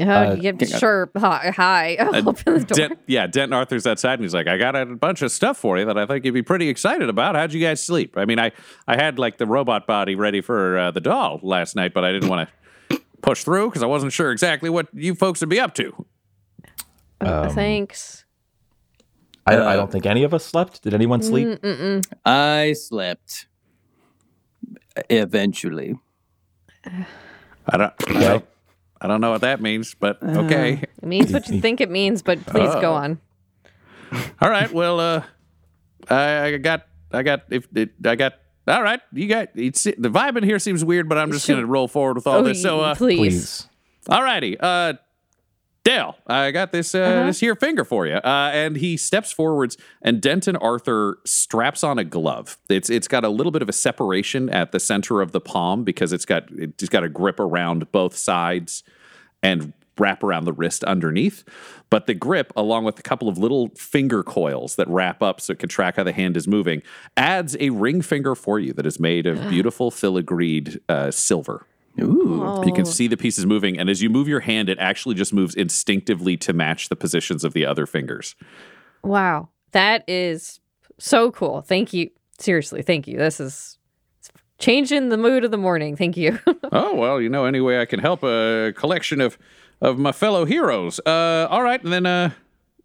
Uh, 0.00 0.36
yeah, 0.40 0.52
sure. 0.78 1.10
Hi. 1.16 1.52
hi. 1.54 1.96
I'll 2.00 2.28
open 2.28 2.54
the 2.58 2.64
door. 2.64 2.88
Dent, 2.88 2.98
yeah, 3.06 3.26
Dent 3.26 3.52
Arthur's 3.52 3.86
outside 3.86 4.14
and 4.14 4.22
he's 4.22 4.34
like, 4.34 4.46
I 4.46 4.58
got 4.58 4.76
a 4.76 4.86
bunch 4.86 5.22
of 5.22 5.30
stuff 5.32 5.58
for 5.58 5.78
you 5.78 5.84
that 5.84 5.98
I 5.98 6.06
think 6.06 6.24
you'd 6.24 6.34
be 6.34 6.42
pretty 6.42 6.68
excited 6.68 7.08
about. 7.08 7.34
How'd 7.34 7.52
you 7.52 7.60
guys 7.60 7.82
sleep? 7.82 8.16
I 8.16 8.24
mean, 8.24 8.38
I, 8.38 8.52
I 8.86 8.96
had 8.96 9.18
like 9.18 9.38
the 9.38 9.46
robot 9.46 9.86
body 9.86 10.14
ready 10.14 10.40
for 10.40 10.78
uh, 10.78 10.90
the 10.90 11.00
doll 11.00 11.40
last 11.42 11.76
night, 11.76 11.94
but 11.94 12.04
I 12.04 12.12
didn't 12.12 12.28
want 12.28 12.48
to 12.90 13.00
push 13.22 13.44
through 13.44 13.68
because 13.68 13.82
I 13.82 13.86
wasn't 13.86 14.12
sure 14.12 14.30
exactly 14.32 14.70
what 14.70 14.88
you 14.92 15.14
folks 15.14 15.40
would 15.40 15.48
be 15.48 15.60
up 15.60 15.74
to. 15.74 16.06
Uh, 17.20 17.48
Thanks. 17.50 18.24
I, 19.46 19.56
I 19.56 19.76
don't 19.76 19.90
think 19.90 20.06
any 20.06 20.24
of 20.24 20.34
us 20.34 20.44
slept. 20.44 20.82
Did 20.82 20.92
anyone 20.92 21.22
sleep? 21.22 21.60
I 22.24 22.72
slept. 22.72 23.46
Eventually. 25.08 25.94
I 27.68 27.76
don't, 27.76 27.92
I 28.08 28.20
don't, 28.20 28.44
I 29.00 29.06
don't 29.08 29.20
know 29.20 29.30
what 29.30 29.42
that 29.42 29.60
means, 29.60 29.94
but 29.94 30.22
okay. 30.22 30.82
It 30.82 31.06
means 31.06 31.32
what 31.32 31.48
you 31.48 31.60
think 31.60 31.80
it 31.80 31.90
means, 31.90 32.22
but 32.22 32.44
please 32.46 32.74
go 32.80 32.94
on. 32.94 33.20
All 34.40 34.48
right. 34.50 34.72
Well, 34.72 35.00
uh, 35.00 35.22
I, 36.08 36.44
I 36.44 36.56
got, 36.58 36.86
I 37.12 37.22
got, 37.22 37.42
if 37.50 37.66
it, 37.74 37.90
I 38.04 38.14
got. 38.16 38.34
All 38.68 38.82
right, 38.82 39.00
you 39.12 39.28
got 39.28 39.50
it's, 39.54 39.84
the 39.84 39.94
vibe 40.10 40.36
in 40.36 40.42
here 40.42 40.58
seems 40.58 40.84
weird, 40.84 41.08
but 41.08 41.18
I'm 41.18 41.30
just 41.30 41.46
going 41.46 41.60
to 41.60 41.66
roll 41.66 41.86
forward 41.86 42.16
with 42.16 42.26
all 42.26 42.38
Oh, 42.38 42.42
this. 42.42 42.60
So, 42.60 42.80
uh, 42.80 42.96
please. 42.96 43.18
Please. 43.20 43.68
all 44.08 44.24
righty, 44.24 44.58
uh, 44.58 44.94
Dale, 45.86 46.16
I 46.26 46.50
got 46.50 46.72
this 46.72 46.96
uh, 46.96 47.26
this 47.26 47.38
here 47.38 47.54
finger 47.54 47.84
for 47.84 48.08
you. 48.08 48.14
Uh, 48.14 48.50
and 48.52 48.74
he 48.74 48.96
steps 48.96 49.30
forwards, 49.30 49.76
and 50.02 50.20
Denton 50.20 50.56
Arthur 50.56 51.18
straps 51.24 51.84
on 51.84 51.96
a 51.96 52.02
glove. 52.02 52.58
It's 52.68 52.90
it's 52.90 53.06
got 53.06 53.24
a 53.24 53.28
little 53.28 53.52
bit 53.52 53.62
of 53.62 53.68
a 53.68 53.72
separation 53.72 54.50
at 54.50 54.72
the 54.72 54.80
center 54.80 55.20
of 55.20 55.30
the 55.30 55.40
palm 55.40 55.84
because 55.84 56.12
it's 56.12 56.24
got 56.24 56.48
it's 56.50 56.88
got 56.88 57.04
a 57.04 57.08
grip 57.08 57.38
around 57.38 57.92
both 57.92 58.16
sides 58.16 58.82
and 59.44 59.74
wrap 59.96 60.24
around 60.24 60.44
the 60.44 60.52
wrist 60.52 60.82
underneath. 60.82 61.44
But 61.88 62.08
the 62.08 62.14
grip, 62.14 62.52
along 62.56 62.82
with 62.82 62.98
a 62.98 63.02
couple 63.02 63.28
of 63.28 63.38
little 63.38 63.68
finger 63.76 64.24
coils 64.24 64.74
that 64.74 64.88
wrap 64.88 65.22
up 65.22 65.40
so 65.40 65.52
it 65.52 65.60
can 65.60 65.68
track 65.68 65.98
how 65.98 66.02
the 66.02 66.12
hand 66.12 66.36
is 66.36 66.48
moving, 66.48 66.82
adds 67.16 67.56
a 67.60 67.70
ring 67.70 68.02
finger 68.02 68.34
for 68.34 68.58
you 68.58 68.72
that 68.72 68.86
is 68.86 68.98
made 68.98 69.24
of 69.28 69.48
beautiful 69.48 69.92
filigreed 69.92 70.80
uh, 70.88 71.12
silver. 71.12 71.64
Ooh. 72.00 72.62
You 72.64 72.72
can 72.72 72.84
see 72.84 73.06
the 73.06 73.16
pieces 73.16 73.46
moving, 73.46 73.78
and 73.78 73.88
as 73.88 74.02
you 74.02 74.10
move 74.10 74.28
your 74.28 74.40
hand, 74.40 74.68
it 74.68 74.78
actually 74.78 75.14
just 75.14 75.32
moves 75.32 75.54
instinctively 75.54 76.36
to 76.38 76.52
match 76.52 76.88
the 76.88 76.96
positions 76.96 77.44
of 77.44 77.52
the 77.52 77.64
other 77.64 77.86
fingers. 77.86 78.34
Wow. 79.02 79.48
That 79.72 80.04
is 80.08 80.60
so 80.98 81.30
cool. 81.30 81.62
Thank 81.62 81.92
you. 81.92 82.10
Seriously, 82.38 82.82
thank 82.82 83.06
you. 83.06 83.18
This 83.18 83.40
is 83.40 83.78
changing 84.58 85.08
the 85.08 85.16
mood 85.16 85.44
of 85.44 85.50
the 85.50 85.58
morning. 85.58 85.96
Thank 85.96 86.16
you. 86.16 86.38
oh 86.72 86.94
well, 86.94 87.20
you 87.20 87.28
know, 87.28 87.44
any 87.44 87.60
way 87.60 87.80
I 87.80 87.86
can 87.86 88.00
help 88.00 88.22
a 88.22 88.72
collection 88.76 89.20
of 89.20 89.38
of 89.80 89.98
my 89.98 90.12
fellow 90.12 90.44
heroes. 90.44 91.00
Uh, 91.04 91.46
all 91.50 91.62
right, 91.62 91.82
and 91.82 91.92
then 91.92 92.06
uh, 92.06 92.30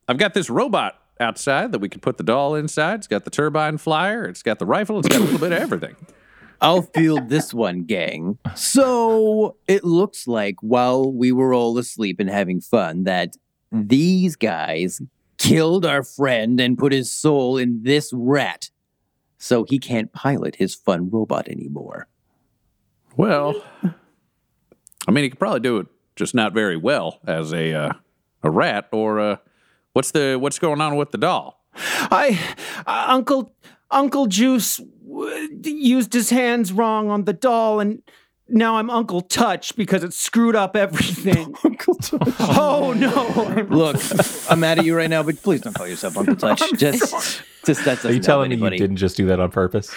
I've 0.08 0.18
got 0.18 0.34
this 0.34 0.50
robot 0.50 1.00
outside 1.20 1.72
that 1.72 1.80
we 1.80 1.90
can 1.90 2.02
put 2.02 2.18
the 2.18 2.24
doll 2.24 2.56
inside. 2.56 2.96
It's 2.96 3.08
got 3.08 3.24
the 3.24 3.30
turbine 3.30 3.78
flyer. 3.78 4.26
It's 4.26 4.44
got 4.44 4.60
the 4.60 4.66
rifle. 4.66 5.00
It's 5.00 5.08
got 5.08 5.20
a 5.20 5.24
little 5.24 5.40
bit 5.40 5.52
of 5.52 5.60
everything. 5.60 5.96
I'll 6.62 6.84
field 6.84 7.30
this 7.30 7.54
one, 7.54 7.84
gang. 7.84 8.38
So 8.56 9.58
it 9.68 9.84
looks 9.84 10.28
like 10.28 10.56
while 10.62 11.12
we 11.12 11.32
were 11.32 11.54
all 11.54 11.78
asleep 11.78 12.20
and 12.20 12.30
having 12.30 12.62
fun, 12.62 13.04
that 13.06 13.36
these 13.72 14.36
guys 14.36 15.02
killed 15.40 15.86
our 15.86 16.04
friend 16.04 16.60
and 16.60 16.78
put 16.78 16.92
his 16.92 17.12
soul 17.12 17.58
in 17.58 17.82
this 17.82 18.12
rat. 18.14 18.70
So 19.40 19.66
he 19.68 19.80
can't 19.80 20.14
pilot 20.14 20.58
his 20.58 20.76
fun 20.76 21.10
robot 21.10 21.48
anymore. 21.48 22.08
Well, 23.18 23.64
I 23.84 25.12
mean, 25.12 25.24
he 25.24 25.32
could 25.32 25.40
probably 25.40 25.62
do 25.62 25.78
it, 25.80 25.88
just 26.16 26.36
not 26.36 26.54
very 26.54 26.78
well 26.78 27.20
as 27.26 27.52
a 27.54 27.74
uh, 27.74 27.94
a 28.44 28.52
rat. 28.52 28.88
Or 28.92 29.20
uh, 29.20 29.38
what's 29.94 30.12
the 30.12 30.38
what's 30.40 30.60
going 30.60 30.80
on 30.80 30.96
with 30.96 31.10
the 31.12 31.18
doll? 31.18 31.66
I, 31.74 32.40
uh, 32.86 33.06
Uncle, 33.08 33.52
Uncle 33.92 34.28
Juice 34.28 34.78
w- 34.78 35.60
used 35.64 36.14
his 36.14 36.30
hands 36.30 36.72
wrong 36.72 37.10
on 37.10 37.26
the 37.26 37.34
doll, 37.34 37.80
and 37.80 38.02
now 38.48 38.78
I'm 38.78 38.90
Uncle 38.90 39.22
Touch 39.22 39.76
because 39.76 40.04
it 40.04 40.14
screwed 40.14 40.56
up 40.56 40.76
everything. 40.76 41.56
Uncle 41.64 41.96
Touch. 41.96 42.20
Oh 42.40 42.94
no! 42.94 43.66
Look, 43.70 43.98
I'm 44.50 44.60
mad 44.60 44.80
at 44.80 44.86
you 44.86 44.96
right 44.96 45.10
now, 45.10 45.24
but 45.24 45.42
please 45.42 45.62
don't 45.62 45.74
call 45.74 45.88
yourself 45.88 46.18
Uncle 46.18 46.36
Touch. 46.38 46.62
Just, 46.74 47.44
just 47.66 47.86
that's 47.86 48.04
Are 48.06 48.14
you 48.14 48.20
telling 48.20 48.50
me 48.50 48.58
you 48.58 48.70
didn't 48.72 48.98
just 48.98 49.16
do 49.18 49.26
that 49.28 49.40
on 49.40 49.52
purpose? 49.52 49.94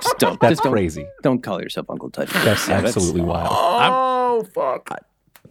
Just 0.00 0.18
don't. 0.18 0.40
That's 0.40 0.52
just 0.52 0.62
don't, 0.62 0.72
crazy. 0.72 1.06
Don't 1.22 1.42
call 1.42 1.60
yourself 1.62 1.88
Uncle 1.90 2.10
Touch. 2.10 2.30
That's 2.30 2.68
absolutely 2.68 3.22
wild. 3.22 3.48
Oh 3.52 4.46
fuck! 4.54 4.90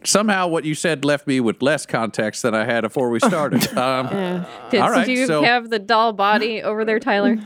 Somehow, 0.06 0.48
what 0.48 0.64
you 0.66 0.76
said 0.76 1.04
left 1.06 1.28
me 1.28 1.40
with 1.40 1.62
less 1.62 1.86
context 1.86 2.42
than 2.44 2.54
I 2.56 2.66
had 2.66 2.82
before 2.82 3.10
we 3.10 3.20
started. 3.20 3.66
Um, 3.78 4.08
Yeah. 4.12 4.46
Did, 4.70 4.82
All 4.82 4.90
right, 4.92 5.06
did 5.06 5.18
you 5.18 5.26
so- 5.28 5.44
have 5.44 5.70
the 5.70 5.80
doll 5.80 6.14
body 6.14 6.62
over 6.64 6.86
there, 6.86 7.00
Tyler? 7.00 7.38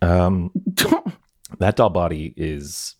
Um, 0.00 0.50
that 1.58 1.76
doll 1.76 1.90
body 1.90 2.34
is, 2.36 2.96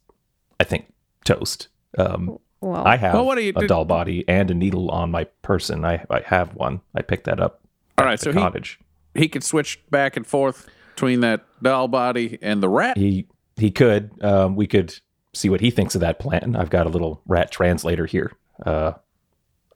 I 0.61 0.65
think, 0.65 0.93
toast. 1.25 1.69
Um, 1.99 2.39
Well, 2.61 2.87
I 2.87 2.97
have 2.97 3.15
Well, 3.15 3.25
what 3.27 3.35
do 3.37 3.43
you 3.43 3.53
a 3.57 3.61
do- 3.61 3.67
doll 3.67 3.85
body 3.85 4.25
and 4.29 4.51
a 4.51 4.55
needle 4.55 4.91
on 4.91 5.11
my 5.11 5.25
person. 5.43 5.85
I 5.85 6.05
I 6.11 6.21
have 6.27 6.55
one. 6.55 6.81
I 6.95 7.03
picked 7.03 7.25
that 7.25 7.41
up. 7.41 7.61
All 7.99 8.05
at 8.05 8.09
right, 8.09 8.19
the 8.19 8.25
so 8.25 8.33
he- 8.33 8.39
cottage. 8.39 8.79
he 9.15 9.29
could 9.29 9.43
switch 9.45 9.81
back 9.91 10.17
and 10.17 10.27
forth 10.27 10.69
between 10.95 11.21
that 11.21 11.45
doll 11.63 11.89
body 11.89 12.39
and 12.41 12.63
the 12.63 12.69
rat. 12.69 12.97
He 12.97 13.27
he 13.57 13.71
could. 13.71 14.11
Um, 14.23 14.55
we 14.57 14.67
could 14.67 14.95
see 15.35 15.49
what 15.49 15.61
he 15.61 15.71
thinks 15.71 15.95
of 15.95 16.01
that 16.01 16.19
plan. 16.19 16.57
I've 16.57 16.71
got 16.71 16.87
a 16.87 16.91
little 16.91 17.23
rat 17.27 17.51
translator 17.51 18.07
here. 18.07 18.33
Uh, 18.65 18.93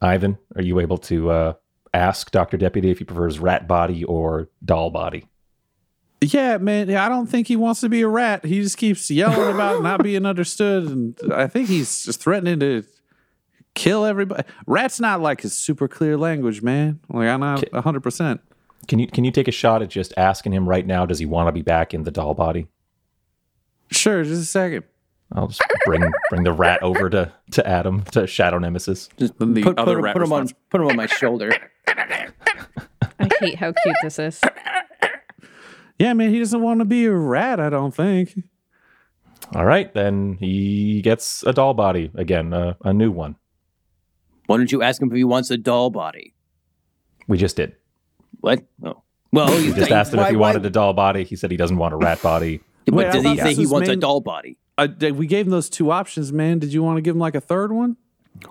Ivan, 0.01 0.39
are 0.55 0.63
you 0.63 0.81
able 0.81 0.99
to 0.99 1.31
uh, 1.31 1.53
ask 1.95 2.31
Doctor 2.31 2.57
Deputy 2.57 2.91
if 2.91 2.99
he 2.99 3.05
prefers 3.05 3.39
rat 3.39 3.67
body 3.67 4.05
or 4.05 4.49
doll 4.65 4.91
body? 4.91 5.29
Yeah, 6.21 6.59
man. 6.59 6.95
I 6.95 7.09
don't 7.09 7.27
think 7.27 7.47
he 7.47 7.57
wants 7.57 7.81
to 7.81 7.89
be 7.89 8.03
a 8.03 8.09
rat. 8.09 8.45
He 8.45 8.61
just 8.63 8.79
keeps 8.79 9.11
yelling 9.11 9.55
about 9.55 9.83
not 9.85 10.03
being 10.03 10.27
understood, 10.27 10.85
and 10.85 11.19
I 11.33 11.47
think 11.47 11.69
he's 11.69 12.05
just 12.05 12.21
threatening 12.21 12.61
to 12.61 12.85
kill 13.75 14.05
everybody. 14.05 14.43
Rat's 14.67 14.99
not 14.99 15.21
like 15.21 15.43
his 15.43 15.53
super 15.53 15.89
clear 15.89 16.17
language, 16.17 16.63
man. 16.63 17.01
Like 17.09 17.29
I'm 17.29 17.41
not 17.41 17.69
hundred 17.75 18.03
percent. 18.03 18.41
Can 18.89 18.99
you 18.99 19.07
can 19.07 19.25
you 19.25 19.31
take 19.31 19.49
a 19.49 19.53
shot 19.53 19.83
at 19.83 19.91
just 19.91 20.15
asking 20.17 20.53
him 20.53 20.69
right 20.69 20.87
now? 20.87 21.07
Does 21.07 21.19
he 21.19 21.27
want 21.27 21.49
to 21.49 21.53
be 21.53 21.63
back 21.63 21.93
in 21.93 22.05
the 22.05 22.11
doll 22.11 22.35
body? 22.35 22.67
Sure, 23.91 24.25
just 24.25 24.43
a 24.43 24.47
second. 24.47 24.85
I'll 25.33 25.49
just 25.49 25.63
bring 25.85 26.03
bring 26.31 26.45
the 26.45 26.53
rat 26.53 26.83
over 26.83 27.11
to 27.11 27.33
to 27.53 27.67
Adam 27.67 28.03
to 28.13 28.27
Shadow 28.27 28.59
Nemesis. 28.59 29.09
Just 29.19 29.39
Then 29.39 29.55
the 29.55 29.63
put, 29.63 29.79
other 29.79 29.93
put, 29.95 29.99
him- 29.99 30.05
rat 30.05 30.15
put 30.15 30.23
him 30.23 30.33
on 30.33 30.49
put 30.71 30.81
him 30.81 30.87
on 30.89 30.97
my 30.97 31.07
shoulder. 31.07 31.53
I 31.89 33.29
hate 33.41 33.57
how 33.57 33.73
cute 33.83 33.97
this 34.03 34.19
is. 34.19 34.41
Yeah, 35.99 36.13
man. 36.13 36.31
He 36.31 36.39
doesn't 36.39 36.61
want 36.61 36.81
to 36.81 36.85
be 36.85 37.07
a 37.07 37.13
rat. 37.13 37.59
I 37.61 37.71
don't 37.71 37.95
think. 37.95 38.39
All 39.55 39.65
right, 39.65 39.93
then 39.95 40.37
he 40.41 41.01
gets 41.03 41.43
a 41.45 41.53
doll 41.53 41.73
body 41.75 42.11
again, 42.15 42.53
uh, 42.53 42.75
a 42.85 42.93
new 42.93 43.11
one. 43.13 43.37
Why 44.47 44.57
don't 44.57 44.71
you 44.73 44.83
ask 44.83 45.01
him 45.01 45.09
if 45.09 45.15
he 45.17 45.25
wants 45.25 45.51
a 45.51 45.57
doll 45.57 45.91
body? 45.91 46.35
We 47.29 47.39
just 47.39 47.57
did. 47.57 47.77
What? 48.41 48.65
Oh. 48.85 49.03
Well, 49.33 49.49
We 49.57 49.73
just 49.73 49.91
asked 49.91 50.13
him 50.15 50.21
if 50.21 50.29
he 50.29 50.37
wanted 50.37 50.65
a 50.67 50.71
doll 50.71 50.93
body. 50.95 51.25
He 51.25 51.37
said 51.37 51.51
he 51.51 51.57
doesn't 51.57 51.77
want 51.77 51.95
a 51.95 51.97
rat 51.97 52.23
body. 52.23 52.61
But 52.87 52.95
Wait, 52.95 53.13
did 53.13 53.25
he 53.25 53.37
say 53.39 53.55
he 53.55 53.63
was 53.63 53.71
wants 53.73 53.89
a 53.89 53.97
doll 53.97 54.21
body? 54.21 54.57
Uh, 54.79 54.87
did- 54.87 55.17
we 55.17 55.27
gave 55.27 55.47
him 55.47 55.51
those 55.51 55.69
two 55.71 55.91
options, 55.91 56.33
man. 56.33 56.59
Did 56.59 56.73
you 56.73 56.83
want 56.83 56.97
to 56.99 57.03
give 57.03 57.15
him 57.15 57.21
like 57.21 57.35
a 57.35 57.41
third 57.41 57.73
one? 57.73 57.97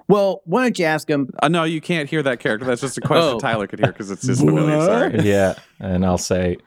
Well, 0.08 0.42
why 0.46 0.64
don't 0.64 0.80
you 0.80 0.86
ask 0.86 1.08
him? 1.08 1.30
Uh, 1.44 1.48
no, 1.48 1.64
you 1.64 1.80
can't 1.80 2.10
hear 2.10 2.24
that 2.24 2.40
character. 2.40 2.66
That's 2.66 2.82
just 2.82 2.98
a 2.98 3.02
question 3.02 3.36
Oh. 3.36 3.40
Tyler 3.40 3.68
could 3.68 3.80
hear 3.80 3.92
because 3.92 4.10
it's 4.10 4.26
his 4.26 4.40
familiar. 4.42 4.82
Sorry. 4.84 5.20
yeah, 5.22 5.54
and 5.80 6.04
I'll 6.04 6.18
say, 6.18 6.58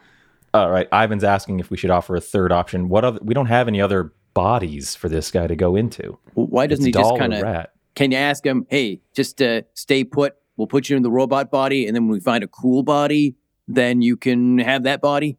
all 0.55 0.71
right. 0.71 0.87
Ivan's 0.93 1.25
asking 1.25 1.59
if 1.59 1.69
we 1.71 1.77
should 1.77 1.91
offer 1.91 2.15
a 2.15 2.21
third 2.21 2.53
option. 2.53 2.89
What 2.89 3.05
other? 3.05 3.19
We 3.23 3.35
don't 3.35 3.47
have 3.47 3.67
any 3.67 3.81
other 3.81 4.13
bodies 4.35 4.95
for 4.95 5.09
this 5.09 5.33
guy 5.33 5.49
to 5.49 5.57
go 5.57 5.75
into. 5.75 6.17
Why 6.35 6.69
doesn't 6.69 6.87
It's 6.87 6.97
he 6.97 7.03
just 7.03 7.19
kind 7.19 7.35
of? 7.35 7.67
Can 7.97 8.13
you 8.13 8.19
ask 8.19 8.47
him? 8.47 8.65
Hey, 8.71 9.01
just 9.17 9.43
uh, 9.43 9.63
stay 9.75 10.05
put. 10.05 10.37
We'll 10.57 10.69
put 10.69 10.89
you 10.89 10.97
in 10.97 11.03
the 11.03 11.11
robot 11.11 11.51
body, 11.51 11.87
and 11.89 11.97
then 11.97 12.05
when 12.05 12.13
we 12.13 12.21
find 12.21 12.45
a 12.45 12.49
cool 12.49 12.85
body, 12.85 13.35
then 13.67 14.01
you 14.01 14.17
can 14.17 14.59
have 14.59 14.85
that 14.85 15.01
body. 15.01 15.39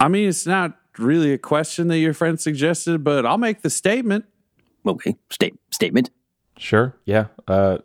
I 0.00 0.08
mean, 0.08 0.30
it's 0.30 0.46
not 0.46 0.78
really 0.98 1.32
a 1.32 1.38
question 1.38 1.88
that 1.88 1.98
your 1.98 2.14
friend 2.14 2.38
suggested, 2.40 3.04
but 3.04 3.24
I'll 3.26 3.38
make 3.38 3.62
the 3.62 3.70
statement. 3.70 4.24
Okay, 4.86 5.16
state 5.30 5.54
statement. 5.70 6.10
Sure. 6.58 6.94
Yeah. 7.04 7.26
Uh, 7.48 7.78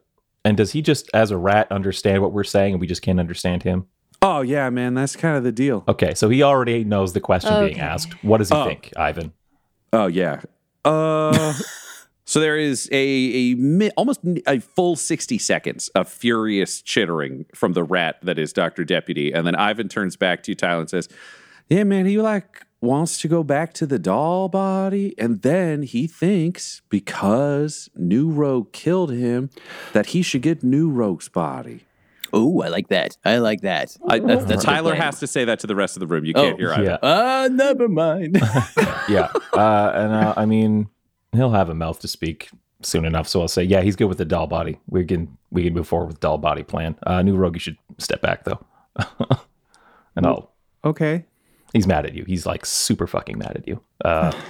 and 0.45 0.55
does 0.57 0.71
he 0.71 0.81
just, 0.81 1.09
as 1.13 1.31
a 1.31 1.37
rat, 1.37 1.71
understand 1.71 2.21
what 2.21 2.31
we're 2.33 2.43
saying, 2.43 2.73
and 2.73 2.81
we 2.81 2.87
just 2.87 3.01
can't 3.01 3.19
understand 3.19 3.63
him? 3.63 3.87
Oh 4.21 4.41
yeah, 4.41 4.69
man, 4.69 4.95
that's 4.95 5.15
kind 5.15 5.37
of 5.37 5.43
the 5.43 5.51
deal. 5.51 5.83
Okay, 5.87 6.13
so 6.13 6.27
he 6.29 6.43
already 6.43 6.83
knows 6.83 7.13
the 7.13 7.21
question 7.21 7.53
being 7.65 7.79
asked. 7.79 8.21
What 8.23 8.39
does 8.39 8.49
he 8.49 8.55
Oh. 8.55 8.65
think, 8.65 8.91
Ivan? 8.97 9.31
Oh 9.93 10.07
yeah. 10.07 10.41
Uh, 10.83 11.53
so 12.25 12.39
there 12.41 12.57
is 12.57 12.89
a 12.91 12.95
a 12.97 13.53
mi- 13.55 13.91
almost 13.95 14.19
a 14.45 14.59
full 14.59 14.97
sixty 14.97 15.37
seconds 15.37 15.87
of 15.89 16.09
furious 16.09 16.81
chittering 16.81 17.45
from 17.55 17.71
the 17.73 17.83
rat 17.83 18.17
that 18.23 18.37
is 18.37 18.51
Doctor 18.51 18.83
Deputy, 18.83 19.31
and 19.31 19.47
then 19.47 19.55
Ivan 19.55 19.87
turns 19.87 20.17
back 20.17 20.43
to 20.43 20.51
you, 20.51 20.55
Tyler, 20.55 20.81
and 20.81 20.89
says, 20.89 21.07
"Yeah, 21.69 21.85
man, 21.85 22.05
he 22.05 22.17
like 22.17 22.65
wants 22.81 23.19
to 23.21 23.27
go 23.27 23.43
back 23.43 23.73
to 23.73 23.85
the 23.85 23.99
doll 23.99 24.47
body, 24.49 25.13
and 25.17 25.41
then 25.41 25.83
he 25.83 26.07
thinks 26.07 26.81
because 26.89 27.89
New 27.95 28.29
Rogue 28.29 28.71
killed 28.71 29.11
him 29.11 29.49
that 29.93 30.07
he 30.07 30.21
should 30.21 30.41
get 30.41 30.63
New 30.63 30.89
Rogue's 30.89 31.29
body." 31.29 31.85
Oh, 32.31 32.61
I 32.61 32.67
like 32.67 32.89
that. 32.89 33.17
I 33.25 33.39
like 33.39 33.61
that. 33.61 33.97
I, 34.07 34.19
That's- 34.19 34.45
that's 34.47 34.63
Tyler 34.63 34.93
has 34.93 35.19
to 35.19 35.25
say 35.27 35.45
that 35.45 35.59
to 35.61 35.67
the 35.67 35.75
rest 35.75 35.95
of 35.95 35.99
the 35.99 36.05
room. 36.07 36.25
You 36.25 36.33
can't 36.35 36.53
Oh, 36.53 36.57
hear 36.57 36.71
Ivan. 36.71 36.85
Yeah. 36.85 36.97
Ah, 37.01 37.47
never 37.51 37.87
mind. 37.89 38.35
yeah. 39.09 39.29
Uh, 39.51 39.91
and 39.95 40.13
uh, 40.13 40.33
I 40.37 40.45
mean, 40.45 40.89
he'll 41.31 41.49
have 41.51 41.69
a 41.69 41.73
mouth 41.73 41.99
to 42.01 42.07
speak 42.07 42.49
soon 42.83 43.03
enough. 43.03 43.27
So 43.27 43.41
I'll 43.41 43.47
say, 43.47 43.63
yeah, 43.63 43.81
he's 43.81 43.95
good 43.95 44.05
with 44.09 44.19
the 44.19 44.25
doll 44.25 44.45
body. 44.45 44.79
We 44.87 45.05
can 45.05 45.37
we 45.49 45.63
can 45.63 45.73
move 45.73 45.87
forward 45.87 46.05
with 46.05 46.19
doll 46.19 46.37
body 46.37 46.61
plan. 46.61 46.95
Uh, 47.01 47.23
new 47.23 47.35
rogue, 47.35 47.55
you 47.55 47.59
should 47.59 47.77
step 47.97 48.21
back 48.21 48.43
though. 48.43 48.63
and 50.15 50.25
I'll. 50.27 50.51
Okay. 50.85 51.25
He's 51.73 51.87
mad 51.87 52.05
at 52.05 52.13
you. 52.13 52.25
He's 52.25 52.45
like 52.45 52.65
super 52.65 53.07
fucking 53.07 53.37
mad 53.37 53.57
at 53.57 53.67
you. 53.67 53.81
Uh, 54.03 54.31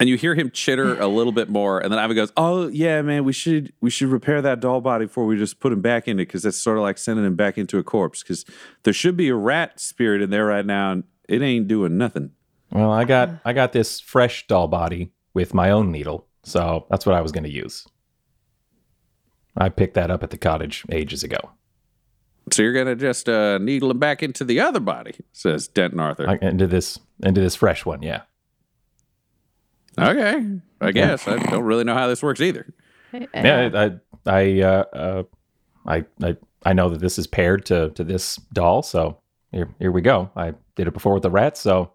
And 0.00 0.08
you 0.08 0.16
hear 0.16 0.34
him 0.34 0.50
chitter 0.50 1.00
a 1.00 1.06
little 1.06 1.32
bit 1.32 1.48
more, 1.48 1.78
and 1.78 1.92
then 1.92 2.00
Ivan 2.00 2.16
goes, 2.16 2.32
"Oh 2.36 2.66
yeah, 2.66 3.00
man, 3.00 3.24
we 3.24 3.32
should 3.32 3.72
we 3.80 3.90
should 3.90 4.08
repair 4.08 4.42
that 4.42 4.58
doll 4.58 4.80
body 4.80 5.06
before 5.06 5.24
we 5.24 5.36
just 5.36 5.60
put 5.60 5.72
him 5.72 5.80
back 5.80 6.08
in 6.08 6.18
it 6.18 6.26
because 6.26 6.42
that's 6.42 6.56
sort 6.56 6.78
of 6.78 6.82
like 6.82 6.98
sending 6.98 7.24
him 7.24 7.36
back 7.36 7.56
into 7.56 7.78
a 7.78 7.84
corpse 7.84 8.22
because 8.22 8.44
there 8.82 8.92
should 8.92 9.16
be 9.16 9.28
a 9.28 9.36
rat 9.36 9.78
spirit 9.78 10.20
in 10.20 10.30
there 10.30 10.46
right 10.46 10.66
now, 10.66 10.90
and 10.90 11.04
it 11.28 11.42
ain't 11.42 11.68
doing 11.68 11.96
nothing." 11.96 12.32
well, 12.72 12.90
I 12.90 13.04
got 13.04 13.30
I 13.44 13.52
got 13.52 13.72
this 13.72 14.00
fresh 14.00 14.46
doll 14.48 14.66
body 14.66 15.12
with 15.32 15.54
my 15.54 15.70
own 15.70 15.92
needle, 15.92 16.26
so 16.42 16.86
that's 16.90 17.06
what 17.06 17.14
I 17.14 17.20
was 17.20 17.30
going 17.30 17.44
to 17.44 17.50
use. 17.50 17.86
I 19.56 19.68
picked 19.68 19.94
that 19.94 20.10
up 20.10 20.24
at 20.24 20.30
the 20.30 20.38
cottage 20.38 20.84
ages 20.90 21.22
ago. 21.22 21.52
So 22.50 22.62
you're 22.62 22.72
gonna 22.72 22.96
just 22.96 23.28
uh, 23.28 23.58
needle 23.58 23.90
him 23.90 23.98
back 23.98 24.22
into 24.22 24.44
the 24.44 24.60
other 24.60 24.80
body, 24.80 25.14
says 25.32 25.66
Denton 25.68 26.00
Arthur. 26.00 26.28
I, 26.28 26.38
into 26.42 26.66
this 26.66 26.98
into 27.22 27.40
this 27.40 27.56
fresh 27.56 27.86
one, 27.86 28.02
yeah. 28.02 28.22
okay, 29.98 30.44
I 30.80 30.92
guess 30.92 31.26
I 31.26 31.36
don't 31.36 31.64
really 31.64 31.84
know 31.84 31.94
how 31.94 32.06
this 32.08 32.22
works 32.22 32.40
either. 32.40 32.74
yeah 33.34 33.70
i 33.74 34.30
i 34.30 34.60
uh, 34.60 34.84
uh 34.92 35.22
I, 35.86 36.04
I 36.22 36.36
i 36.64 36.72
know 36.72 36.88
that 36.88 37.00
this 37.00 37.18
is 37.18 37.26
paired 37.26 37.64
to 37.66 37.90
to 37.90 38.04
this 38.04 38.36
doll 38.52 38.82
so 38.82 39.18
here 39.52 39.68
here 39.78 39.92
we 39.92 40.00
go 40.00 40.30
i 40.36 40.54
did 40.74 40.88
it 40.88 40.94
before 40.94 41.14
with 41.14 41.22
the 41.22 41.30
rats 41.30 41.60
so 41.60 41.92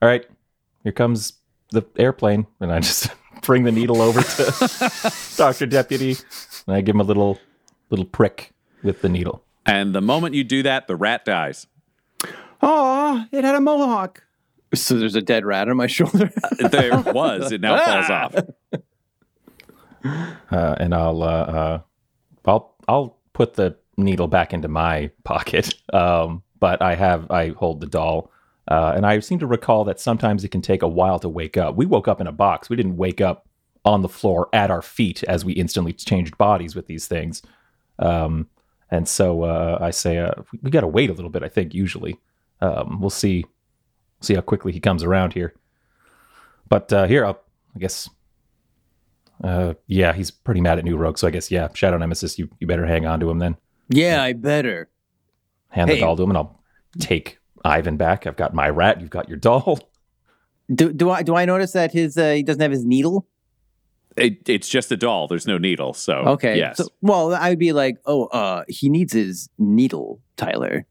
all 0.00 0.08
right 0.08 0.24
here 0.82 0.92
comes 0.92 1.34
the 1.70 1.82
airplane 1.98 2.46
and 2.60 2.72
i 2.72 2.78
just 2.80 3.08
bring 3.42 3.64
the 3.64 3.72
needle 3.72 4.00
over 4.00 4.22
to 4.22 5.12
dr 5.36 5.66
deputy 5.66 6.16
and 6.66 6.76
i 6.76 6.80
give 6.80 6.94
him 6.94 7.00
a 7.00 7.04
little 7.04 7.38
little 7.90 8.04
prick 8.04 8.52
with 8.82 9.00
the 9.02 9.08
needle 9.08 9.43
And 9.66 9.94
the 9.94 10.00
moment 10.00 10.34
you 10.34 10.44
do 10.44 10.62
that, 10.62 10.86
the 10.86 10.96
rat 10.96 11.24
dies. 11.24 11.66
Oh, 12.62 13.24
it 13.32 13.44
had 13.44 13.54
a 13.54 13.60
mohawk. 13.60 14.22
so 14.74 14.94
there's 14.98 15.14
a 15.14 15.22
dead 15.22 15.44
rat 15.44 15.68
on 15.68 15.76
my 15.76 15.86
shoulder. 15.88 16.30
There 16.58 16.98
was. 17.00 17.52
It 17.52 17.60
now 17.60 17.78
falls 17.84 18.10
off. 18.10 18.34
uh, 20.04 20.74
and 20.78 20.94
I'll 20.94 21.22
uh, 21.22 21.26
uh, 21.26 21.80
I'll 22.44 22.74
I'll 22.88 23.16
put 23.32 23.54
the 23.54 23.76
needle 23.96 24.28
back 24.28 24.52
into 24.52 24.68
my 24.68 25.10
pocket. 25.24 25.74
Um, 25.92 26.42
but 26.60 26.80
I 26.82 26.94
have 26.94 27.30
I 27.30 27.50
hold 27.50 27.80
the 27.80 27.86
doll, 27.86 28.30
uh, 28.70 28.92
and 28.96 29.06
I 29.06 29.18
seem 29.20 29.38
to 29.40 29.46
recall 29.46 29.84
that 29.84 30.00
sometimes 30.00 30.44
it 30.44 30.48
can 30.48 30.62
take 30.62 30.82
a 30.82 30.88
while 30.88 31.18
to 31.20 31.28
wake 31.28 31.56
up. 31.56 31.76
We 31.76 31.86
woke 31.86 32.08
up 32.08 32.20
in 32.20 32.26
a 32.26 32.32
box. 32.32 32.68
We 32.68 32.76
didn't 32.76 32.96
wake 32.96 33.20
up 33.20 33.46
on 33.84 34.00
the 34.02 34.08
floor 34.08 34.48
at 34.52 34.70
our 34.70 34.80
feet 34.82 35.22
as 35.24 35.44
we 35.44 35.52
instantly 35.52 35.92
changed 35.92 36.38
bodies 36.38 36.74
with 36.74 36.86
these 36.86 37.06
things. 37.06 37.42
Um, 37.98 38.48
and 38.90 39.08
so 39.08 39.42
uh, 39.42 39.78
I 39.80 39.90
say 39.90 40.18
uh, 40.18 40.32
we 40.62 40.70
got 40.70 40.82
to 40.82 40.86
wait 40.88 41.10
a 41.10 41.12
little 41.12 41.30
bit. 41.30 41.42
I 41.42 41.48
think 41.48 41.74
usually 41.74 42.16
um, 42.60 43.00
we'll 43.00 43.10
see 43.10 43.44
see 44.20 44.34
how 44.34 44.40
quickly 44.40 44.72
he 44.72 44.80
comes 44.80 45.02
around 45.02 45.32
here. 45.34 45.54
But 46.68 46.92
uh, 46.92 47.06
here, 47.06 47.24
I'll, 47.26 47.40
I 47.76 47.78
guess 47.78 48.08
uh, 49.42 49.74
yeah, 49.86 50.12
he's 50.12 50.30
pretty 50.30 50.60
mad 50.60 50.78
at 50.78 50.84
New 50.84 50.96
Rogue, 50.96 51.18
so 51.18 51.26
I 51.26 51.30
guess 51.30 51.50
yeah, 51.50 51.68
Shadow 51.74 51.98
Nemesis, 51.98 52.38
you, 52.38 52.48
you 52.60 52.66
better 52.66 52.86
hang 52.86 53.04
on 53.06 53.20
to 53.20 53.28
him 53.30 53.38
then. 53.38 53.56
yeah, 53.88 54.22
I 54.22 54.32
better. 54.32 54.88
Hand 55.68 55.90
Hey. 55.90 55.96
the 55.96 56.00
doll 56.02 56.16
to 56.16 56.22
him, 56.22 56.30
and 56.30 56.38
I'll 56.38 56.62
take 57.00 57.38
Ivan 57.64 57.96
back. 57.96 58.26
I've 58.26 58.36
got 58.36 58.54
my 58.54 58.68
rat, 58.70 59.00
you've 59.00 59.10
got 59.10 59.28
your 59.28 59.38
doll. 59.38 59.78
Do, 60.74 60.92
do 60.92 61.10
I 61.10 61.22
do 61.22 61.34
I 61.34 61.44
notice 61.44 61.72
that 61.72 61.92
his 61.92 62.16
uh, 62.16 62.32
he 62.32 62.42
doesn't 62.42 62.62
have 62.62 62.70
his 62.70 62.84
needle? 62.86 63.26
It, 64.16 64.48
it's 64.48 64.68
just 64.68 64.92
a 64.92 64.96
doll. 64.96 65.26
There's 65.28 65.46
no 65.46 65.58
needle. 65.58 65.92
So 65.94 66.14
Okay. 66.14 66.56
yes. 66.58 66.76
So, 66.78 66.88
well, 67.02 67.34
I 67.34 67.48
would 67.50 67.58
be 67.58 67.72
like, 67.72 67.96
oh, 68.06 68.26
uh, 68.26 68.64
he 68.68 68.88
needs 68.88 69.12
his 69.12 69.48
needle, 69.58 70.20
Tyler. 70.36 70.86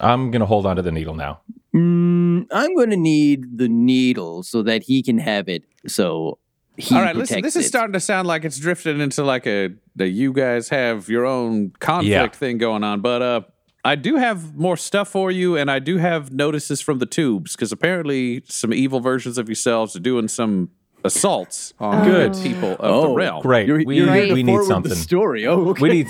I'm 0.00 0.30
gonna 0.30 0.46
hold 0.46 0.64
on 0.66 0.76
to 0.76 0.82
the 0.82 0.92
needle 0.92 1.14
now. 1.14 1.40
Mm, 1.74 2.46
I'm 2.52 2.74
going 2.76 2.90
to 2.90 2.96
need 2.98 3.56
the 3.56 3.68
needle 3.68 4.42
so 4.42 4.62
that 4.62 4.82
he 4.82 5.02
can 5.02 5.16
have 5.18 5.48
it. 5.48 5.64
So 5.86 6.38
he 6.76 6.94
All 6.94 7.00
right, 7.02 7.16
listen. 7.16 7.40
This 7.42 7.56
is 7.56 7.64
it. 7.64 7.68
starting 7.68 7.94
to 7.94 8.00
sound 8.00 8.28
like 8.28 8.44
it's 8.44 8.58
drifting 8.58 9.00
into 9.00 9.24
like 9.24 9.46
a 9.46 9.70
that 9.96 10.10
you 10.10 10.34
guys 10.34 10.68
have 10.68 11.08
your 11.08 11.24
own 11.24 11.70
conflict 11.80 12.10
Yeah. 12.10 12.28
thing 12.28 12.58
going 12.58 12.84
on. 12.84 13.00
But 13.00 13.22
uh, 13.22 13.40
I 13.84 13.94
do 13.96 14.16
have 14.16 14.54
more 14.54 14.76
stuff 14.76 15.08
for 15.08 15.30
you, 15.30 15.56
and 15.56 15.70
I 15.70 15.78
do 15.78 15.96
have 15.96 16.30
notices 16.32 16.82
from 16.82 16.98
the 16.98 17.06
tubes 17.06 17.56
because 17.56 17.72
apparently 17.72 18.42
some 18.48 18.72
evil 18.74 19.00
versions 19.00 19.38
of 19.38 19.48
yourselves 19.48 19.96
are 19.96 20.00
doing 20.00 20.28
some 20.28 20.68
assaults 21.04 21.74
on 21.80 22.04
good 22.04 22.32
people 22.42 22.72
of 22.72 22.78
the 22.78 22.86
Oh, 23.08 23.14
realm. 23.14 23.42
Great. 23.42 23.66
You're, 23.66 23.82
we 23.84 23.96
you're 23.98 24.06
Right. 24.06 24.18
here 24.20 24.26
to 24.28 24.34
we 24.34 24.42
need 24.42 24.52
forward 24.52 24.66
something. 24.66 24.90
The 24.90 24.96
story. 24.96 25.46
Oh, 25.46 25.70
okay. 25.70 25.82
We 25.82 25.88
need 25.88 26.08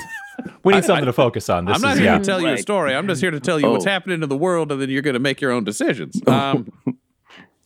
we 0.64 0.72
need 0.72 0.78
I- 0.78 0.87
something 0.87 1.05
I- 1.05 1.07
to 1.07 1.12
focus 1.12 1.48
on. 1.48 1.64
This 1.66 1.76
I'm 1.76 1.81
not 1.83 1.92
is 1.94 1.98
here 2.00 2.12
yeah. 2.12 2.18
to 2.18 2.24
tell 2.24 2.40
you 2.40 2.48
a 2.48 2.50
Right. 2.52 2.59
story. 2.61 2.94
I'm 2.94 3.07
just 3.09 3.20
here 3.20 3.31
to 3.31 3.40
tell 3.40 3.59
you 3.61 3.70
what's 3.70 3.87
Oh. 3.87 3.90
happening 3.90 4.22
in 4.22 4.28
the 4.28 4.37
world, 4.37 4.70
and 4.72 4.81
then 4.81 4.90
you're 4.90 5.02
going 5.02 5.14
to 5.14 5.20
make 5.20 5.40
your 5.40 5.50
own 5.52 5.64
decisions. 5.64 6.20
Um, 6.26 6.70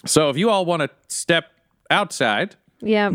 so 0.05 0.29
if 0.31 0.37
you 0.37 0.51
all 0.51 0.65
want 0.65 0.83
to 0.83 0.91
step 1.09 1.47
outside, 1.91 2.57
Yeah. 2.81 3.11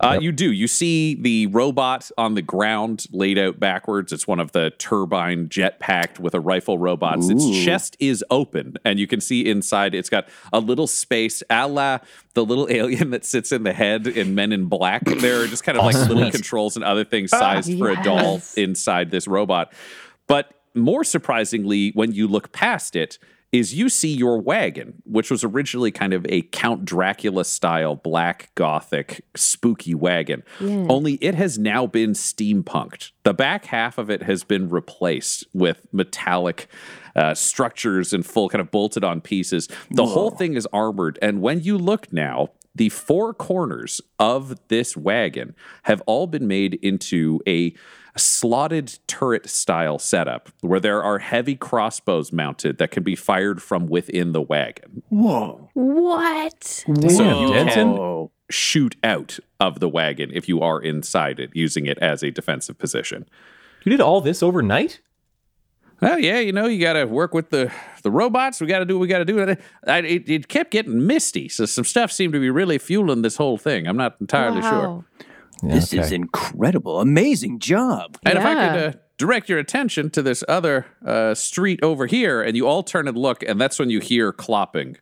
Uh, 0.00 0.18
You 0.20 0.32
do. 0.32 0.52
You 0.52 0.68
see 0.68 1.14
the 1.14 1.46
robot 1.48 2.10
on 2.16 2.34
the 2.34 2.42
ground 2.42 3.06
laid 3.10 3.38
out 3.38 3.58
backwards. 3.58 4.12
It's 4.12 4.26
one 4.26 4.38
of 4.40 4.52
the 4.52 4.70
turbine 4.78 5.48
jet 5.48 5.80
packed 5.80 6.20
with 6.20 6.34
a 6.34 6.40
rifle 6.40 6.78
robots. 6.78 7.28
Its 7.28 7.44
chest 7.64 7.96
is 7.98 8.24
open, 8.30 8.76
and 8.84 8.98
you 8.98 9.06
can 9.06 9.20
see 9.20 9.44
inside 9.46 9.94
it's 9.94 10.10
got 10.10 10.28
a 10.52 10.60
little 10.60 10.86
space 10.86 11.42
a 11.50 11.66
la 11.66 11.98
the 12.34 12.44
little 12.44 12.68
alien 12.70 13.10
that 13.10 13.24
sits 13.24 13.50
in 13.52 13.64
the 13.64 13.72
head 13.72 14.06
in 14.06 14.34
Men 14.34 14.52
in 14.52 14.66
Black. 14.66 15.02
There 15.18 15.42
are 15.42 15.46
just 15.48 15.64
kind 15.64 15.76
of 15.76 15.84
like 15.84 15.96
little 16.08 16.30
controls 16.30 16.76
and 16.76 16.84
other 16.84 17.04
things 17.04 17.30
sized 17.30 17.76
for 17.76 17.90
a 17.90 18.00
doll 18.02 18.40
inside 18.56 19.10
this 19.10 19.26
robot. 19.26 19.72
But 20.28 20.54
more 20.74 21.02
surprisingly, 21.02 21.90
when 21.90 22.12
you 22.12 22.28
look 22.28 22.52
past 22.52 22.94
it, 22.94 23.18
is 23.50 23.74
you 23.74 23.88
see 23.88 24.12
your 24.12 24.40
wagon, 24.40 25.02
which 25.04 25.30
was 25.30 25.42
originally 25.42 25.90
kind 25.90 26.12
of 26.12 26.26
a 26.28 26.42
Count 26.42 26.84
Dracula 26.84 27.44
style 27.44 27.96
black 27.96 28.54
gothic 28.54 29.24
spooky 29.34 29.94
wagon. 29.94 30.42
Only 30.90 31.14
it 31.14 31.34
has 31.34 31.58
now 31.58 31.86
been 31.86 32.12
steampunked. 32.12 33.12
The 33.22 33.32
back 33.32 33.66
half 33.66 33.96
of 33.96 34.10
it 34.10 34.22
has 34.22 34.44
been 34.44 34.68
replaced 34.68 35.46
with 35.54 35.86
metallic 35.92 36.68
uh, 37.16 37.34
structures 37.34 38.12
and 38.12 38.24
full 38.24 38.48
kind 38.48 38.60
of 38.60 38.70
bolted 38.70 39.02
on 39.02 39.20
pieces. 39.20 39.68
The 39.90 40.06
whole 40.06 40.30
thing 40.30 40.54
is 40.54 40.66
armored. 40.72 41.18
And 41.22 41.40
when 41.40 41.62
you 41.62 41.78
look 41.78 42.12
now, 42.12 42.50
the 42.74 42.90
four 42.90 43.34
corners 43.34 44.00
of 44.18 44.56
this 44.68 44.96
wagon 44.96 45.56
have 45.84 46.00
all 46.06 46.26
been 46.26 46.46
made 46.46 46.74
into 46.74 47.40
a 47.46 47.74
slotted 48.16 48.98
turret 49.06 49.48
style 49.48 49.98
setup 49.98 50.50
where 50.60 50.80
there 50.80 51.02
are 51.02 51.18
heavy 51.18 51.54
crossbows 51.54 52.32
mounted 52.32 52.78
that 52.78 52.90
can 52.90 53.02
be 53.02 53.14
fired 53.14 53.62
from 53.62 53.86
within 53.86 54.32
the 54.32 54.42
wagon. 54.42 55.02
Whoa. 55.08 55.70
What? 55.74 56.64
So 56.64 56.86
you 56.86 57.52
can 57.64 58.28
shoot 58.50 58.96
out 59.04 59.38
of 59.60 59.80
the 59.80 59.88
wagon 59.88 60.30
if 60.32 60.48
you 60.48 60.60
are 60.60 60.80
inside 60.80 61.38
it, 61.38 61.50
using 61.52 61.86
it 61.86 61.98
as 61.98 62.22
a 62.22 62.30
defensive 62.30 62.78
position. 62.78 63.26
You 63.84 63.90
did 63.90 64.00
all 64.00 64.20
this 64.20 64.42
overnight? 64.42 65.00
Well, 66.00 66.18
yeah, 66.18 66.38
you 66.38 66.52
know, 66.52 66.66
you 66.66 66.80
got 66.80 66.92
to 66.92 67.06
work 67.06 67.34
with 67.34 67.50
the 67.50 67.72
the 68.02 68.10
robots. 68.10 68.60
We 68.60 68.68
got 68.68 68.78
to 68.78 68.84
do 68.84 68.96
what 68.96 69.02
we 69.02 69.08
got 69.08 69.18
to 69.18 69.24
do. 69.24 69.56
I, 69.86 69.98
it, 69.98 70.30
it 70.30 70.48
kept 70.48 70.70
getting 70.70 71.06
misty, 71.06 71.48
so 71.48 71.66
some 71.66 71.84
stuff 71.84 72.12
seemed 72.12 72.32
to 72.34 72.40
be 72.40 72.50
really 72.50 72.78
fueling 72.78 73.22
this 73.22 73.36
whole 73.36 73.58
thing. 73.58 73.88
I'm 73.88 73.96
not 73.96 74.16
entirely 74.20 74.62
sure. 74.62 75.04
Wow. 75.62 75.74
This 75.74 75.92
is 75.92 76.12
incredible. 76.12 77.00
Amazing 77.00 77.58
job. 77.58 78.18
And 78.24 78.38
if 78.38 78.44
I 78.44 78.54
could 78.54 78.94
uh, 78.94 78.98
direct 79.16 79.48
your 79.48 79.58
attention 79.58 80.10
to 80.10 80.22
this 80.22 80.44
other 80.48 80.86
uh, 81.04 81.34
street 81.34 81.80
over 81.82 82.06
here, 82.06 82.42
and 82.42 82.56
you 82.56 82.66
all 82.66 82.82
turn 82.82 83.08
and 83.08 83.16
look, 83.16 83.42
and 83.42 83.60
that's 83.60 83.78
when 83.78 83.90
you 83.90 84.00
hear 84.00 84.32
clopping 84.32 84.96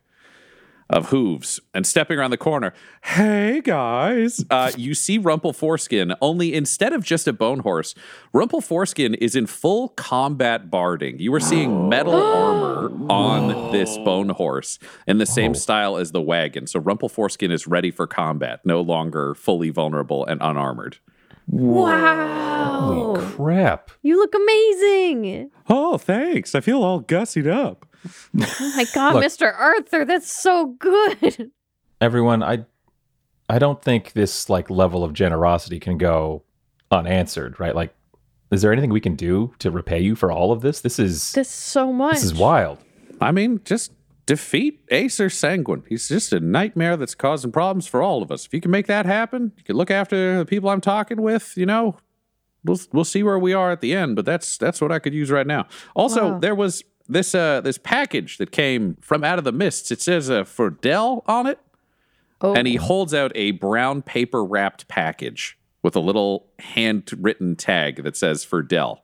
of 0.89 1.09
hooves 1.09 1.59
and 1.73 1.85
stepping 1.85 2.17
around 2.17 2.31
the 2.31 2.37
corner. 2.37 2.73
Hey 3.01 3.61
guys, 3.61 4.43
uh, 4.49 4.71
you 4.77 4.93
see 4.93 5.17
Rumple 5.17 5.53
Foreskin. 5.53 6.13
Only 6.21 6.53
instead 6.53 6.93
of 6.93 7.03
just 7.03 7.27
a 7.27 7.33
bone 7.33 7.59
horse, 7.59 7.93
Rumple 8.33 8.61
Foreskin 8.61 9.13
is 9.15 9.35
in 9.35 9.47
full 9.47 9.89
combat 9.89 10.69
barding. 10.69 11.19
You 11.19 11.33
are 11.33 11.39
seeing 11.39 11.89
metal 11.89 12.15
armor 12.21 12.91
on 13.09 13.71
this 13.71 13.97
bone 13.97 14.29
horse 14.29 14.79
in 15.05 15.17
the 15.17 15.25
same 15.25 15.53
style 15.55 15.97
as 15.97 16.11
the 16.11 16.21
wagon. 16.21 16.67
So 16.67 16.79
Rumple 16.79 17.09
Foreskin 17.09 17.51
is 17.51 17.67
ready 17.67 17.91
for 17.91 18.07
combat, 18.07 18.61
no 18.65 18.81
longer 18.81 19.33
fully 19.35 19.69
vulnerable 19.69 20.25
and 20.25 20.41
unarmored. 20.41 20.97
Wow. 21.49 22.81
Holy 22.81 23.25
crap. 23.25 23.91
You 24.01 24.17
look 24.17 24.35
amazing. 24.35 25.49
Oh, 25.69 25.97
thanks. 25.97 26.53
I 26.53 26.59
feel 26.59 26.83
all 26.83 27.01
gussied 27.01 27.49
up. 27.49 27.86
Oh 28.39 28.73
my 28.75 28.85
god, 28.93 29.15
Look. 29.15 29.23
Mr. 29.25 29.53
Arthur, 29.57 30.05
that's 30.05 30.31
so 30.31 30.67
good. 30.79 31.51
Everyone, 32.01 32.43
I 32.43 32.65
I 33.49 33.59
don't 33.59 33.81
think 33.81 34.13
this 34.13 34.49
like 34.49 34.69
level 34.69 35.03
of 35.03 35.13
generosity 35.13 35.79
can 35.79 35.97
go 35.97 36.43
unanswered, 36.91 37.59
right? 37.59 37.75
Like 37.75 37.93
is 38.51 38.61
there 38.61 38.71
anything 38.71 38.91
we 38.91 39.01
can 39.01 39.15
do 39.15 39.53
to 39.59 39.69
repay 39.69 39.99
you 39.99 40.15
for 40.15 40.31
all 40.31 40.51
of 40.53 40.61
this? 40.61 40.79
This 40.81 40.99
is 40.99 41.33
This 41.33 41.49
so 41.49 41.91
much. 41.91 42.15
this 42.15 42.23
is 42.23 42.33
wild. 42.33 42.77
I 43.19 43.31
mean, 43.31 43.59
just 43.65 43.91
defeat 44.25 44.81
Acer 44.89 45.29
Sanguine. 45.29 45.83
He's 45.89 46.07
just 46.07 46.31
a 46.31 46.39
nightmare 46.39 46.95
that's 46.95 47.15
causing 47.15 47.51
problems 47.51 47.87
for 47.87 48.01
all 48.01 48.21
of 48.21 48.31
us. 48.31 48.45
If 48.45 48.53
you 48.53 48.61
can 48.61 48.71
make 48.71 48.87
that 48.87 49.05
happen, 49.05 49.51
you 49.57 49.63
can 49.63 49.75
look 49.75 49.91
after 49.91 50.37
the 50.37 50.45
people 50.45 50.69
I'm 50.69 50.79
talking 50.81 51.21
with, 51.21 51.53
you 51.57 51.65
know, 51.65 51.97
we'll 52.63 52.79
we'll 52.93 53.03
see 53.03 53.21
where 53.23 53.39
we 53.39 53.53
are 53.53 53.71
at 53.71 53.81
the 53.81 53.93
end, 53.93 54.15
but 54.15 54.23
that's 54.25 54.57
that's 54.57 54.79
what 54.79 54.91
I 54.93 54.99
could 54.99 55.13
use 55.13 55.29
right 55.31 55.47
now. 55.47 55.65
Also, 55.95 56.33
Wow. 56.33 56.39
there 56.39 56.55
was 56.55 56.83
this 57.09 57.33
uh 57.35 57.61
this 57.61 57.77
package 57.77 58.37
that 58.37 58.51
came 58.51 58.97
from 59.01 59.23
out 59.23 59.37
of 59.37 59.43
the 59.45 59.51
mists. 59.51 59.91
It 59.91 60.01
says 60.01 60.29
uh, 60.29 60.43
for 60.43 60.69
Del 60.69 61.23
on 61.27 61.47
it, 61.47 61.59
Oh. 62.41 62.53
and 62.53 62.67
he 62.67 62.75
holds 62.75 63.13
out 63.13 63.31
a 63.35 63.51
brown 63.51 64.01
paper 64.03 64.43
wrapped 64.45 64.87
package 64.87 65.57
with 65.81 65.95
a 65.95 65.99
little 65.99 66.47
handwritten 66.59 67.55
tag 67.55 68.03
that 68.03 68.15
says 68.17 68.43
for 68.43 68.61
Del. 68.61 69.01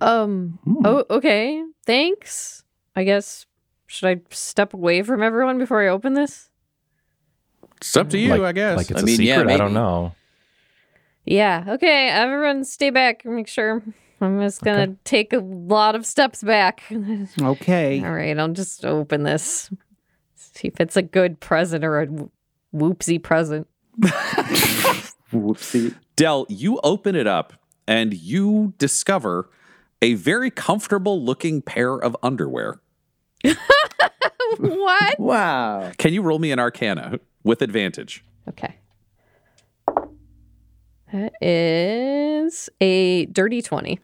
Um. 0.00 0.58
Oh, 0.84 1.04
okay. 1.10 1.62
Thanks. 1.84 2.62
I 2.94 3.04
guess. 3.04 3.46
Should 3.88 4.08
I 4.08 4.20
step 4.30 4.74
away 4.74 5.02
from 5.02 5.22
everyone 5.22 5.58
before 5.58 5.82
I 5.82 5.88
open 5.88 6.14
this? 6.14 6.50
It's 7.76 7.96
up 7.96 8.08
to 8.10 8.18
you, 8.18 8.30
like, 8.30 8.40
I 8.42 8.52
guess. 8.52 8.76
Like 8.76 8.90
it's 8.90 9.00
I 9.00 9.02
a 9.02 9.06
mean, 9.06 9.20
yeah, 9.20 9.36
secret. 9.38 9.52
I 9.54 9.56
don't 9.58 9.74
know. 9.74 10.12
Yeah. 11.24 11.64
Okay. 11.68 12.08
Everyone, 12.08 12.64
stay 12.64 12.90
back. 12.90 13.24
Make 13.24 13.48
sure. 13.48 13.82
I'm 14.20 14.40
just 14.40 14.62
gonna 14.62 14.96
take 15.04 15.32
a 15.32 15.38
lot 15.38 15.94
of 15.94 16.06
steps 16.06 16.42
back. 16.42 16.82
Okay. 17.40 18.02
All 18.04 18.12
right. 18.12 18.38
I'll 18.38 18.48
just 18.48 18.84
open 18.84 19.22
this. 19.22 19.70
See 20.34 20.68
if 20.68 20.80
it's 20.80 20.96
a 20.96 21.02
good 21.02 21.40
present 21.40 21.84
or 21.84 22.00
a 22.00 22.06
whoopsie 22.74 23.22
present. 23.22 23.66
Whoopsie. 25.32 25.94
Del, 26.16 26.46
you 26.48 26.80
open 26.82 27.14
it 27.14 27.26
up 27.26 27.52
and 27.86 28.14
you 28.14 28.74
discover 28.78 29.50
a 30.00 30.14
very 30.14 30.50
comfortable 30.50 31.22
looking 31.22 31.62
pair 31.62 31.94
of 31.96 32.16
underwear. 32.22 32.80
what? 34.58 35.18
Wow. 35.18 35.92
Can 35.98 36.14
you 36.14 36.22
roll 36.22 36.38
me 36.38 36.52
an 36.52 36.58
arcana 36.58 37.20
with 37.44 37.62
advantage? 37.62 38.24
Okay. 38.48 38.76
That 41.16 41.32
is 41.40 42.68
a 42.78 43.24
dirty 43.26 43.62
20. 43.62 43.98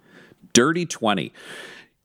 Dirty 0.55 0.87
20. 0.87 1.31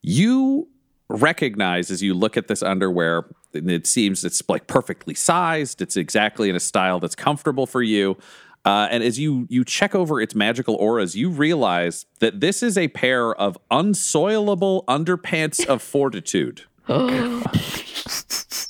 You 0.02 0.68
recognize 1.08 1.90
as 1.90 2.04
you 2.04 2.14
look 2.14 2.36
at 2.36 2.50
this 2.50 2.62
underwear, 2.62 3.26
and 3.54 3.72
it 3.72 3.88
seems 3.88 4.26
it's 4.26 4.44
like 4.50 4.68
perfectly 4.68 5.14
sized. 5.14 5.82
It's 5.82 5.96
exactly 5.96 6.50
in 6.50 6.58
a 6.58 6.60
style 6.60 7.00
that's 7.00 7.16
comfortable 7.16 7.66
for 7.66 7.82
you. 7.82 8.18
Uh, 8.66 8.90
and 8.92 9.02
as 9.02 9.18
you 9.18 9.48
you 9.50 9.64
check 9.64 9.96
over 9.96 10.20
its 10.20 10.36
magical 10.36 10.76
auras, 10.76 11.16
you 11.16 11.30
realize 11.30 12.06
that 12.20 12.42
this 12.42 12.62
is 12.62 12.78
a 12.78 12.90
pair 12.90 13.34
of 13.34 13.58
unsoilable 13.72 14.84
underpants 14.86 15.66
of 15.66 15.82
fortitude. 15.94 16.64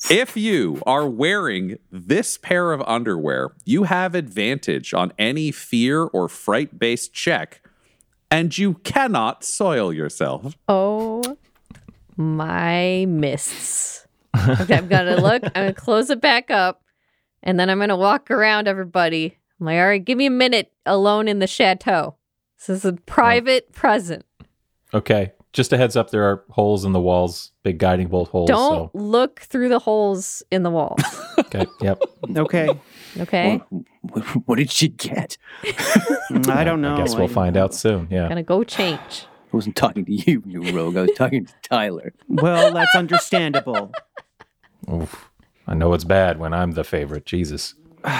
If 0.09 0.37
you 0.37 0.81
are 0.85 1.05
wearing 1.05 1.79
this 1.91 2.37
pair 2.37 2.71
of 2.71 2.81
underwear, 2.87 3.51
you 3.65 3.83
have 3.83 4.15
advantage 4.15 4.93
on 4.93 5.11
any 5.19 5.51
fear 5.51 6.03
or 6.03 6.29
fright 6.29 6.79
based 6.79 7.13
check, 7.13 7.61
and 8.31 8.57
you 8.57 8.75
cannot 8.75 9.43
soil 9.43 9.91
yourself. 9.91 10.55
Oh 10.69 11.21
my 12.15 13.05
mists. 13.05 14.07
Okay, 14.33 14.77
I'm 14.77 14.87
gonna 14.87 15.17
look, 15.21 15.43
I'm 15.43 15.51
gonna 15.53 15.73
close 15.73 16.09
it 16.09 16.21
back 16.21 16.49
up, 16.49 16.83
and 17.43 17.59
then 17.59 17.69
I'm 17.69 17.79
gonna 17.79 17.97
walk 17.97 18.31
around 18.31 18.69
everybody. 18.69 19.37
I'm 19.59 19.65
like, 19.65 19.77
all 19.77 19.87
right, 19.87 20.03
give 20.03 20.17
me 20.17 20.27
a 20.27 20.31
minute 20.31 20.71
alone 20.85 21.27
in 21.27 21.39
the 21.39 21.47
chateau. 21.47 22.15
This 22.57 22.69
is 22.69 22.85
a 22.85 22.93
oh. 22.93 22.97
private 23.05 23.73
present. 23.73 24.25
Okay. 24.93 25.33
Just 25.57 25.73
a 25.73 25.77
heads 25.77 25.95
up, 25.95 26.11
there 26.11 26.21
are 26.21 26.43
holes 26.51 26.85
in 26.85 26.91
the 26.91 26.99
walls, 26.99 27.51
big 27.63 27.79
guiding 27.79 28.09
bolt 28.09 28.29
holes. 28.29 28.47
Don't 28.47 28.91
So 28.91 28.91
look 28.93 29.39
through 29.39 29.69
the 29.69 29.79
holes 29.79 30.43
in 30.51 30.61
the 30.61 30.69
wall. 30.69 30.95
okay. 31.39 31.65
Yep. 31.81 31.99
Okay. 32.35 32.79
Okay? 33.19 33.59
What, 34.01 34.23
what 34.45 34.55
did 34.59 34.69
she 34.69 34.89
get? 34.89 35.39
I 36.47 36.63
don't 36.63 36.79
know. 36.79 36.93
I 36.93 36.97
guess 36.97 37.15
we'll 37.15 37.27
find 37.27 37.57
out 37.57 37.73
soon. 37.73 38.07
Yeah. 38.11 38.29
Gonna 38.29 38.43
go 38.43 38.63
change. 38.63 39.25
I 39.51 39.55
wasn't 39.55 39.75
talking 39.75 40.05
to 40.05 40.11
you, 40.13 40.43
New 40.45 40.61
Rogue. 40.71 40.95
I 40.95 41.01
was 41.01 41.11
talking 41.15 41.47
to 41.47 41.53
Tyler. 41.63 42.13
Well, 42.27 42.71
that's 42.71 42.95
understandable. 42.95 43.91
Oof. 44.93 45.31
I 45.65 45.73
know 45.73 45.91
it's 45.93 46.03
bad 46.03 46.37
when 46.37 46.53
I'm 46.53 46.73
the 46.73 46.83
favorite. 46.83 47.25
Jesus. 47.25 47.73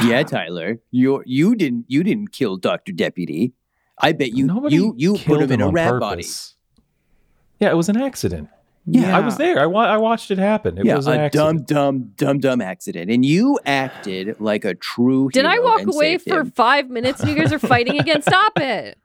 yeah, 0.04 0.24
Tyler. 0.24 0.80
You 0.90 1.22
you 1.28 1.56
didn't 1.56 1.86
you 1.88 2.02
didn't 2.02 2.32
kill 2.32 2.58
Doctor 2.58 2.94
Deputy. 2.94 3.54
I 4.00 4.14
bet 4.14 4.34
you 4.34 4.48
Nobody 4.48 4.76
you 4.76 4.96
you 4.98 5.14
put 5.14 5.22
killed 5.22 5.44
him 5.44 5.52
in 5.52 5.62
a 5.62 5.68
on 5.68 5.74
rat 5.76 6.00
body. 6.00 6.26
Purpose. 7.58 7.68
Yeah, 7.68 7.72
it 7.72 7.76
was 7.76 7.90
an 7.90 7.98
accident. 7.98 8.50
Yeah. 8.90 9.18
I 9.18 9.20
was 9.20 9.36
there. 9.36 9.60
I, 9.60 9.66
wa- 9.66 9.84
I 9.84 9.98
watched 9.98 10.32
it 10.32 10.38
happen. 10.38 10.78
It 10.78 10.86
yeah, 10.86 10.96
was 10.96 11.08
an 11.08 11.20
a 11.20 11.30
dumb, 11.30 11.58
accident. 11.58 11.68
dumb, 11.68 12.14
dumb, 12.16 12.40
dumb 12.40 12.62
accident, 12.62 13.12
and 13.12 13.26
you 13.26 13.60
acted 13.66 14.40
like 14.40 14.64
a 14.64 14.76
true. 14.76 15.30
Did 15.34 15.46
I 15.46 15.60
walk 15.60 15.82
and 15.82 15.94
away 15.94 16.18
for 16.18 16.40
him. 16.40 16.52
five 16.52 16.90
minutes 16.90 17.20
and 17.20 17.30
you 17.30 17.36
guys 17.36 17.52
are 17.52 17.60
fighting 17.60 18.00
again? 18.00 18.22
Stop 18.22 18.54
it. 18.58 18.98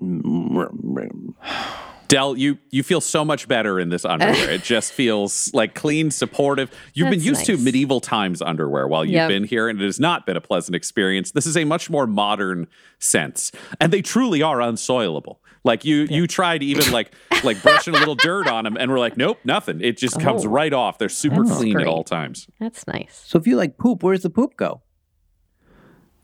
Del, 2.12 2.36
you 2.36 2.58
you 2.70 2.82
feel 2.82 3.00
so 3.00 3.24
much 3.24 3.48
better 3.48 3.80
in 3.80 3.88
this 3.88 4.04
underwear. 4.04 4.50
it 4.50 4.62
just 4.62 4.92
feels 5.00 5.50
like 5.54 5.74
clean, 5.74 6.10
supportive. 6.10 6.70
You've 6.92 7.08
been 7.08 7.20
That's 7.20 7.24
used 7.26 7.46
to 7.46 7.56
medieval 7.56 8.00
times 8.02 8.42
underwear 8.42 8.86
while 8.86 9.02
you've 9.02 9.14
Yep. 9.14 9.28
been 9.28 9.44
here, 9.44 9.66
and 9.66 9.80
it 9.80 9.84
has 9.86 9.98
not 9.98 10.26
been 10.26 10.36
a 10.36 10.40
pleasant 10.42 10.76
experience. 10.76 11.30
This 11.32 11.46
is 11.46 11.56
a 11.56 11.64
much 11.64 11.88
more 11.88 12.06
modern 12.06 12.66
sense, 12.98 13.50
and 13.80 13.90
they 13.90 14.02
truly 14.02 14.42
are 14.42 14.58
unsoilable. 14.58 15.36
Like 15.64 15.86
you, 15.86 16.06
you 16.10 16.26
tried 16.26 16.62
even 16.62 16.92
like 16.92 17.14
like 17.44 17.62
brushing 17.62 17.94
a 17.94 17.98
little 17.98 18.14
dirt 18.28 18.46
on 18.46 18.64
them, 18.64 18.76
and 18.78 18.90
we're 18.90 18.98
like, 18.98 19.16
nope, 19.16 19.38
nothing. 19.44 19.80
It 19.80 19.96
just 19.96 20.20
comes 20.20 20.44
Oh. 20.44 20.48
right 20.50 20.74
off. 20.74 20.98
They're 20.98 21.08
super 21.08 21.44
That's 21.44 21.56
clean 21.56 21.80
at 21.80 21.86
all 21.86 22.04
times. 22.04 22.46
That's 22.60 22.86
nice. 22.86 23.22
So 23.26 23.38
if 23.38 23.46
you 23.46 23.56
like 23.56 23.78
poop, 23.78 24.02
where 24.02 24.12
does 24.14 24.22
the 24.22 24.28
poop 24.28 24.58
go? 24.58 24.82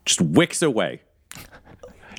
Just 0.05 0.21
wicks 0.21 0.61
away. 0.61 1.01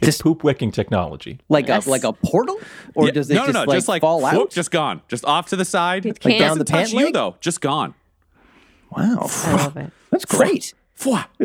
It's 0.02 0.20
poop 0.22 0.42
wicking 0.44 0.70
technology. 0.72 1.38
Like 1.48 1.68
Yes. 1.68 1.86
a 1.86 1.90
like 1.90 2.04
a 2.04 2.12
portal, 2.12 2.58
or 2.94 3.06
Yeah, 3.06 3.12
does 3.12 3.30
it 3.30 3.34
no, 3.34 3.40
just, 3.46 3.52
no, 3.54 3.60
no, 3.64 3.66
like, 3.70 3.76
just 3.76 3.88
like 3.88 4.00
fall 4.02 4.20
whoop, 4.22 4.32
out? 4.34 4.50
just 4.50 4.70
gone, 4.70 5.02
just 5.08 5.24
off 5.24 5.48
to 5.50 5.56
the 5.56 5.64
side. 5.64 6.06
It 6.06 6.10
Like 6.10 6.20
can't- 6.20 6.38
down 6.38 6.48
doesn't 6.50 6.58
the 6.58 6.64
touch 6.64 6.78
pant 6.86 6.92
you 6.92 7.04
leg? 7.06 7.14
though, 7.14 7.36
just 7.40 7.60
gone. 7.60 7.94
wow, 8.90 9.26
I 9.44 9.52
love 9.56 9.76
it. 9.76 9.90
that's 10.10 10.24
great. 10.24 10.74
Fwah. 10.98 11.24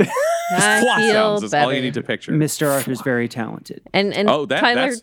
I 0.51 0.81
feel 0.99 1.13
sounds 1.13 1.43
is 1.43 1.53
all 1.53 1.71
you 1.73 1.81
need 1.81 1.93
to 1.93 2.03
picture. 2.03 2.31
Mr. 2.33 2.69
Arthur's 2.71 3.01
very 3.01 3.27
talented. 3.27 3.81
And 3.93 4.13
and 4.13 4.29
Oh, 4.29 4.45
that 4.47 4.59
Tyler, 4.59 4.89
that's 4.89 5.01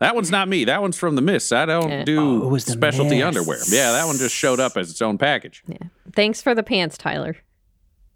that 0.00 0.14
one's 0.14 0.30
not 0.30 0.48
me. 0.48 0.64
That 0.64 0.82
one's 0.82 0.98
from 0.98 1.14
the 1.14 1.22
Miss. 1.22 1.52
I 1.52 1.64
don't 1.66 1.88
Yeah. 1.88 2.04
do 2.04 2.20
Oh, 2.42 2.46
it 2.46 2.50
was 2.50 2.64
the 2.66 2.72
specialty 2.72 3.16
Miss. 3.16 3.24
underwear. 3.24 3.58
Yeah, 3.68 3.92
that 3.92 4.06
one 4.06 4.18
just 4.18 4.34
showed 4.34 4.60
up 4.60 4.76
as 4.76 4.90
its 4.90 5.00
own 5.00 5.16
package. 5.18 5.62
Yeah. 5.66 5.78
Thanks 6.14 6.42
for 6.42 6.54
the 6.54 6.62
pants, 6.62 6.98
Tyler. 6.98 7.36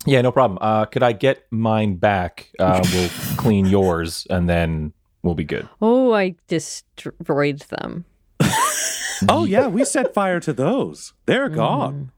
Yeah, 0.07 0.21
no 0.23 0.33
problem. 0.33 0.59
Uh, 0.61 0.85
could 0.87 1.03
I 1.03 1.13
get 1.13 1.45
mine 1.51 1.97
back? 1.97 2.51
Uh, 2.59 2.83
we'll 2.93 3.09
clean 3.37 3.67
yours, 3.67 4.27
and 4.31 4.49
then 4.49 4.93
we'll 5.23 5.35
be 5.35 5.45
good. 5.45 5.69
Oh, 5.83 6.13
I 6.13 6.35
destroyed 6.47 7.61
them. 7.61 8.05
Oh 9.29 9.45
yeah, 9.45 9.67
we 9.67 9.85
set 9.85 10.15
fire 10.15 10.39
to 10.39 10.53
those. 10.53 11.13
They're 11.27 11.49
gone. 11.49 12.13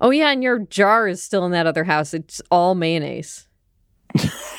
Oh 0.00 0.10
yeah, 0.10 0.30
and 0.32 0.42
your 0.42 0.58
jar 0.58 1.08
is 1.08 1.22
still 1.22 1.46
in 1.46 1.52
that 1.52 1.66
other 1.66 1.84
house. 1.84 2.12
It's 2.12 2.42
all 2.50 2.74
mayonnaise. 2.74 3.48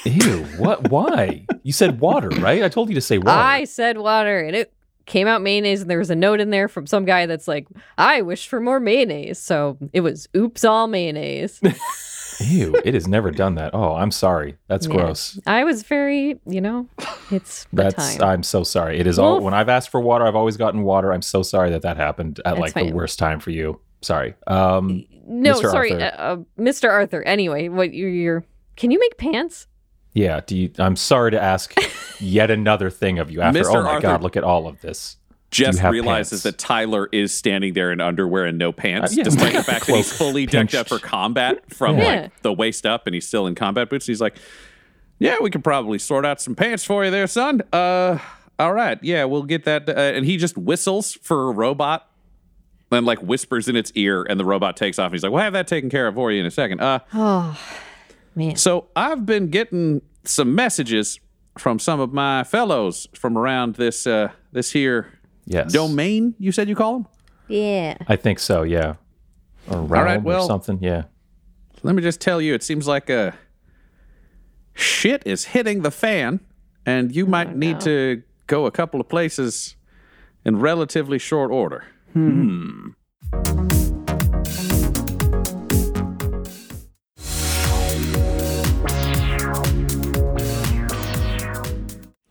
Ew! 0.06 0.44
What? 0.58 0.90
Why? 0.90 1.46
You 1.64 1.72
said 1.72 2.00
water, 2.00 2.30
right? 2.30 2.64
I 2.64 2.70
told 2.70 2.90
you 2.90 2.96
to 2.96 3.02
say 3.02 3.20
water. 3.20 3.30
I 3.40 3.66
said 3.66 3.98
water, 3.98 4.40
and 4.40 4.56
it 4.56 4.74
came 5.06 5.28
out 5.28 5.42
mayonnaise. 5.42 5.82
And 5.82 5.90
there 5.90 6.00
was 6.00 6.10
a 6.10 6.16
note 6.16 6.40
in 6.40 6.50
there 6.50 6.68
from 6.68 6.88
some 6.88 7.06
guy 7.06 7.26
that's 7.26 7.48
like, 7.48 7.68
"I 7.98 8.22
wish 8.22 8.48
for 8.48 8.60
more 8.60 8.80
mayonnaise." 8.80 9.40
So 9.40 9.78
it 9.94 10.02
was 10.02 10.28
"Oops, 10.36 10.64
all 10.64 10.88
mayonnaise." 10.88 11.62
Ew! 12.40 12.76
It 12.84 12.94
has 12.94 13.08
never 13.08 13.32
done 13.32 13.56
that. 13.56 13.74
Oh, 13.74 13.96
I'm 13.96 14.12
sorry. 14.12 14.58
That's 14.68 14.88
Yeah. 14.88 14.94
gross. 14.96 15.40
I 15.48 15.64
was 15.64 15.84
very, 15.84 16.40
you 16.46 16.62
know, 16.62 16.88
it's 17.32 17.68
That's. 17.74 18.16
time. 18.18 18.24
I'm 18.30 18.44
so 18.44 18.64
sorry. 18.64 19.00
It 19.00 19.08
is 19.08 19.18
all. 19.20 19.40
When 19.42 19.54
I've 19.54 19.70
asked 19.70 19.90
for 19.90 20.00
water, 20.02 20.26
I've 20.26 20.36
always 20.36 20.58
gotten 20.58 20.84
water. 20.84 21.14
I'm 21.14 21.22
so 21.22 21.44
sorry 21.44 21.70
that 21.72 21.82
that 21.84 21.98
happened 21.98 22.40
at 22.46 22.56
That's 22.58 22.60
like 22.60 22.74
the 22.74 22.92
worst 22.92 23.20
time 23.20 23.40
for 23.40 23.52
you. 23.52 23.80
Sorry. 24.02 24.36
Um. 24.48 25.06
no, 25.26 25.54
Mr. 25.56 25.72
sorry, 25.72 25.92
Arthur. 25.94 26.06
uh, 26.06 26.34
uh, 26.34 26.38
Mr. 26.60 26.90
Arthur. 26.92 27.24
Anyway, 27.24 27.70
what 27.70 27.94
you 27.94 28.08
you're? 28.08 28.44
Can 28.76 28.92
you 28.92 29.00
make 29.00 29.18
pants? 29.18 29.68
Yeah. 30.14 30.42
Do 30.46 30.56
you? 30.58 30.72
I'm 30.78 30.96
sorry 30.96 31.32
to 31.32 31.42
ask 31.42 31.74
yet 32.20 32.52
another 32.52 32.90
thing 32.90 33.20
of 33.20 33.32
you. 33.32 33.42
After. 33.42 33.62
Mr. 33.62 33.76
Oh 33.76 33.84
my 33.84 33.90
Arthur- 33.92 34.02
God! 34.02 34.24
Look 34.24 34.38
at 34.38 34.44
all 34.44 34.68
of 34.68 34.82
this. 34.82 35.18
Do 35.56 35.64
you 35.64 35.68
Just 35.72 35.84
realizes 35.84 36.30
pants? 36.42 36.44
that 36.44 36.58
Tyler 36.58 37.08
is 37.12 37.34
standing 37.34 37.74
there 37.74 37.92
in 37.92 38.02
underwear 38.02 38.46
and 38.46 38.58
no 38.58 38.72
pants, 38.72 39.14
Uh, 39.14 39.16
yeah. 39.18 39.24
despite 39.24 39.54
the 39.54 39.64
fact 39.72 39.86
that 39.88 39.96
he's 39.96 40.12
Cloak 40.12 40.18
fully 40.30 40.46
decked 40.46 40.76
up 40.76 40.88
for 40.90 41.00
combat 41.00 41.74
from 41.74 41.98
Yeah. 41.98 42.22
like 42.24 42.42
the 42.42 42.54
waist 42.54 42.86
up, 42.86 43.08
and 43.08 43.14
he's 43.14 43.28
still 43.28 43.48
in 43.48 43.56
combat 43.56 43.90
boots. 43.90 44.06
He's 44.06 44.22
like, 44.22 44.36
"Yeah, 45.20 45.36
we 45.42 45.50
could 45.50 45.64
probably 45.64 45.98
sort 46.00 46.26
out 46.26 46.42
some 46.42 46.56
pants 46.56 46.84
for 46.84 47.06
you 47.06 47.12
there, 47.12 47.28
son." 47.28 47.62
Uh, 47.72 48.18
all 48.60 48.74
right, 48.74 48.98
yeah, 49.02 49.24
we'll 49.26 49.44
get 49.44 49.64
that. 49.66 49.88
Uh, 49.90 49.94
and 49.94 50.26
he 50.26 50.38
just 50.38 50.58
whistles 50.58 51.14
for 51.22 51.50
a 51.50 51.52
robot, 51.52 52.10
and 52.92 53.06
like 53.06 53.20
whispers 53.20 53.68
in 53.68 53.76
its 53.76 53.92
ear, 53.96 54.24
and 54.30 54.40
the 54.40 54.46
robot 54.46 54.76
takes 54.78 55.00
off. 55.00 55.08
And 55.08 55.14
he's 55.14 55.24
like, 55.24 55.32
"We'll 55.32 55.42
have 55.44 55.54
that 55.54 55.68
taken 55.68 55.90
care 55.90 56.08
of 56.08 56.16
for 56.16 56.32
you 56.32 56.40
in 56.40 56.46
a 56.46 56.52
second. 56.52 56.82
Uh, 56.82 57.00
Oh 57.14 57.58
man, 58.36 58.56
so 58.58 58.88
I've 58.96 59.26
been 59.26 59.48
getting 59.48 60.02
some 60.26 60.54
messages 60.56 61.20
from 61.58 61.80
some 61.80 62.00
of 62.02 62.12
my 62.12 62.44
fellows 62.44 63.08
from 63.14 63.38
around 63.38 63.76
this 63.76 64.06
uh 64.06 64.30
this 64.52 64.72
here 64.72 65.08
Yes. 65.46 65.72
domain. 65.72 66.36
You 66.40 66.52
said 66.52 66.68
you 66.70 66.76
call 66.76 66.94
them. 66.94 67.08
yeah. 67.48 67.98
I 68.08 68.16
think 68.16 68.40
so. 68.40 68.64
Yeah. 68.64 68.96
Or 69.70 69.82
realm 69.82 70.24
well- 70.24 70.44
or 70.44 70.48
something. 70.48 70.80
Yeah. 70.82 71.04
Let 71.84 71.94
me 71.96 72.02
just 72.02 72.20
tell 72.20 72.42
you, 72.42 72.54
it 72.56 72.64
seems 72.64 72.88
like 72.88 73.10
uh, 73.12 73.32
shit 74.74 75.22
is 75.26 75.46
hitting 75.46 75.84
the 75.84 75.92
fan, 75.92 76.40
and 76.86 77.16
you 77.16 77.28
might 77.28 77.56
need 77.56 77.80
to 77.82 78.24
go 78.48 78.66
a 78.66 78.72
couple 78.72 79.00
of 79.00 79.08
places 79.08 79.76
in 80.44 80.60
relatively 80.60 81.20
short 81.20 81.52
order. 81.52 81.84
Hmm. 82.14 82.90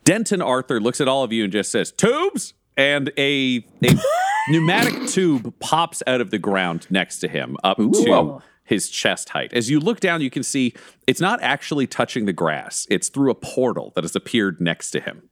Denton 0.05 0.43
Arthur 0.43 0.81
looks 0.81 1.01
at 1.01 1.09
all 1.09 1.25
of 1.25 1.33
you 1.33 1.45
and 1.45 1.53
just 1.53 1.71
says, 1.73 1.91
"Tubes," 1.91 2.53
and 2.77 3.13
a 3.17 3.65
a 3.83 3.97
pneumatic 4.49 5.09
tube 5.09 5.55
pops 5.59 6.03
out 6.07 6.21
of 6.21 6.31
the 6.31 6.39
ground 6.39 6.87
next 6.91 7.19
to 7.21 7.29
him, 7.29 7.57
up 7.65 7.77
to 7.77 8.43
his 8.65 8.89
chest 8.89 9.31
height. 9.31 9.53
As 9.53 9.71
you 9.71 9.79
look 9.79 10.01
down, 10.01 10.21
you 10.21 10.31
can 10.31 10.43
see 10.43 10.75
it's 11.07 11.21
not 11.21 11.43
actually 11.43 11.87
touching 11.87 12.25
the 12.25 12.33
grass; 12.33 12.87
it's 12.91 13.09
through 13.09 13.31
a 13.31 13.35
portal 13.35 13.93
that 13.95 14.05
has 14.05 14.17
appeared 14.17 14.61
next 14.61 14.91
to 14.93 15.01
him 15.01 15.29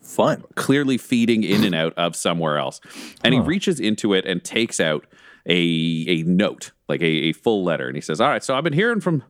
Fun. 0.00 0.44
clearly 0.54 0.98
feeding 0.98 1.42
in 1.42 1.64
and 1.64 1.74
out 1.74 1.94
of 1.96 2.16
somewhere 2.16 2.58
else. 2.58 2.80
And 3.22 3.32
he 3.34 3.40
reaches 3.40 3.80
into 3.80 4.14
it 4.14 4.26
and 4.26 4.42
takes 4.42 4.80
out 4.80 5.06
a 5.46 6.04
a 6.08 6.22
note, 6.22 6.72
like 6.88 7.00
a, 7.00 7.04
a 7.04 7.32
full 7.32 7.64
letter, 7.64 7.86
and 7.86 7.96
he 7.96 8.00
says, 8.00 8.20
"All 8.20 8.28
right, 8.28 8.42
so 8.42 8.54
I've 8.56 8.64
been 8.64 8.72
hearing 8.72 9.00
from 9.00 9.22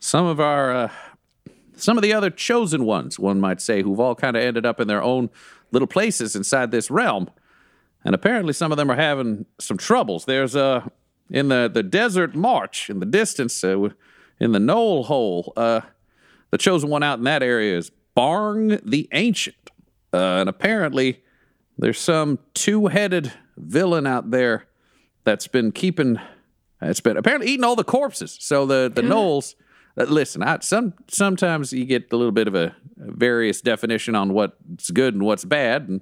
some 0.00 0.26
of 0.26 0.40
our 0.40 0.74
uh, 0.74 0.90
some 1.76 1.96
of 1.96 2.02
the 2.02 2.12
other 2.12 2.30
chosen 2.30 2.84
ones, 2.84 3.18
one 3.18 3.40
might 3.40 3.60
say, 3.60 3.82
who've 3.82 4.00
all 4.00 4.14
kind 4.14 4.36
of 4.36 4.42
ended 4.42 4.66
up 4.66 4.80
in 4.80 4.88
their 4.88 5.02
own 5.02 5.30
little 5.70 5.88
places 5.88 6.34
inside 6.34 6.70
this 6.70 6.90
realm, 6.90 7.28
and 8.04 8.14
apparently 8.14 8.52
some 8.52 8.72
of 8.72 8.78
them 8.78 8.90
are 8.90 8.96
having 8.96 9.46
some 9.58 9.76
troubles. 9.76 10.24
There's 10.24 10.56
uh 10.56 10.88
in 11.30 11.48
the 11.48 11.70
the 11.72 11.82
desert 11.82 12.34
march 12.34 12.90
in 12.90 13.00
the 13.00 13.06
distance, 13.06 13.62
uh, 13.62 13.90
in 14.40 14.52
the 14.52 14.58
gnoll 14.58 15.04
hole, 15.06 15.52
uh, 15.56 15.80
the 16.50 16.58
chosen 16.58 16.88
one 16.90 17.02
out 17.02 17.18
in 17.18 17.24
that 17.24 17.42
area 17.42 17.76
is 17.76 17.90
Barng 18.16 18.80
the 18.84 19.08
Ancient. 19.12 19.70
Uh, 20.12 20.40
and 20.40 20.48
apparently, 20.48 21.22
there's 21.76 22.00
some 22.00 22.38
two-headed 22.54 23.32
villain 23.56 24.06
out 24.06 24.30
there 24.30 24.66
that's 25.24 25.46
been 25.46 25.72
keeping. 25.72 26.18
It's 26.80 27.00
been 27.00 27.16
apparently 27.16 27.48
eating 27.48 27.64
all 27.64 27.76
the 27.76 27.84
corpses. 27.84 28.36
So 28.40 28.64
the 28.66 28.90
the 28.92 29.02
gnolls. 29.02 29.54
Uh, 29.98 30.04
listen, 30.04 30.42
I, 30.42 30.58
some 30.60 30.94
sometimes 31.08 31.72
you 31.72 31.84
get 31.84 32.12
a 32.12 32.16
little 32.16 32.32
bit 32.32 32.46
of 32.48 32.54
a, 32.54 32.66
a 33.00 33.12
various 33.12 33.60
definition 33.60 34.14
on 34.14 34.32
what's 34.32 34.90
good 34.90 35.14
and 35.14 35.22
what's 35.24 35.44
bad, 35.44 35.88
and 35.88 36.00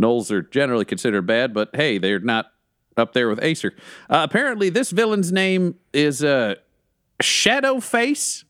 gnolls 0.00 0.30
are 0.30 0.42
generally 0.42 0.84
considered 0.84 1.26
bad. 1.26 1.52
But 1.52 1.70
hey, 1.74 1.98
they're 1.98 2.20
not 2.20 2.46
up 2.96 3.12
there 3.12 3.28
with 3.28 3.42
Acer. 3.42 3.74
Uh, 4.08 4.26
apparently, 4.28 4.70
this 4.70 4.90
villain's 4.90 5.30
name 5.32 5.74
is 5.92 6.24
uh, 6.24 6.54
Shadowface. 7.22 8.44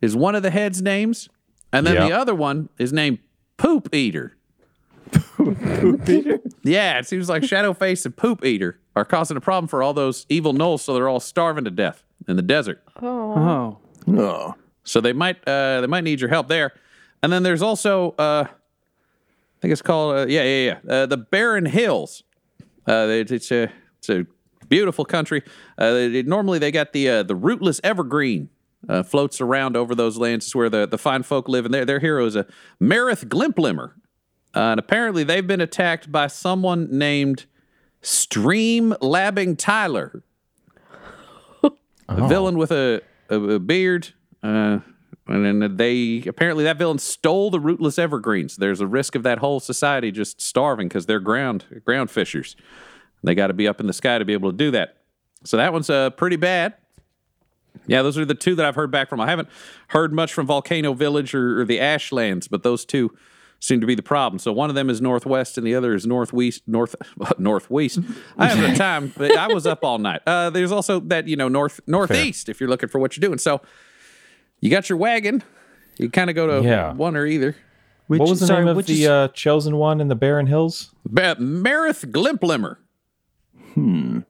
Is 0.00 0.14
one 0.14 0.36
of 0.36 0.44
the 0.44 0.50
heads' 0.50 0.80
names, 0.80 1.28
and 1.72 1.84
then 1.84 1.94
Yeah. 1.96 2.06
the 2.08 2.12
other 2.12 2.32
one 2.34 2.68
is 2.78 2.92
named 2.92 3.18
Poop 3.56 3.92
Eater. 3.92 4.36
Poop 5.10 6.08
Eater? 6.08 6.38
yeah, 6.62 7.00
it 7.00 7.06
seems 7.08 7.28
like 7.28 7.42
Shadowface 7.42 8.04
and 8.04 8.16
Poop 8.16 8.44
Eater 8.44 8.78
are 8.94 9.04
causing 9.04 9.36
a 9.36 9.40
problem 9.40 9.66
for 9.66 9.82
all 9.82 9.92
those 9.92 10.24
evil 10.28 10.54
gnolls, 10.54 10.80
so 10.80 10.94
they're 10.94 11.08
all 11.08 11.18
starving 11.18 11.64
to 11.64 11.70
death 11.72 12.04
in 12.28 12.36
the 12.36 12.42
desert. 12.42 12.80
Oh. 13.02 13.34
Oh. 13.36 13.78
So 14.84 15.00
they 15.00 15.12
might 15.12 15.36
uh, 15.46 15.80
they 15.82 15.86
might 15.86 16.04
need 16.04 16.20
your 16.20 16.30
help 16.30 16.48
there. 16.48 16.72
And 17.22 17.32
then 17.32 17.42
there's 17.42 17.62
also 17.62 18.12
uh, 18.18 18.44
I 18.46 19.60
think 19.60 19.72
it's 19.72 19.82
called 19.82 20.14
uh, 20.16 20.26
yeah 20.28 20.42
yeah 20.44 20.78
yeah 20.86 20.92
uh, 20.94 21.06
the 21.06 21.16
Barren 21.16 21.66
Hills. 21.66 22.22
Uh, 22.86 23.06
it- 23.10 23.30
it's 23.30 23.50
a 23.50 23.70
it's 23.98 24.08
a 24.08 24.26
beautiful 24.68 25.04
country. 25.04 25.42
Uh, 25.76 25.92
they- 25.92 26.22
normally 26.22 26.58
they 26.58 26.70
got 26.70 26.92
the 26.92 27.08
uh, 27.08 27.22
the 27.22 27.36
rootless 27.36 27.80
evergreen. 27.84 28.48
Uh, 28.88 29.02
floats 29.02 29.40
around 29.40 29.76
over 29.76 29.92
those 29.92 30.16
lands. 30.18 30.46
It's 30.46 30.54
where 30.54 30.70
the, 30.70 30.86
the 30.86 30.96
fine 30.98 31.24
folk 31.24 31.48
live, 31.48 31.64
and 31.64 31.74
their 31.74 31.84
their 31.84 31.98
hero 31.98 32.24
is 32.24 32.36
a 32.36 32.46
Marith 32.80 33.28
Glimplimmer. 33.28 33.96
Uh, 34.54 34.60
and 34.70 34.78
apparently 34.80 35.24
they've 35.24 35.46
been 35.46 35.60
attacked 35.60 36.10
by 36.12 36.28
someone 36.28 36.88
named 36.96 37.46
Stream 38.02 38.92
Labbing 39.02 39.58
Tyler, 39.58 40.22
a 41.64 42.28
villain 42.28 42.56
with 42.56 42.70
a, 42.70 43.02
a, 43.28 43.36
a 43.36 43.58
beard. 43.58 44.08
Uh, 44.42 44.80
and 45.26 45.44
then 45.44 45.76
they 45.76 46.24
apparently 46.26 46.64
that 46.64 46.78
villain 46.78 46.98
stole 46.98 47.50
the 47.50 47.60
rootless 47.60 47.98
evergreens. 47.98 48.56
There's 48.56 48.80
a 48.80 48.86
risk 48.86 49.14
of 49.14 49.22
that 49.24 49.38
whole 49.38 49.60
society 49.60 50.10
just 50.10 50.40
starving 50.40 50.88
because 50.88 51.06
they're 51.06 51.20
ground 51.20 51.82
ground 51.84 52.10
fishers. 52.10 52.56
They 53.22 53.34
got 53.34 53.48
to 53.48 53.52
be 53.52 53.68
up 53.68 53.80
in 53.80 53.86
the 53.86 53.92
sky 53.92 54.18
to 54.18 54.24
be 54.24 54.32
able 54.32 54.50
to 54.50 54.56
do 54.56 54.70
that. 54.70 54.96
So 55.44 55.56
that 55.56 55.72
one's 55.72 55.90
uh, 55.90 56.10
pretty 56.10 56.36
bad. 56.36 56.74
Yeah, 57.86 58.02
those 58.02 58.18
are 58.18 58.24
the 58.24 58.34
two 58.34 58.54
that 58.56 58.66
I've 58.66 58.74
heard 58.74 58.90
back 58.90 59.08
from. 59.08 59.20
I 59.20 59.28
haven't 59.28 59.48
heard 59.88 60.12
much 60.12 60.32
from 60.32 60.46
Volcano 60.46 60.94
Village 60.94 61.34
or, 61.34 61.60
or 61.60 61.64
the 61.64 61.78
Ashlands, 61.78 62.48
but 62.48 62.62
those 62.62 62.84
two 62.84 63.14
seem 63.60 63.80
to 63.80 63.86
be 63.86 63.94
the 63.94 64.02
problem. 64.02 64.38
So 64.38 64.52
one 64.52 64.68
of 64.70 64.76
them 64.76 64.88
is 64.90 65.00
northwest 65.00 65.58
and 65.58 65.66
the 65.66 65.74
other 65.74 65.94
is 65.94 66.06
northwest. 66.06 66.62
North 66.66 66.94
northwest. 67.38 67.98
I 68.38 68.46
haven't 68.48 68.64
had 68.70 68.76
time, 68.86 69.12
but 69.16 69.36
I 69.36 69.48
was 69.48 69.66
up 69.66 69.84
all 69.84 69.98
night. 69.98 70.20
Uh, 70.26 70.50
there's 70.50 70.72
also 70.72 71.00
that 71.00 71.26
you 71.28 71.36
know 71.36 71.48
north 71.48 71.80
northeast 71.86 72.48
if 72.48 72.60
you're 72.60 72.68
looking 72.70 72.88
for 72.88 72.98
what 72.98 73.16
you're 73.16 73.26
doing. 73.28 73.38
So 73.38 73.60
you 74.60 74.70
got 74.70 74.88
your 74.88 74.98
wagon. 74.98 75.42
You 75.98 76.08
kind 76.10 76.30
of 76.30 76.36
go 76.36 76.60
to 76.60 76.66
Yeah. 76.68 76.92
one 76.92 77.16
or 77.16 77.26
either. 77.26 77.56
Which, 78.06 78.20
what 78.20 78.28
was 78.30 78.40
the 78.40 78.46
sorry, 78.46 78.64
name 78.64 78.76
of 78.78 78.86
the 78.86 79.02
is- 79.02 79.08
uh, 79.08 79.28
chosen 79.34 79.76
one 79.76 80.00
in 80.00 80.08
the 80.08 80.14
Barren 80.14 80.46
Hills? 80.46 80.92
Ba- 81.04 81.36
Marith 81.38 82.10
Glimplimmer. 82.10 82.78
and, 83.76 84.24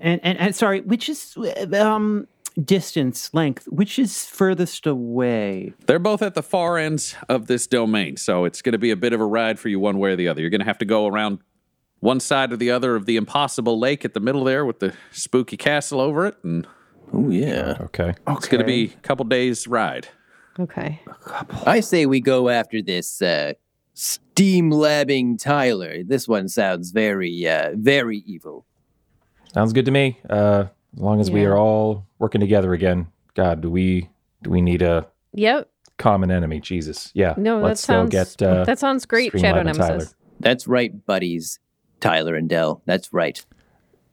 and 0.00 0.20
and 0.22 0.54
sorry, 0.56 0.80
which 0.80 1.08
is 1.08 1.36
um 1.74 2.26
distance 2.64 3.32
length? 3.34 3.66
Which 3.68 3.98
is 3.98 4.24
furthest 4.26 4.86
away? 4.86 5.72
They're 5.86 5.98
both 5.98 6.22
at 6.22 6.34
the 6.34 6.42
far 6.42 6.78
ends 6.78 7.14
of 7.28 7.46
this 7.46 7.66
domain, 7.66 8.16
so 8.16 8.44
it's 8.44 8.62
going 8.62 8.72
to 8.72 8.78
be 8.78 8.90
a 8.90 8.96
bit 8.96 9.12
of 9.12 9.20
a 9.20 9.26
ride 9.26 9.58
for 9.58 9.68
you 9.68 9.78
one 9.80 9.98
way 9.98 10.12
or 10.12 10.16
the 10.16 10.28
other. 10.28 10.40
You're 10.40 10.50
going 10.50 10.60
to 10.60 10.66
have 10.66 10.78
to 10.78 10.84
go 10.84 11.06
around 11.06 11.38
one 12.00 12.20
side 12.20 12.52
or 12.52 12.56
the 12.56 12.70
other 12.70 12.94
of 12.96 13.06
the 13.06 13.16
impossible 13.16 13.78
lake 13.78 14.04
at 14.04 14.14
the 14.14 14.20
middle 14.20 14.44
there 14.44 14.64
with 14.64 14.80
the 14.80 14.94
spooky 15.12 15.56
castle 15.56 16.00
over 16.00 16.26
it, 16.26 16.36
and 16.42 16.66
Oh 17.12 17.30
yeah. 17.30 17.76
Okay. 17.80 18.14
it's 18.28 18.48
going 18.48 18.60
to 18.60 18.66
be 18.66 18.92
a 18.96 19.00
couple 19.00 19.24
days 19.26 19.66
ride. 19.66 20.08
Okay. 20.58 21.00
I 21.64 21.80
say 21.80 22.06
we 22.06 22.20
go 22.20 22.48
after 22.48 22.82
this 22.82 23.20
uh, 23.20 23.52
steam 23.94 24.70
labbing 24.70 25.40
Tyler. 25.40 26.02
This 26.02 26.26
one 26.26 26.48
sounds 26.48 26.90
very, 26.90 27.46
uh, 27.46 27.72
very 27.74 28.18
evil. 28.26 28.64
Sounds 29.52 29.72
good 29.72 29.84
to 29.84 29.90
me. 29.90 30.18
Uh, 30.28 30.66
as 30.96 31.02
long 31.02 31.20
as 31.20 31.30
we 31.30 31.44
are 31.44 31.56
all 31.56 32.06
working 32.18 32.40
together 32.40 32.72
again. 32.72 33.08
God, 33.34 33.60
do 33.60 33.70
we 33.70 34.08
do 34.42 34.50
we 34.50 34.60
need 34.62 34.82
a 34.82 35.06
Yep. 35.34 35.68
common 35.98 36.30
enemy? 36.30 36.60
Jesus. 36.60 37.10
Yeah. 37.14 37.34
No, 37.36 37.60
Let's 37.60 37.82
that 37.82 37.86
sounds 37.86 38.10
go 38.10 38.24
get 38.24 38.42
uh, 38.42 38.64
that 38.64 38.78
sounds 38.78 39.04
great, 39.06 39.32
Shadow 39.38 39.62
Nemesis. 39.62 40.14
That's 40.40 40.66
right, 40.66 41.04
buddies. 41.06 41.58
Tyler 42.00 42.34
and 42.34 42.48
Del. 42.48 42.82
That's 42.86 43.12
right. 43.12 43.44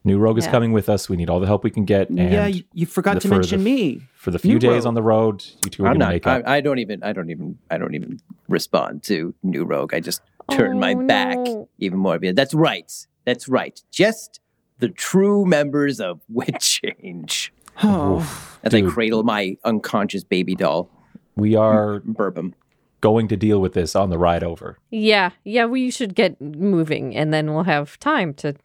New 0.06 0.18
Rogue 0.18 0.38
is 0.38 0.48
coming 0.48 0.74
with 0.74 0.90
us. 0.90 1.08
We 1.10 1.16
need 1.16 1.30
all 1.30 1.40
the 1.40 1.46
help 1.48 1.64
we 1.64 1.70
can 1.70 1.86
get. 1.86 2.10
And 2.10 2.18
yeah, 2.20 2.48
you, 2.48 2.64
you 2.74 2.86
forgot 2.86 3.16
the- 3.16 3.20
to 3.22 3.28
for 3.30 3.36
mention 3.36 3.60
the- 3.64 3.66
me. 3.66 4.02
for 4.16 4.32
the 4.32 4.40
few 4.40 4.54
New 4.54 4.60
days 4.60 4.72
Rogue. 4.84 4.86
on 4.88 4.94
the 4.96 5.02
road, 5.04 5.46
you 5.64 5.70
two 5.70 5.84
are 5.84 5.88
I'm 5.88 5.94
going 5.94 6.00
to 6.00 6.06
not. 6.06 6.12
make 6.14 6.28
up. 6.28 6.44
I, 6.46 6.58
I 6.58 6.62
don't 6.62 6.80
even. 6.80 7.02
I 7.04 7.14
don't 7.14 7.30
even. 7.30 7.58
I 7.72 7.78
don't 7.78 7.94
even 7.96 8.20
respond 8.50 9.04
to 9.04 9.34
New 9.44 9.64
Rogue. 9.64 9.94
I 9.94 10.02
just 10.02 10.22
turn 10.52 10.78
my 10.80 10.94
Oh, 10.94 11.06
back 11.08 11.38
no. 11.38 11.70
even 11.80 12.00
more. 12.00 12.18
That's 12.20 12.54
right. 12.54 12.92
That's 13.26 13.48
right. 13.48 13.82
Just 13.92 14.42
the 14.80 14.90
true 14.90 15.46
members 15.46 16.00
of 16.00 16.22
Witch 16.30 16.82
Change. 16.84 17.54
Oh, 17.84 18.20
As 18.64 18.74
I 18.74 18.82
cradle 18.84 19.24
my 19.24 19.58
unconscious 19.64 20.24
baby 20.24 20.56
doll, 20.56 20.90
we 21.36 21.56
are 21.56 22.00
burp 22.06 22.38
him. 22.38 22.54
going 23.02 23.28
to 23.30 23.36
deal 23.36 23.60
with 23.60 23.74
this 23.74 23.96
on 23.96 24.10
the 24.10 24.18
ride 24.18 24.44
over. 24.44 24.78
Yeah, 24.92 25.32
yeah, 25.44 25.66
we 25.66 25.90
should 25.92 26.14
get 26.16 26.40
moving, 26.40 27.16
and 27.16 27.34
then 27.34 27.54
we'll 27.54 27.64
have 27.64 28.00
time 28.00 28.34
to 28.36 28.56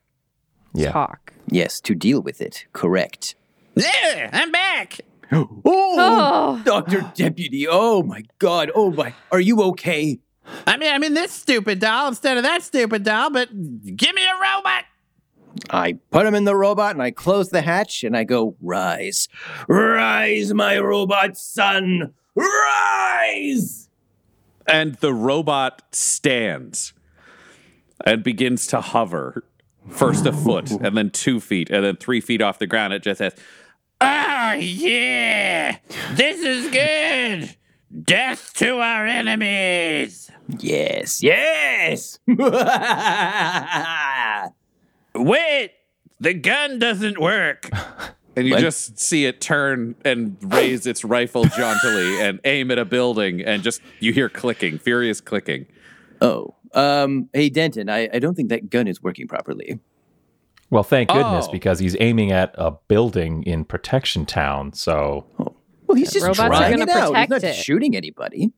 Yeah. 0.75 0.93
talk. 0.93 1.33
Yes, 1.51 1.81
to 1.83 1.95
deal 1.95 2.21
with 2.21 2.41
it. 2.43 2.67
Correct. 2.75 3.35
Yeah, 3.75 4.29
I'm 4.33 4.53
back. 4.53 5.01
Oh, 5.31 5.63
Oh, 5.67 6.63
Doctor 6.65 7.11
Deputy. 7.15 7.67
Oh 7.69 8.03
my 8.03 8.23
God. 8.39 8.71
Oh 8.75 8.91
my. 8.91 9.13
Are 9.31 9.41
you 9.41 9.61
okay? 9.63 10.21
I 10.67 10.79
mean, 10.79 10.91
I'm 10.91 11.05
in 11.05 11.13
this 11.13 11.33
stupid 11.33 11.81
doll 11.81 12.09
instead 12.09 12.39
of 12.39 12.45
that 12.45 12.63
stupid 12.63 13.05
doll, 13.05 13.29
but 13.31 13.49
give 13.51 14.15
me 14.15 14.23
a 14.25 14.35
robot. 14.35 14.85
I 15.71 15.95
put 16.11 16.27
him 16.27 16.35
in 16.35 16.45
the 16.45 16.57
robot 16.57 16.93
and 16.93 17.03
I 17.03 17.11
close 17.11 17.51
the 17.51 17.63
hatch 17.63 18.05
and 18.05 18.17
I 18.17 18.25
go, 18.25 18.57
Rise. 18.61 19.29
Rise, 19.69 20.53
my 20.55 20.79
robot 20.79 21.37
son. 21.37 22.15
Rise. 22.35 23.89
And 24.67 24.95
the 24.97 25.15
robot 25.15 25.83
stands 25.93 26.93
and 28.05 28.23
begins 28.23 28.67
to 28.69 28.81
hover. 28.81 29.45
First 29.89 30.27
a 30.27 30.33
foot, 30.35 30.71
and 30.71 30.95
then 30.99 31.09
two 31.09 31.41
feet, 31.41 31.71
and 31.71 31.83
then 31.83 31.97
three 31.97 32.21
feet 32.21 32.43
off 32.43 32.59
the 32.59 32.67
ground. 32.67 32.93
It 32.93 33.03
just 33.03 33.17
says, 33.19 33.33
Oh, 34.03 34.53
yeah, 34.53 35.79
this 36.13 36.41
is 36.41 36.71
good. 36.71 37.57
Death 38.05 38.53
to 38.57 38.81
our 38.81 39.07
enemies. 39.07 40.31
Yes. 40.59 41.23
Yes. 41.23 42.19
Wait, 45.25 45.73
the 46.21 46.35
gun 46.35 46.79
doesn't 46.79 47.21
work. 47.21 47.69
And 48.37 48.47
you 48.47 48.55
What? 48.55 48.61
just 48.61 49.01
see 49.01 49.25
it 49.27 49.41
turn 49.41 49.97
and 50.05 50.37
raise 50.41 50.87
its 50.87 51.05
rifle 51.05 51.43
jauntily 51.47 52.21
and 52.21 52.39
aim 52.45 52.71
at 52.71 52.79
a 52.79 52.85
building, 52.85 53.41
and 53.41 53.65
just 53.65 53.81
you 53.99 54.13
hear 54.13 54.29
clicking, 54.29 54.79
furious 54.79 55.21
clicking. 55.21 55.67
oh. 56.21 56.55
Um, 56.73 57.29
hey 57.33 57.49
Denton, 57.49 57.89
I, 57.89 58.09
I 58.15 58.21
don't 58.21 58.37
think 58.37 58.51
that 58.51 58.71
gun 58.71 58.87
is 58.87 59.03
working 59.03 59.27
properly. 59.27 59.81
Well, 60.71 60.85
thank 60.85 61.09
goodness 61.09 61.47
Oh. 61.49 61.51
because 61.53 61.81
he's 61.81 61.97
aiming 61.99 62.31
at 62.31 62.55
a 62.57 62.71
building 62.87 63.43
in 63.43 63.65
Protection 63.65 64.25
Town. 64.25 64.73
So 64.73 65.27
Well, 65.89 65.97
he's 65.97 66.13
just 66.13 66.25
robots 66.25 66.39
are 66.39 66.49
trying 66.49 66.79
gonna 66.79 66.83
it 66.85 66.91
out. 66.97 67.17
He's 67.17 67.29
not 67.31 67.43
it. 67.43 67.55
shooting 67.57 67.97
anybody. 67.97 68.53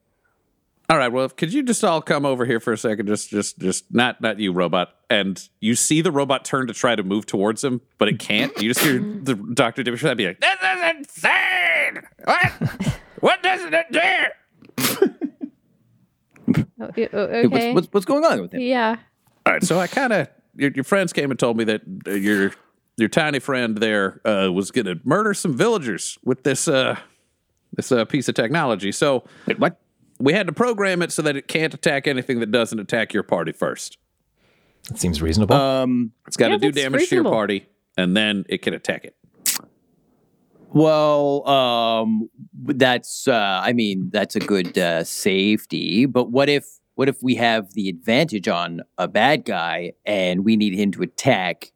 All 0.90 0.98
right, 0.98 1.08
well, 1.10 1.30
could 1.30 1.54
you 1.54 1.62
just 1.62 1.82
all 1.84 2.02
come 2.02 2.26
over 2.26 2.44
here 2.44 2.60
for 2.60 2.74
a 2.74 2.76
second? 2.76 3.06
Just, 3.06 3.30
just, 3.30 3.58
just 3.60 3.84
not, 3.94 4.20
not 4.20 4.38
you, 4.38 4.52
robot. 4.52 4.90
And 5.10 5.46
you 5.60 5.74
see 5.74 6.00
the 6.02 6.12
robot 6.12 6.44
turn 6.44 6.68
to 6.68 6.72
try 6.72 6.94
to 6.94 7.02
move 7.02 7.26
towards 7.26 7.64
him, 7.64 7.80
but 7.98 8.06
it 8.08 8.20
can't. 8.20 8.56
You 8.62 8.72
just 8.72 8.80
hear 8.80 9.00
the 9.22 9.34
Doctor 9.34 9.82
Dimishrat 9.82 10.16
be 10.16 10.26
like, 10.28 10.40
"This 10.40 10.56
is 10.62 10.96
insane! 10.96 12.02
What? 12.24 12.52
what 13.20 13.42
doesn't 13.42 13.74
it 13.74 13.86
do?" 13.90 15.10
Oh, 16.82 16.86
o- 16.96 17.08
o- 17.12 17.18
okay. 17.18 17.46
What's, 17.46 17.74
what's 17.74 17.88
what's 17.92 18.06
going 18.06 18.24
on 18.24 18.40
with 18.40 18.54
him? 18.54 18.60
yeah. 18.60 18.96
All 19.46 19.52
right, 19.52 19.62
so 19.62 19.78
I 19.78 19.86
kind 19.86 20.12
of 20.12 20.28
your, 20.56 20.70
your 20.74 20.84
friends 20.84 21.12
came 21.12 21.30
and 21.30 21.38
told 21.38 21.56
me 21.56 21.64
that 21.64 21.82
uh, 22.06 22.12
your 22.12 22.52
your 22.96 23.08
tiny 23.08 23.38
friend 23.38 23.78
there 23.78 24.20
uh, 24.26 24.50
was 24.52 24.70
going 24.70 24.86
to 24.86 24.98
murder 25.04 25.34
some 25.34 25.56
villagers 25.56 26.18
with 26.24 26.42
this 26.44 26.68
uh, 26.68 26.96
this 27.74 27.90
uh, 27.92 28.04
piece 28.04 28.28
of 28.28 28.34
technology. 28.34 28.92
So 28.92 29.24
Wait, 29.46 29.58
what? 29.58 29.78
we 30.18 30.32
had 30.32 30.46
to 30.46 30.52
program 30.52 31.02
it 31.02 31.12
so 31.12 31.22
that 31.22 31.36
it 31.36 31.48
can't 31.48 31.74
attack 31.74 32.06
anything 32.06 32.40
that 32.40 32.50
doesn't 32.50 32.78
attack 32.78 33.12
your 33.12 33.22
party 33.22 33.52
first. 33.52 33.98
It 34.90 34.98
seems 34.98 35.20
reasonable. 35.20 35.54
Um. 35.56 36.12
It's 36.26 36.36
got 36.36 36.48
to 36.48 36.52
Yeah, 36.54 36.58
do 36.58 36.72
that's 36.72 36.82
damage 36.84 37.08
to 37.08 37.14
your 37.16 37.24
party, 37.24 37.66
and 37.96 38.16
then 38.16 38.44
it 38.48 38.62
can 38.62 38.74
attack 38.74 39.04
it. 39.04 39.16
Well, 40.72 41.46
um, 41.48 42.30
that's 42.54 43.26
uh, 43.26 43.60
I 43.62 43.72
mean 43.72 44.10
that's 44.12 44.36
a 44.36 44.40
good 44.40 44.78
uh, 44.78 45.02
safety. 45.04 46.06
But 46.06 46.30
what 46.30 46.48
if 46.48 46.64
what 46.94 47.08
if 47.08 47.16
we 47.22 47.34
have 47.36 47.72
the 47.74 47.88
advantage 47.88 48.46
on 48.46 48.82
a 48.96 49.08
bad 49.08 49.44
guy 49.44 49.92
and 50.06 50.44
we 50.44 50.56
need 50.56 50.74
him 50.74 50.92
to 50.92 51.02
attack? 51.02 51.72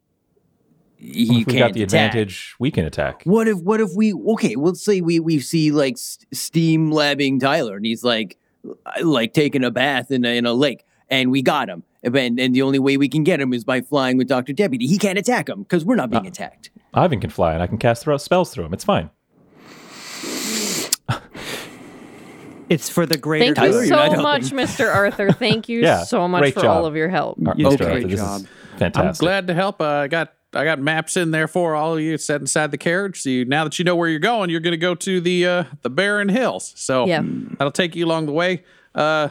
He 0.97 1.23
if 1.25 1.29
we 1.31 1.45
can't 1.45 1.59
got 1.59 1.73
the 1.73 1.83
attack. 1.83 2.11
advantage, 2.11 2.55
we 2.61 2.71
can 2.71 2.85
attack. 2.87 3.23
What 3.25 3.49
if 3.49 3.59
what 3.59 3.81
if 3.81 3.91
we 3.97 4.13
okay? 4.15 4.55
Let's 4.55 4.85
say 4.85 5.01
we 5.01 5.19
we 5.19 5.41
see 5.41 5.73
like 5.73 5.95
S- 5.95 6.19
steam 6.33 6.93
labbing 6.93 7.41
Tyler 7.41 7.77
and 7.77 7.85
he's 7.85 8.05
like 8.05 8.39
like 9.03 9.33
taking 9.33 9.65
a 9.65 9.71
bath 9.73 10.11
in 10.13 10.25
a, 10.25 10.37
in 10.37 10.47
a 10.47 10.53
lake 10.55 10.85
and 11.11 11.31
we 11.33 11.43
got 11.43 11.69
him. 11.69 11.83
And, 12.05 12.39
and 12.39 12.55
the 12.55 12.63
only 12.63 12.79
way 12.79 12.97
we 12.97 13.09
can 13.09 13.25
get 13.25 13.41
him 13.41 13.53
is 13.55 13.65
by 13.65 13.81
flying 13.81 14.17
with 14.19 14.29
Doctor 14.29 14.53
Deputy. 14.53 14.87
He 14.87 14.99
can't 14.99 15.19
attack 15.19 15.49
him 15.49 15.63
because 15.63 15.85
we're 15.85 15.97
not 15.97 16.11
being 16.11 16.27
attacked. 16.27 16.71
Ivan 16.93 17.21
can 17.21 17.31
fly, 17.31 17.55
and 17.55 17.63
I 17.63 17.67
can 17.67 17.79
cast 17.79 18.03
throw 18.05 18.17
spells 18.19 18.53
through 18.53 18.67
him. 18.67 18.75
It's 18.75 18.85
fine. 18.85 19.11
it's 22.71 22.89
for 22.89 23.07
the 23.07 23.17
greater. 23.19 23.45
Thank 23.47 23.57
Tyler, 23.57 23.83
you 23.83 23.89
so 23.89 24.23
much, 24.23 24.43
Mr. 24.51 24.93
Arthur. 24.93 25.33
Thank 25.33 25.69
you 25.69 25.81
Yeah, 25.83 26.05
so 26.05 26.27
much 26.29 26.41
great 26.43 26.55
for 26.55 26.61
job. 26.63 26.77
all 26.79 26.87
of 26.87 26.97
your 26.97 27.09
help. 27.09 27.39
Uh, 27.47 27.55
You 27.57 27.69
did 27.71 27.81
Mr. 27.81 27.85
a 27.85 27.89
Arthur, 27.89 28.01
great 28.01 28.09
this 28.11 28.21
job. 28.21 28.41
is 28.43 28.47
fantastic. 28.79 29.23
I'm 29.23 29.27
glad 29.27 29.47
to 29.49 29.55
help. 29.55 29.81
Uh, 29.81 29.85
I 29.87 30.09
got 30.09 30.33
I 30.55 30.65
got 30.65 30.79
maps 30.79 31.17
in 31.17 31.31
there 31.33 31.49
for 31.49 31.75
all 31.75 31.95
of 31.95 32.01
you 32.01 32.17
set 32.17 32.41
inside 32.41 32.71
the 32.71 32.79
carriage. 32.79 33.21
So 33.23 33.29
you, 33.31 33.45
now 33.45 33.65
that 33.65 33.79
you 33.79 33.85
know 33.85 33.97
where 33.97 34.09
you're 34.09 34.21
going, 34.21 34.51
you're 34.51 34.61
going 34.61 34.73
to 34.73 34.77
go 34.79 34.95
to 34.95 35.21
the 35.21 35.47
uh, 35.47 35.65
the 35.83 35.91
Barren 35.91 36.29
Hills. 36.29 36.73
So 36.77 37.07
Yeah. 37.07 37.23
that'll 37.59 37.73
take 37.73 37.97
you 37.97 38.07
along 38.07 38.27
the 38.27 38.33
way. 38.33 38.63
Uh, 38.95 39.29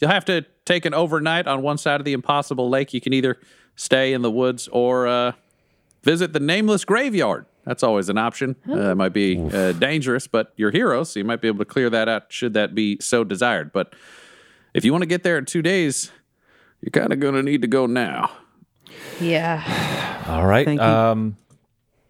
you'll 0.00 0.10
have 0.10 0.26
to 0.26 0.44
take 0.66 0.84
an 0.84 0.92
overnight 0.92 1.46
on 1.46 1.62
one 1.62 1.78
side 1.78 2.00
of 2.00 2.04
the 2.04 2.12
Impossible 2.12 2.68
Lake. 2.68 2.92
You 2.92 3.00
can 3.00 3.14
either 3.14 3.38
stay 3.76 4.12
in 4.12 4.20
the 4.20 4.30
woods 4.30 4.68
or 4.68 5.06
uh, 5.06 5.32
visit 6.02 6.34
the 6.34 6.40
Nameless 6.40 6.84
Graveyard. 6.84 7.46
That's 7.64 7.82
always 7.82 8.08
an 8.08 8.18
option. 8.18 8.54
Uh, 8.68 8.90
it 8.92 8.94
might 8.96 9.12
be 9.14 9.40
uh, 9.52 9.72
dangerous, 9.72 10.26
but 10.28 10.52
you're 10.56 10.70
heroes, 10.70 11.10
so 11.10 11.18
you 11.18 11.24
might 11.24 11.40
be 11.40 11.48
able 11.48 11.58
to 11.60 11.64
clear 11.64 11.88
that 11.90 12.08
out 12.08 12.24
should 12.28 12.52
that 12.54 12.74
be 12.74 12.98
so 13.00 13.24
desired. 13.24 13.72
But 13.72 13.94
if 14.74 14.84
you 14.84 14.92
want 14.92 15.02
to 15.02 15.06
get 15.08 15.22
there 15.24 15.38
in 15.38 15.46
two 15.46 15.62
days, 15.62 16.12
you're 16.80 16.90
kind 16.90 17.12
of 17.12 17.18
going 17.18 17.34
to 17.34 17.42
need 17.42 17.62
to 17.62 17.68
go 17.68 17.86
now. 17.86 18.30
Yeah. 19.20 20.24
All 20.28 20.46
right. 20.46 20.64
Thank 20.64 20.80
you. 20.80 20.86
Um, 20.86 21.36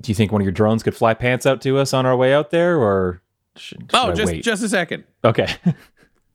do 0.02 0.10
you 0.10 0.14
think 0.14 0.30
one 0.30 0.42
of 0.42 0.44
your 0.44 0.52
drones 0.52 0.82
could 0.82 0.94
fly 0.94 1.14
pants 1.14 1.46
out 1.46 1.62
to 1.62 1.78
us 1.78 1.94
on 1.94 2.04
our 2.04 2.16
way 2.16 2.34
out 2.34 2.50
there, 2.50 2.76
or 2.78 3.22
should, 3.56 3.80
should 3.80 3.90
Oh, 3.94 4.10
I 4.10 4.12
just 4.14 4.32
wait? 4.32 4.44
just 4.44 4.62
a 4.62 4.68
second. 4.68 5.04
okay. 5.24 5.48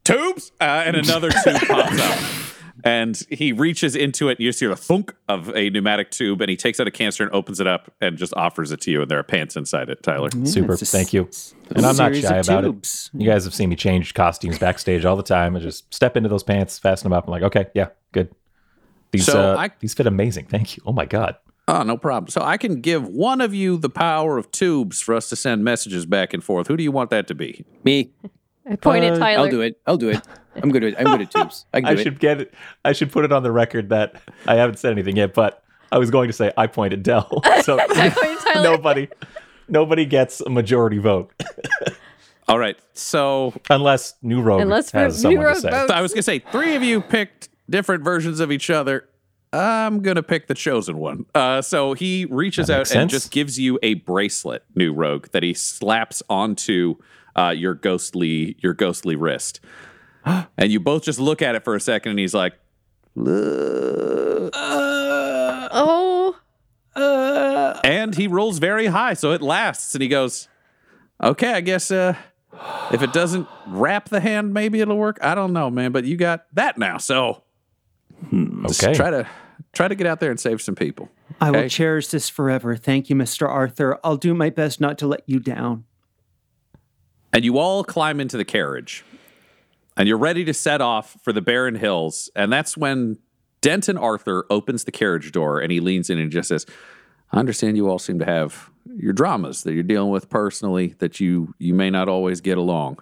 Tubes, 0.04 0.52
uh, 0.60 0.64
and 0.86 0.96
another 0.96 1.30
tube 1.30 1.62
pops 1.68 2.00
up. 2.02 2.20
And 2.84 3.22
he 3.30 3.52
reaches 3.54 3.96
into 3.96 4.30
it, 4.30 4.32
and 4.34 4.40
you 4.40 4.50
just 4.50 4.60
hear 4.60 4.70
the 4.70 4.76
thunk 4.76 5.14
of 5.30 5.56
a 5.56 5.70
pneumatic 5.70 6.10
tube, 6.10 6.42
and 6.42 6.50
he 6.50 6.58
takes 6.58 6.80
out 6.80 6.88
a 6.88 6.92
canister 6.92 7.24
and 7.24 7.32
opens 7.32 7.60
it 7.60 7.68
up 7.68 7.94
and 8.02 8.18
just 8.18 8.34
offers 8.36 8.72
it 8.72 8.82
to 8.82 8.92
you. 8.92 9.04
And 9.04 9.12
there 9.12 9.20
are 9.20 9.24
pants 9.24 9.56
inside 9.56 9.90
it, 9.90 10.02
Tyler. 10.02 10.30
Super. 10.46 10.74
it's 10.74 10.82
a 10.82 10.86
Thank 10.88 11.14
you. 11.14 11.30
And 11.76 11.86
I'm 11.86 11.96
not 11.96 12.16
shy 12.16 12.38
about 12.38 12.62
tubes. 12.62 13.12
it. 13.14 13.22
You 13.22 13.28
guys 13.30 13.44
have 13.44 13.54
seen 13.54 13.70
me 13.70 13.76
change 13.76 14.16
costumes 14.16 14.58
backstage 14.58 15.06
all 15.06 15.16
the 15.16 15.22
time. 15.22 15.56
I 15.56 15.60
just 15.60 15.94
step 15.94 16.18
into 16.18 16.28
those 16.30 16.42
pants, 16.44 16.80
fasten 16.80 17.06
them 17.10 17.14
up. 17.16 17.26
I'm 17.28 17.32
like, 17.32 17.44
okay, 17.44 17.68
yeah, 17.76 17.90
good. 18.14 18.34
These 19.12 19.28
So 19.28 19.54
uh, 19.54 19.58
I- 19.58 19.70
these 19.80 19.94
fit 19.94 20.08
amazing. 20.08 20.48
Thank 20.48 20.76
you. 20.78 20.82
Oh 20.86 20.94
my 20.94 21.06
god. 21.06 21.36
Oh, 21.68 21.84
no 21.84 21.96
problem. 21.98 22.30
So 22.30 22.42
I 22.42 22.58
can 22.58 22.82
give 22.82 23.08
one 23.08 23.40
of 23.42 23.54
you 23.54 23.78
the 23.78 23.90
power 23.90 24.40
of 24.40 24.52
tubes 24.52 25.00
for 25.02 25.14
us 25.14 25.30
to 25.30 25.36
send 25.36 25.64
messages 25.64 26.08
back 26.08 26.34
and 26.34 26.44
forth. 26.44 26.68
Who 26.68 26.76
do 26.76 26.84
you 26.84 26.92
want 26.92 27.12
that 27.12 27.28
to 27.28 27.36
be? 27.36 27.64
Me. 27.84 28.12
I 28.70 28.76
point 28.76 29.04
at 29.04 29.14
Uh, 29.14 29.20
Tyler. 29.20 29.46
I'll 29.46 29.52
do 29.52 29.62
it. 29.62 29.80
I'll 29.88 29.98
do 29.98 30.10
it. 30.10 30.22
I'm 30.56 30.72
good 30.72 30.84
at 30.84 31.00
I'm 31.00 31.06
good 31.06 31.22
at 31.22 31.32
tubes. 31.36 31.66
I 31.74 31.82
can 31.82 31.90
I 31.90 31.96
do 31.96 32.04
should 32.04 32.14
it. 32.14 32.20
get 32.20 32.42
it. 32.42 32.54
I 32.86 32.92
should 32.94 33.12
put 33.12 33.26
it 33.26 33.32
on 33.32 33.44
the 33.44 33.52
record 33.52 33.90
that 33.90 34.22
I 34.46 34.56
haven't 34.56 34.78
said 34.80 34.92
anything 34.92 35.18
yet, 35.18 35.34
but 35.34 35.64
I 35.92 35.98
was 35.98 36.10
going 36.12 36.28
to 36.30 36.34
say 36.34 36.52
I 36.58 36.68
pointed 36.68 37.04
Del. 37.04 37.42
So 37.64 37.80
I 37.80 38.10
point 38.10 38.38
at 38.48 38.54
Tyler. 38.54 38.64
nobody 38.64 39.08
nobody 39.68 40.06
gets 40.06 40.42
a 40.42 40.50
majority 40.50 40.98
vote 40.98 41.32
All 42.48 42.60
right. 42.60 42.78
So 42.94 43.54
unless 43.70 44.16
New 44.22 44.42
Rogue 44.42 44.62
Unless 44.62 44.92
has 44.92 45.16
New 45.24 45.32
someone 45.32 45.46
Rogue 45.46 45.56
to 45.56 45.62
say. 45.62 45.70
votes. 45.70 45.92
I 45.92 46.02
was 46.02 46.12
going 46.12 46.20
to 46.20 46.24
say, 46.24 46.40
three 46.40 46.76
of 46.76 46.84
you 46.84 47.00
picked 47.02 47.48
different 47.70 48.04
versions 48.04 48.40
of 48.42 48.52
each 48.52 48.70
other. 48.70 49.08
I'm 49.54 50.02
going 50.02 50.16
to 50.16 50.24
pick 50.24 50.48
the 50.48 50.54
chosen 50.54 50.98
one. 50.98 51.26
Uh, 51.36 51.62
so 51.62 51.94
he 51.94 52.26
reaches 52.30 52.70
out 52.70 52.80
makes 52.80 52.92
and 52.96 53.10
just 53.10 53.32
gives 53.32 53.60
you 53.60 53.80
a 53.84 53.94
bracelet, 53.96 54.64
New 54.76 54.94
Rogue, 54.94 55.28
that 55.32 55.44
he 55.44 55.54
slaps 55.54 56.24
onto 56.30 56.96
uh, 57.36 57.54
your 57.56 57.74
ghostly 57.74 58.56
your 58.60 58.74
ghostly 58.74 59.16
wrist. 59.16 59.60
and 60.26 60.72
you 60.72 60.80
both 60.80 61.04
just 61.04 61.20
look 61.20 61.42
at 61.42 61.56
it 61.56 61.64
for 61.64 61.76
a 61.76 61.80
second, 61.80 62.12
and 62.12 62.20
he's 62.20 62.34
like, 62.34 62.54
Oh, 65.74 66.36
and 67.84 68.16
he 68.16 68.28
rolls 68.28 68.60
very 68.60 68.88
high, 68.88 69.14
so 69.14 69.32
it 69.32 69.42
lasts. 69.42 69.96
And 69.96 70.02
he 70.02 70.08
goes, 70.08 70.48
"Okay, 71.24 71.54
I 71.54 71.62
guess 71.62 71.90
uh, 71.92 72.16
if 72.92 73.02
it 73.02 73.14
doesn't 73.14 73.48
wrap 73.68 74.10
the 74.10 74.20
hand, 74.20 74.54
maybe 74.54 74.82
it'll 74.82 74.98
work. 74.98 75.18
I 75.22 75.34
don't 75.36 75.54
know, 75.54 75.70
man. 75.70 75.92
But 75.92 76.04
you 76.06 76.18
got 76.18 76.46
that 76.54 76.78
now, 76.78 76.98
so 76.98 77.44
just 78.68 78.84
Okay. 78.84 78.94
try 78.94 79.10
to 79.10 79.28
try 79.74 79.88
to 79.88 79.96
get 79.96 80.06
out 80.08 80.20
there 80.20 80.32
and 80.32 80.40
save 80.40 80.62
some 80.62 80.76
people." 80.76 81.10
I 81.40 81.50
will 81.50 81.70
cherish 81.70 82.08
this 82.10 82.30
forever. 82.30 82.76
Thank 82.76 83.10
you, 83.10 83.16
Mr. 83.16 83.48
Arthur. 83.48 83.98
I'll 84.04 84.18
do 84.18 84.34
my 84.34 84.50
best 84.50 84.82
not 84.82 84.98
to 85.00 85.08
let 85.08 85.24
you 85.28 85.40
down. 85.40 85.86
And 87.34 87.46
you 87.46 87.58
all 87.58 87.84
climb 87.84 88.20
into 88.20 88.38
the 88.38 88.46
carriage, 88.46 89.06
and 89.96 90.08
you're 90.08 90.18
ready 90.18 90.44
to 90.46 90.54
set 90.54 90.82
off 90.82 91.18
for 91.24 91.32
the 91.32 91.42
barren 91.42 91.76
hills. 91.76 92.30
And 92.36 92.52
that's 92.52 92.76
when 92.76 93.20
Denton 93.62 93.98
Arthur 93.98 94.46
opens 94.50 94.84
the 94.84 94.92
carriage 94.92 95.32
door 95.32 95.60
and 95.60 95.72
he 95.72 95.80
leans 95.80 96.10
in 96.10 96.18
and 96.18 96.32
just 96.32 96.50
says, 96.50 96.66
"I 97.32 97.40
understand 97.40 97.78
you 97.78 97.90
all 97.90 98.00
seem 98.00 98.20
to 98.20 98.26
have 98.26 98.70
your 98.98 99.14
dramas 99.14 99.64
that 99.64 99.74
you're 99.74 99.84
dealing 99.84 100.10
with 100.10 100.30
personally 100.30 100.96
that 101.00 101.20
you 101.20 101.54
you 101.60 101.74
may 101.74 101.90
not 101.90 102.10
always 102.10 102.42
get 102.42 102.58
along. 102.58 102.98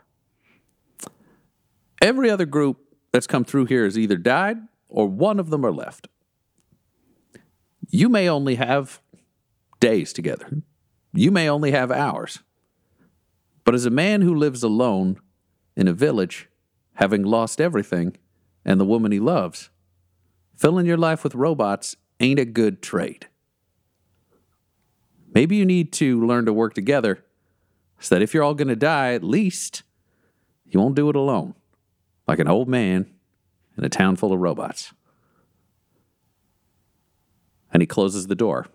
Every 2.01 2.29
other 2.29 2.45
group 2.45 2.77
that's 3.11 3.27
come 3.27 3.45
through 3.45 3.65
here 3.65 3.85
has 3.85 3.97
either 3.97 4.17
died 4.17 4.57
or 4.89 5.07
one 5.07 5.39
of 5.39 5.49
them 5.49 5.65
are 5.65 5.71
left. 5.71 6.07
You 7.89 8.09
may 8.09 8.29
only 8.29 8.55
have 8.55 9.01
days 9.79 10.13
together. 10.13 10.61
You 11.13 11.31
may 11.31 11.49
only 11.49 11.71
have 11.71 11.91
hours." 11.91 12.39
But 13.63 13.75
as 13.75 13.85
a 13.85 13.91
man 13.91 14.21
who 14.21 14.33
lives 14.33 14.63
alone 14.63 15.19
in 15.75 15.87
a 15.87 15.93
village, 15.93 16.49
having 16.95 17.23
lost 17.23 17.61
everything 17.61 18.17
and 18.65 18.79
the 18.79 18.85
woman 18.85 19.11
he 19.11 19.19
loves, 19.19 19.69
filling 20.55 20.85
your 20.85 20.97
life 20.97 21.23
with 21.23 21.35
robots 21.35 21.95
ain't 22.19 22.39
a 22.39 22.45
good 22.45 22.81
trade. 22.81 23.27
Maybe 25.33 25.55
you 25.55 25.65
need 25.65 25.93
to 25.93 26.25
learn 26.25 26.45
to 26.45 26.53
work 26.53 26.73
together 26.73 27.23
so 27.99 28.15
that 28.15 28.21
if 28.21 28.33
you're 28.33 28.43
all 28.43 28.55
going 28.55 28.67
to 28.69 28.75
die, 28.75 29.13
at 29.13 29.23
least 29.23 29.83
you 30.65 30.79
won't 30.79 30.95
do 30.95 31.09
it 31.09 31.15
alone, 31.15 31.53
like 32.27 32.39
an 32.39 32.47
old 32.47 32.67
man 32.67 33.09
in 33.77 33.83
a 33.83 33.89
town 33.89 34.15
full 34.15 34.33
of 34.33 34.39
robots. 34.39 34.93
And 37.71 37.81
he 37.81 37.87
closes 37.87 38.27
the 38.27 38.35
door, 38.35 38.67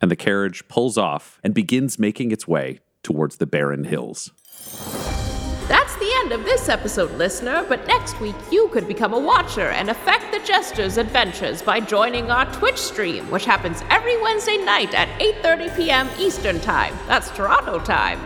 and 0.00 0.10
the 0.10 0.16
carriage 0.16 0.66
pulls 0.68 0.96
off 0.96 1.38
and 1.44 1.52
begins 1.52 1.98
making 1.98 2.30
its 2.32 2.48
way 2.48 2.80
towards 3.02 3.36
the 3.36 3.46
barren 3.46 3.84
hills. 3.84 4.32
That's 5.68 5.94
the 5.96 6.10
end 6.20 6.32
of 6.32 6.44
this 6.44 6.70
episode, 6.70 7.10
listener, 7.18 7.64
but 7.68 7.86
next 7.86 8.18
week 8.20 8.34
you 8.50 8.68
could 8.68 8.88
become 8.88 9.12
a 9.12 9.18
watcher 9.18 9.68
and 9.68 9.90
affect 9.90 10.32
the 10.32 10.40
Jester's 10.40 10.96
adventures 10.96 11.60
by 11.60 11.80
joining 11.80 12.30
our 12.30 12.50
Twitch 12.54 12.78
stream, 12.78 13.30
which 13.30 13.44
happens 13.44 13.82
every 13.90 14.20
Wednesday 14.22 14.56
night 14.56 14.94
at 14.94 15.08
8:30 15.20 15.76
p.m. 15.76 16.08
Eastern 16.18 16.58
Time. 16.60 16.94
That's 17.06 17.30
Toronto 17.30 17.78
time. 17.80 18.18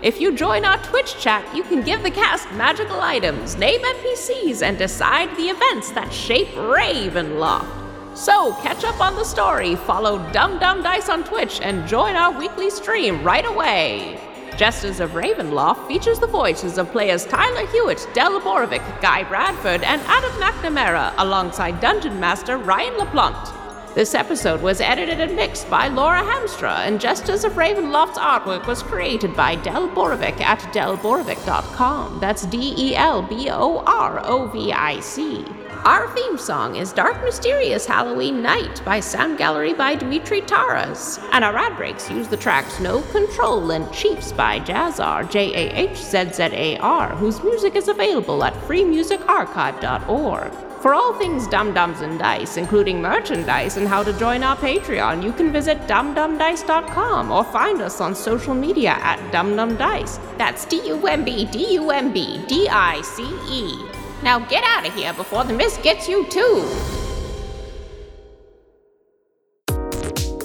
If 0.00 0.20
you 0.20 0.34
join 0.34 0.64
our 0.64 0.78
Twitch 0.78 1.18
chat, 1.18 1.44
you 1.54 1.62
can 1.64 1.82
give 1.82 2.02
the 2.02 2.10
cast 2.10 2.50
magical 2.52 3.00
items, 3.00 3.56
name 3.56 3.80
NPCs, 3.80 4.62
and 4.62 4.78
decide 4.78 5.28
the 5.36 5.48
events 5.48 5.90
that 5.90 6.12
shape 6.12 6.48
Ravenloft. 6.54 7.87
So, 8.18 8.52
catch 8.62 8.82
up 8.82 9.00
on 9.00 9.14
the 9.14 9.22
story, 9.22 9.76
follow 9.76 10.18
Dumb 10.32 10.58
Dumb 10.58 10.82
Dice 10.82 11.08
on 11.08 11.22
Twitch, 11.22 11.60
and 11.60 11.86
join 11.86 12.16
our 12.16 12.36
weekly 12.36 12.68
stream 12.68 13.22
right 13.22 13.46
away. 13.46 14.18
Jesters 14.56 14.98
of 14.98 15.12
Ravenloft 15.12 15.86
features 15.86 16.18
the 16.18 16.26
voices 16.26 16.78
of 16.78 16.90
players 16.90 17.24
Tyler 17.24 17.64
Hewitt, 17.68 18.08
Del 18.14 18.40
Borovic, 18.40 18.82
Guy 19.00 19.22
Bradford, 19.22 19.84
and 19.84 20.02
Adam 20.06 20.32
McNamara, 20.32 21.14
alongside 21.18 21.80
Dungeon 21.80 22.18
Master 22.18 22.58
Ryan 22.58 22.94
LaPlante. 22.94 23.57
This 23.98 24.14
episode 24.14 24.62
was 24.62 24.80
edited 24.80 25.18
and 25.18 25.34
mixed 25.34 25.68
by 25.68 25.88
Laura 25.88 26.22
Hamstra, 26.22 26.86
and 26.86 27.00
Jesters 27.00 27.42
of 27.42 27.54
Ravenloft's 27.54 28.16
artwork 28.16 28.68
was 28.68 28.80
created 28.80 29.34
by 29.34 29.56
Del 29.56 29.88
Borovic 29.88 30.40
at 30.40 30.60
delborovic.com. 30.72 32.20
That's 32.20 32.46
D 32.46 32.74
E 32.78 32.94
L 32.94 33.22
B 33.22 33.50
O 33.50 33.82
R 33.88 34.24
O 34.24 34.46
V 34.46 34.72
I 34.72 35.00
C. 35.00 35.44
Our 35.84 36.06
theme 36.14 36.38
song 36.38 36.76
is 36.76 36.92
Dark 36.92 37.24
Mysterious 37.24 37.86
Halloween 37.86 38.40
Night 38.40 38.84
by 38.84 39.00
Sound 39.00 39.36
Gallery 39.36 39.74
by 39.74 39.96
Dimitri 39.96 40.42
Taras. 40.42 41.18
And 41.32 41.44
our 41.44 41.56
ad 41.56 41.76
breaks 41.76 42.08
use 42.08 42.28
the 42.28 42.36
tracks 42.36 42.78
No 42.78 43.02
Control 43.10 43.72
and 43.72 43.92
Chiefs 43.92 44.30
by 44.30 44.60
Jahzzar, 44.60 45.28
J 45.28 45.52
A 45.52 45.74
H 45.74 45.96
Z 45.96 46.34
Z 46.34 46.50
A 46.52 46.78
R, 46.78 47.16
whose 47.16 47.42
music 47.42 47.74
is 47.74 47.88
available 47.88 48.44
at 48.44 48.54
freemusicarchive.org. 48.54 50.67
For 50.80 50.94
all 50.94 51.12
things 51.12 51.48
Dumb-Dumbs 51.48 52.02
and 52.02 52.20
Dice, 52.20 52.56
including 52.56 53.02
merchandise 53.02 53.76
and 53.76 53.88
how 53.88 54.04
to 54.04 54.12
join 54.12 54.44
our 54.44 54.56
Patreon, 54.56 55.24
you 55.24 55.32
can 55.32 55.50
visit 55.50 55.78
dumbdumbdice.com 55.88 57.32
or 57.32 57.42
find 57.42 57.82
us 57.82 58.00
on 58.00 58.14
social 58.14 58.54
media 58.54 58.90
at 58.90 59.18
dumdumdice. 59.32 60.20
That's 60.38 60.64
D 60.64 60.86
U 60.86 61.04
M 61.06 61.24
B 61.24 61.46
D 61.46 61.74
U 61.74 61.90
M 61.90 62.12
B 62.12 62.44
D 62.46 62.68
I 62.68 63.00
C 63.00 63.24
E. 63.48 63.88
Now 64.22 64.38
get 64.38 64.62
out 64.62 64.86
of 64.86 64.94
here 64.94 65.12
before 65.14 65.42
the 65.42 65.52
mist 65.52 65.82
gets 65.82 66.08
you 66.08 66.24
too. 66.26 67.07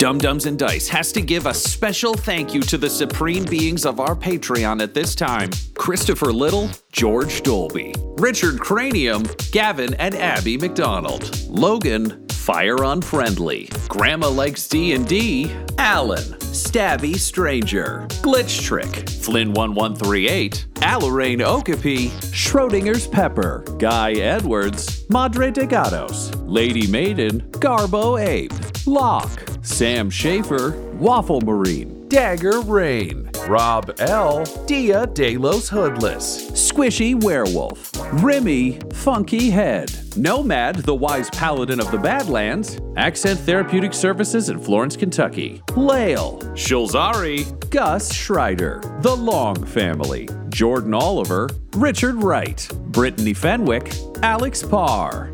Dumb-Dumbs 0.03 0.47
and 0.47 0.59
Dice 0.59 0.89
has 0.89 1.13
to 1.13 1.21
give 1.21 1.45
a 1.45 1.53
special 1.53 2.13
thank 2.13 2.53
you 2.53 2.59
to 2.63 2.77
the 2.77 2.89
supreme 2.89 3.45
beings 3.45 3.85
of 3.85 4.01
our 4.01 4.17
Patreon 4.17 4.83
at 4.83 4.93
this 4.93 5.15
time 5.15 5.49
Christopher 5.75 6.33
Little, 6.33 6.69
George 6.91 7.41
Dolby, 7.41 7.95
Richard 8.17 8.59
Cranium, 8.59 9.23
Gavin 9.53 9.93
and 9.93 10.13
Abby 10.15 10.57
McDonald, 10.57 11.47
Logan, 11.47 12.27
Fire 12.27 12.83
Unfriendly, 12.83 13.69
Grandma 13.87 14.27
Likes 14.27 14.67
D&D, 14.67 15.49
Alan, 15.77 16.33
Stabby 16.51 17.15
Stranger, 17.15 18.05
Glitch 18.21 18.61
Trick, 18.61 18.89
Flynn1138, 18.89 20.65
Alarain 20.81 21.41
Okapi, 21.41 22.09
Schrodinger's 22.33 23.07
Pepper, 23.07 23.63
Guy 23.79 24.11
Edwards, 24.15 25.09
Madre 25.09 25.49
de 25.49 25.65
Gatos, 25.65 26.35
Lady 26.41 26.87
Maiden, 26.87 27.39
Garbo 27.51 28.21
Ape, 28.21 28.51
Locke, 28.85 29.52
Sam 29.63 30.09
Schaefer, 30.09 30.71
Waffle 30.93 31.39
Marine, 31.41 32.09
Dagger 32.09 32.59
Rain, 32.61 33.29
Rob 33.47 33.95
L, 33.99 34.43
Dia 34.67 35.07
Delos 35.07 35.69
Hoodless, 35.69 36.51
Squishy 36.51 37.21
Werewolf, 37.23 37.91
Remy 38.21 38.79
Funky 38.93 39.49
Head, 39.49 39.89
Nomad, 40.17 40.75
the 40.79 40.93
Wise 40.93 41.29
Paladin 41.29 41.79
of 41.79 41.89
the 41.91 41.97
Badlands, 41.97 42.77
Accent 42.97 43.39
Therapeutic 43.39 43.93
Services 43.93 44.49
in 44.49 44.59
Florence, 44.59 44.97
Kentucky, 44.97 45.61
Lael, 45.77 46.39
Shulzari, 46.55 47.47
Gus 47.69 48.13
Schreider, 48.13 48.81
The 48.99 49.15
Long 49.15 49.63
Family, 49.65 50.27
Jordan 50.49 50.93
Oliver, 50.93 51.49
Richard 51.75 52.15
Wright, 52.21 52.67
Brittany 52.87 53.33
Fenwick, 53.33 53.93
Alex 54.21 54.61
Parr, 54.61 55.33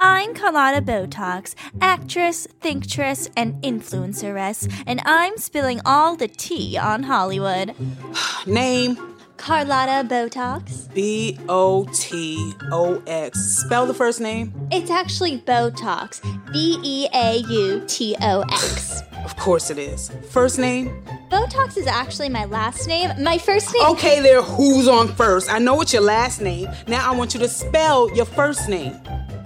I'm 0.00 0.32
Carlotta 0.32 0.80
Botox, 0.80 1.56
actress, 1.80 2.46
thinktress, 2.60 3.28
and 3.36 3.60
influenceress, 3.64 4.72
and 4.86 5.02
I'm 5.04 5.36
spilling 5.38 5.80
all 5.84 6.14
the 6.14 6.28
tea 6.28 6.78
on 6.78 7.02
Hollywood. 7.02 7.74
Name 8.46 8.96
Carlotta 9.38 10.08
Botox. 10.08 10.92
B 10.94 11.36
O 11.48 11.84
T 11.92 12.52
O 12.70 13.02
X. 13.08 13.40
Spell 13.40 13.86
the 13.86 13.94
first 13.94 14.20
name. 14.20 14.52
It's 14.70 14.88
actually 14.88 15.38
Beautox. 15.38 16.22
B 16.52 16.78
E 16.84 17.08
A 17.12 17.38
U 17.38 17.84
T 17.88 18.14
O 18.20 18.42
X. 18.42 19.02
Of 19.24 19.36
course 19.36 19.68
it 19.68 19.78
is. 19.78 20.12
First 20.30 20.60
name? 20.60 21.02
Botox 21.28 21.76
is 21.76 21.88
actually 21.88 22.28
my 22.28 22.44
last 22.44 22.86
name. 22.86 23.10
My 23.20 23.36
first 23.36 23.74
name. 23.74 23.84
Okay, 23.88 24.20
there, 24.20 24.42
who's 24.42 24.86
on 24.86 25.08
first? 25.08 25.52
I 25.52 25.58
know 25.58 25.80
it's 25.80 25.92
your 25.92 26.02
last 26.02 26.40
name. 26.40 26.68
Now 26.86 27.10
I 27.10 27.16
want 27.16 27.34
you 27.34 27.40
to 27.40 27.48
spell 27.48 28.14
your 28.14 28.26
first 28.26 28.68
name. 28.68 28.96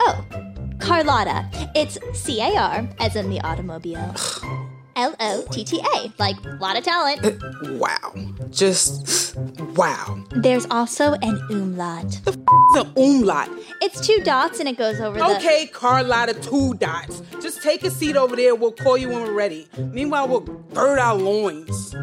Oh, 0.04 0.24
Carlotta. 0.80 1.48
It's 1.76 1.96
C 2.12 2.40
A 2.40 2.56
R, 2.56 2.88
as 2.98 3.14
in 3.14 3.30
the 3.30 3.40
automobile. 3.42 4.14
L 4.96 5.14
O 5.20 5.46
T 5.50 5.64
T 5.64 5.80
A, 5.94 6.12
like 6.18 6.36
lot 6.60 6.76
of 6.76 6.84
talent. 6.84 7.24
Uh, 7.24 7.32
wow. 7.78 8.12
Just 8.50 9.36
wow. 9.76 10.22
There's 10.32 10.66
also 10.70 11.12
an 11.22 11.40
umlaut. 11.50 12.10
The 12.24 12.32
f- 12.32 12.36
is 12.36 12.84
an 12.84 12.92
umlaut? 12.96 13.48
It's 13.80 14.04
two 14.06 14.20
dots 14.24 14.58
and 14.60 14.68
it 14.68 14.76
goes 14.76 15.00
over 15.00 15.18
the. 15.18 15.36
Okay, 15.36 15.66
Carlotta, 15.68 16.34
two 16.34 16.74
dots. 16.74 17.22
Just 17.40 17.62
take 17.62 17.84
a 17.84 17.90
seat 17.90 18.16
over 18.16 18.34
there. 18.36 18.54
We'll 18.54 18.72
call 18.72 18.98
you 18.98 19.08
when 19.08 19.22
we're 19.22 19.32
ready. 19.32 19.68
Meanwhile, 19.78 20.28
we'll 20.28 20.40
bird 20.40 20.98
our 20.98 21.14
loins. 21.14 21.94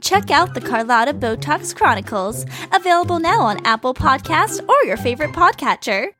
Check 0.00 0.30
out 0.30 0.54
the 0.54 0.60
Carlotta 0.60 1.12
Botox 1.14 1.74
Chronicles, 1.76 2.46
available 2.72 3.18
now 3.18 3.42
on 3.42 3.64
Apple 3.66 3.92
Podcasts 3.92 4.66
or 4.66 4.84
your 4.84 4.96
favorite 4.96 5.32
podcatcher. 5.32 6.12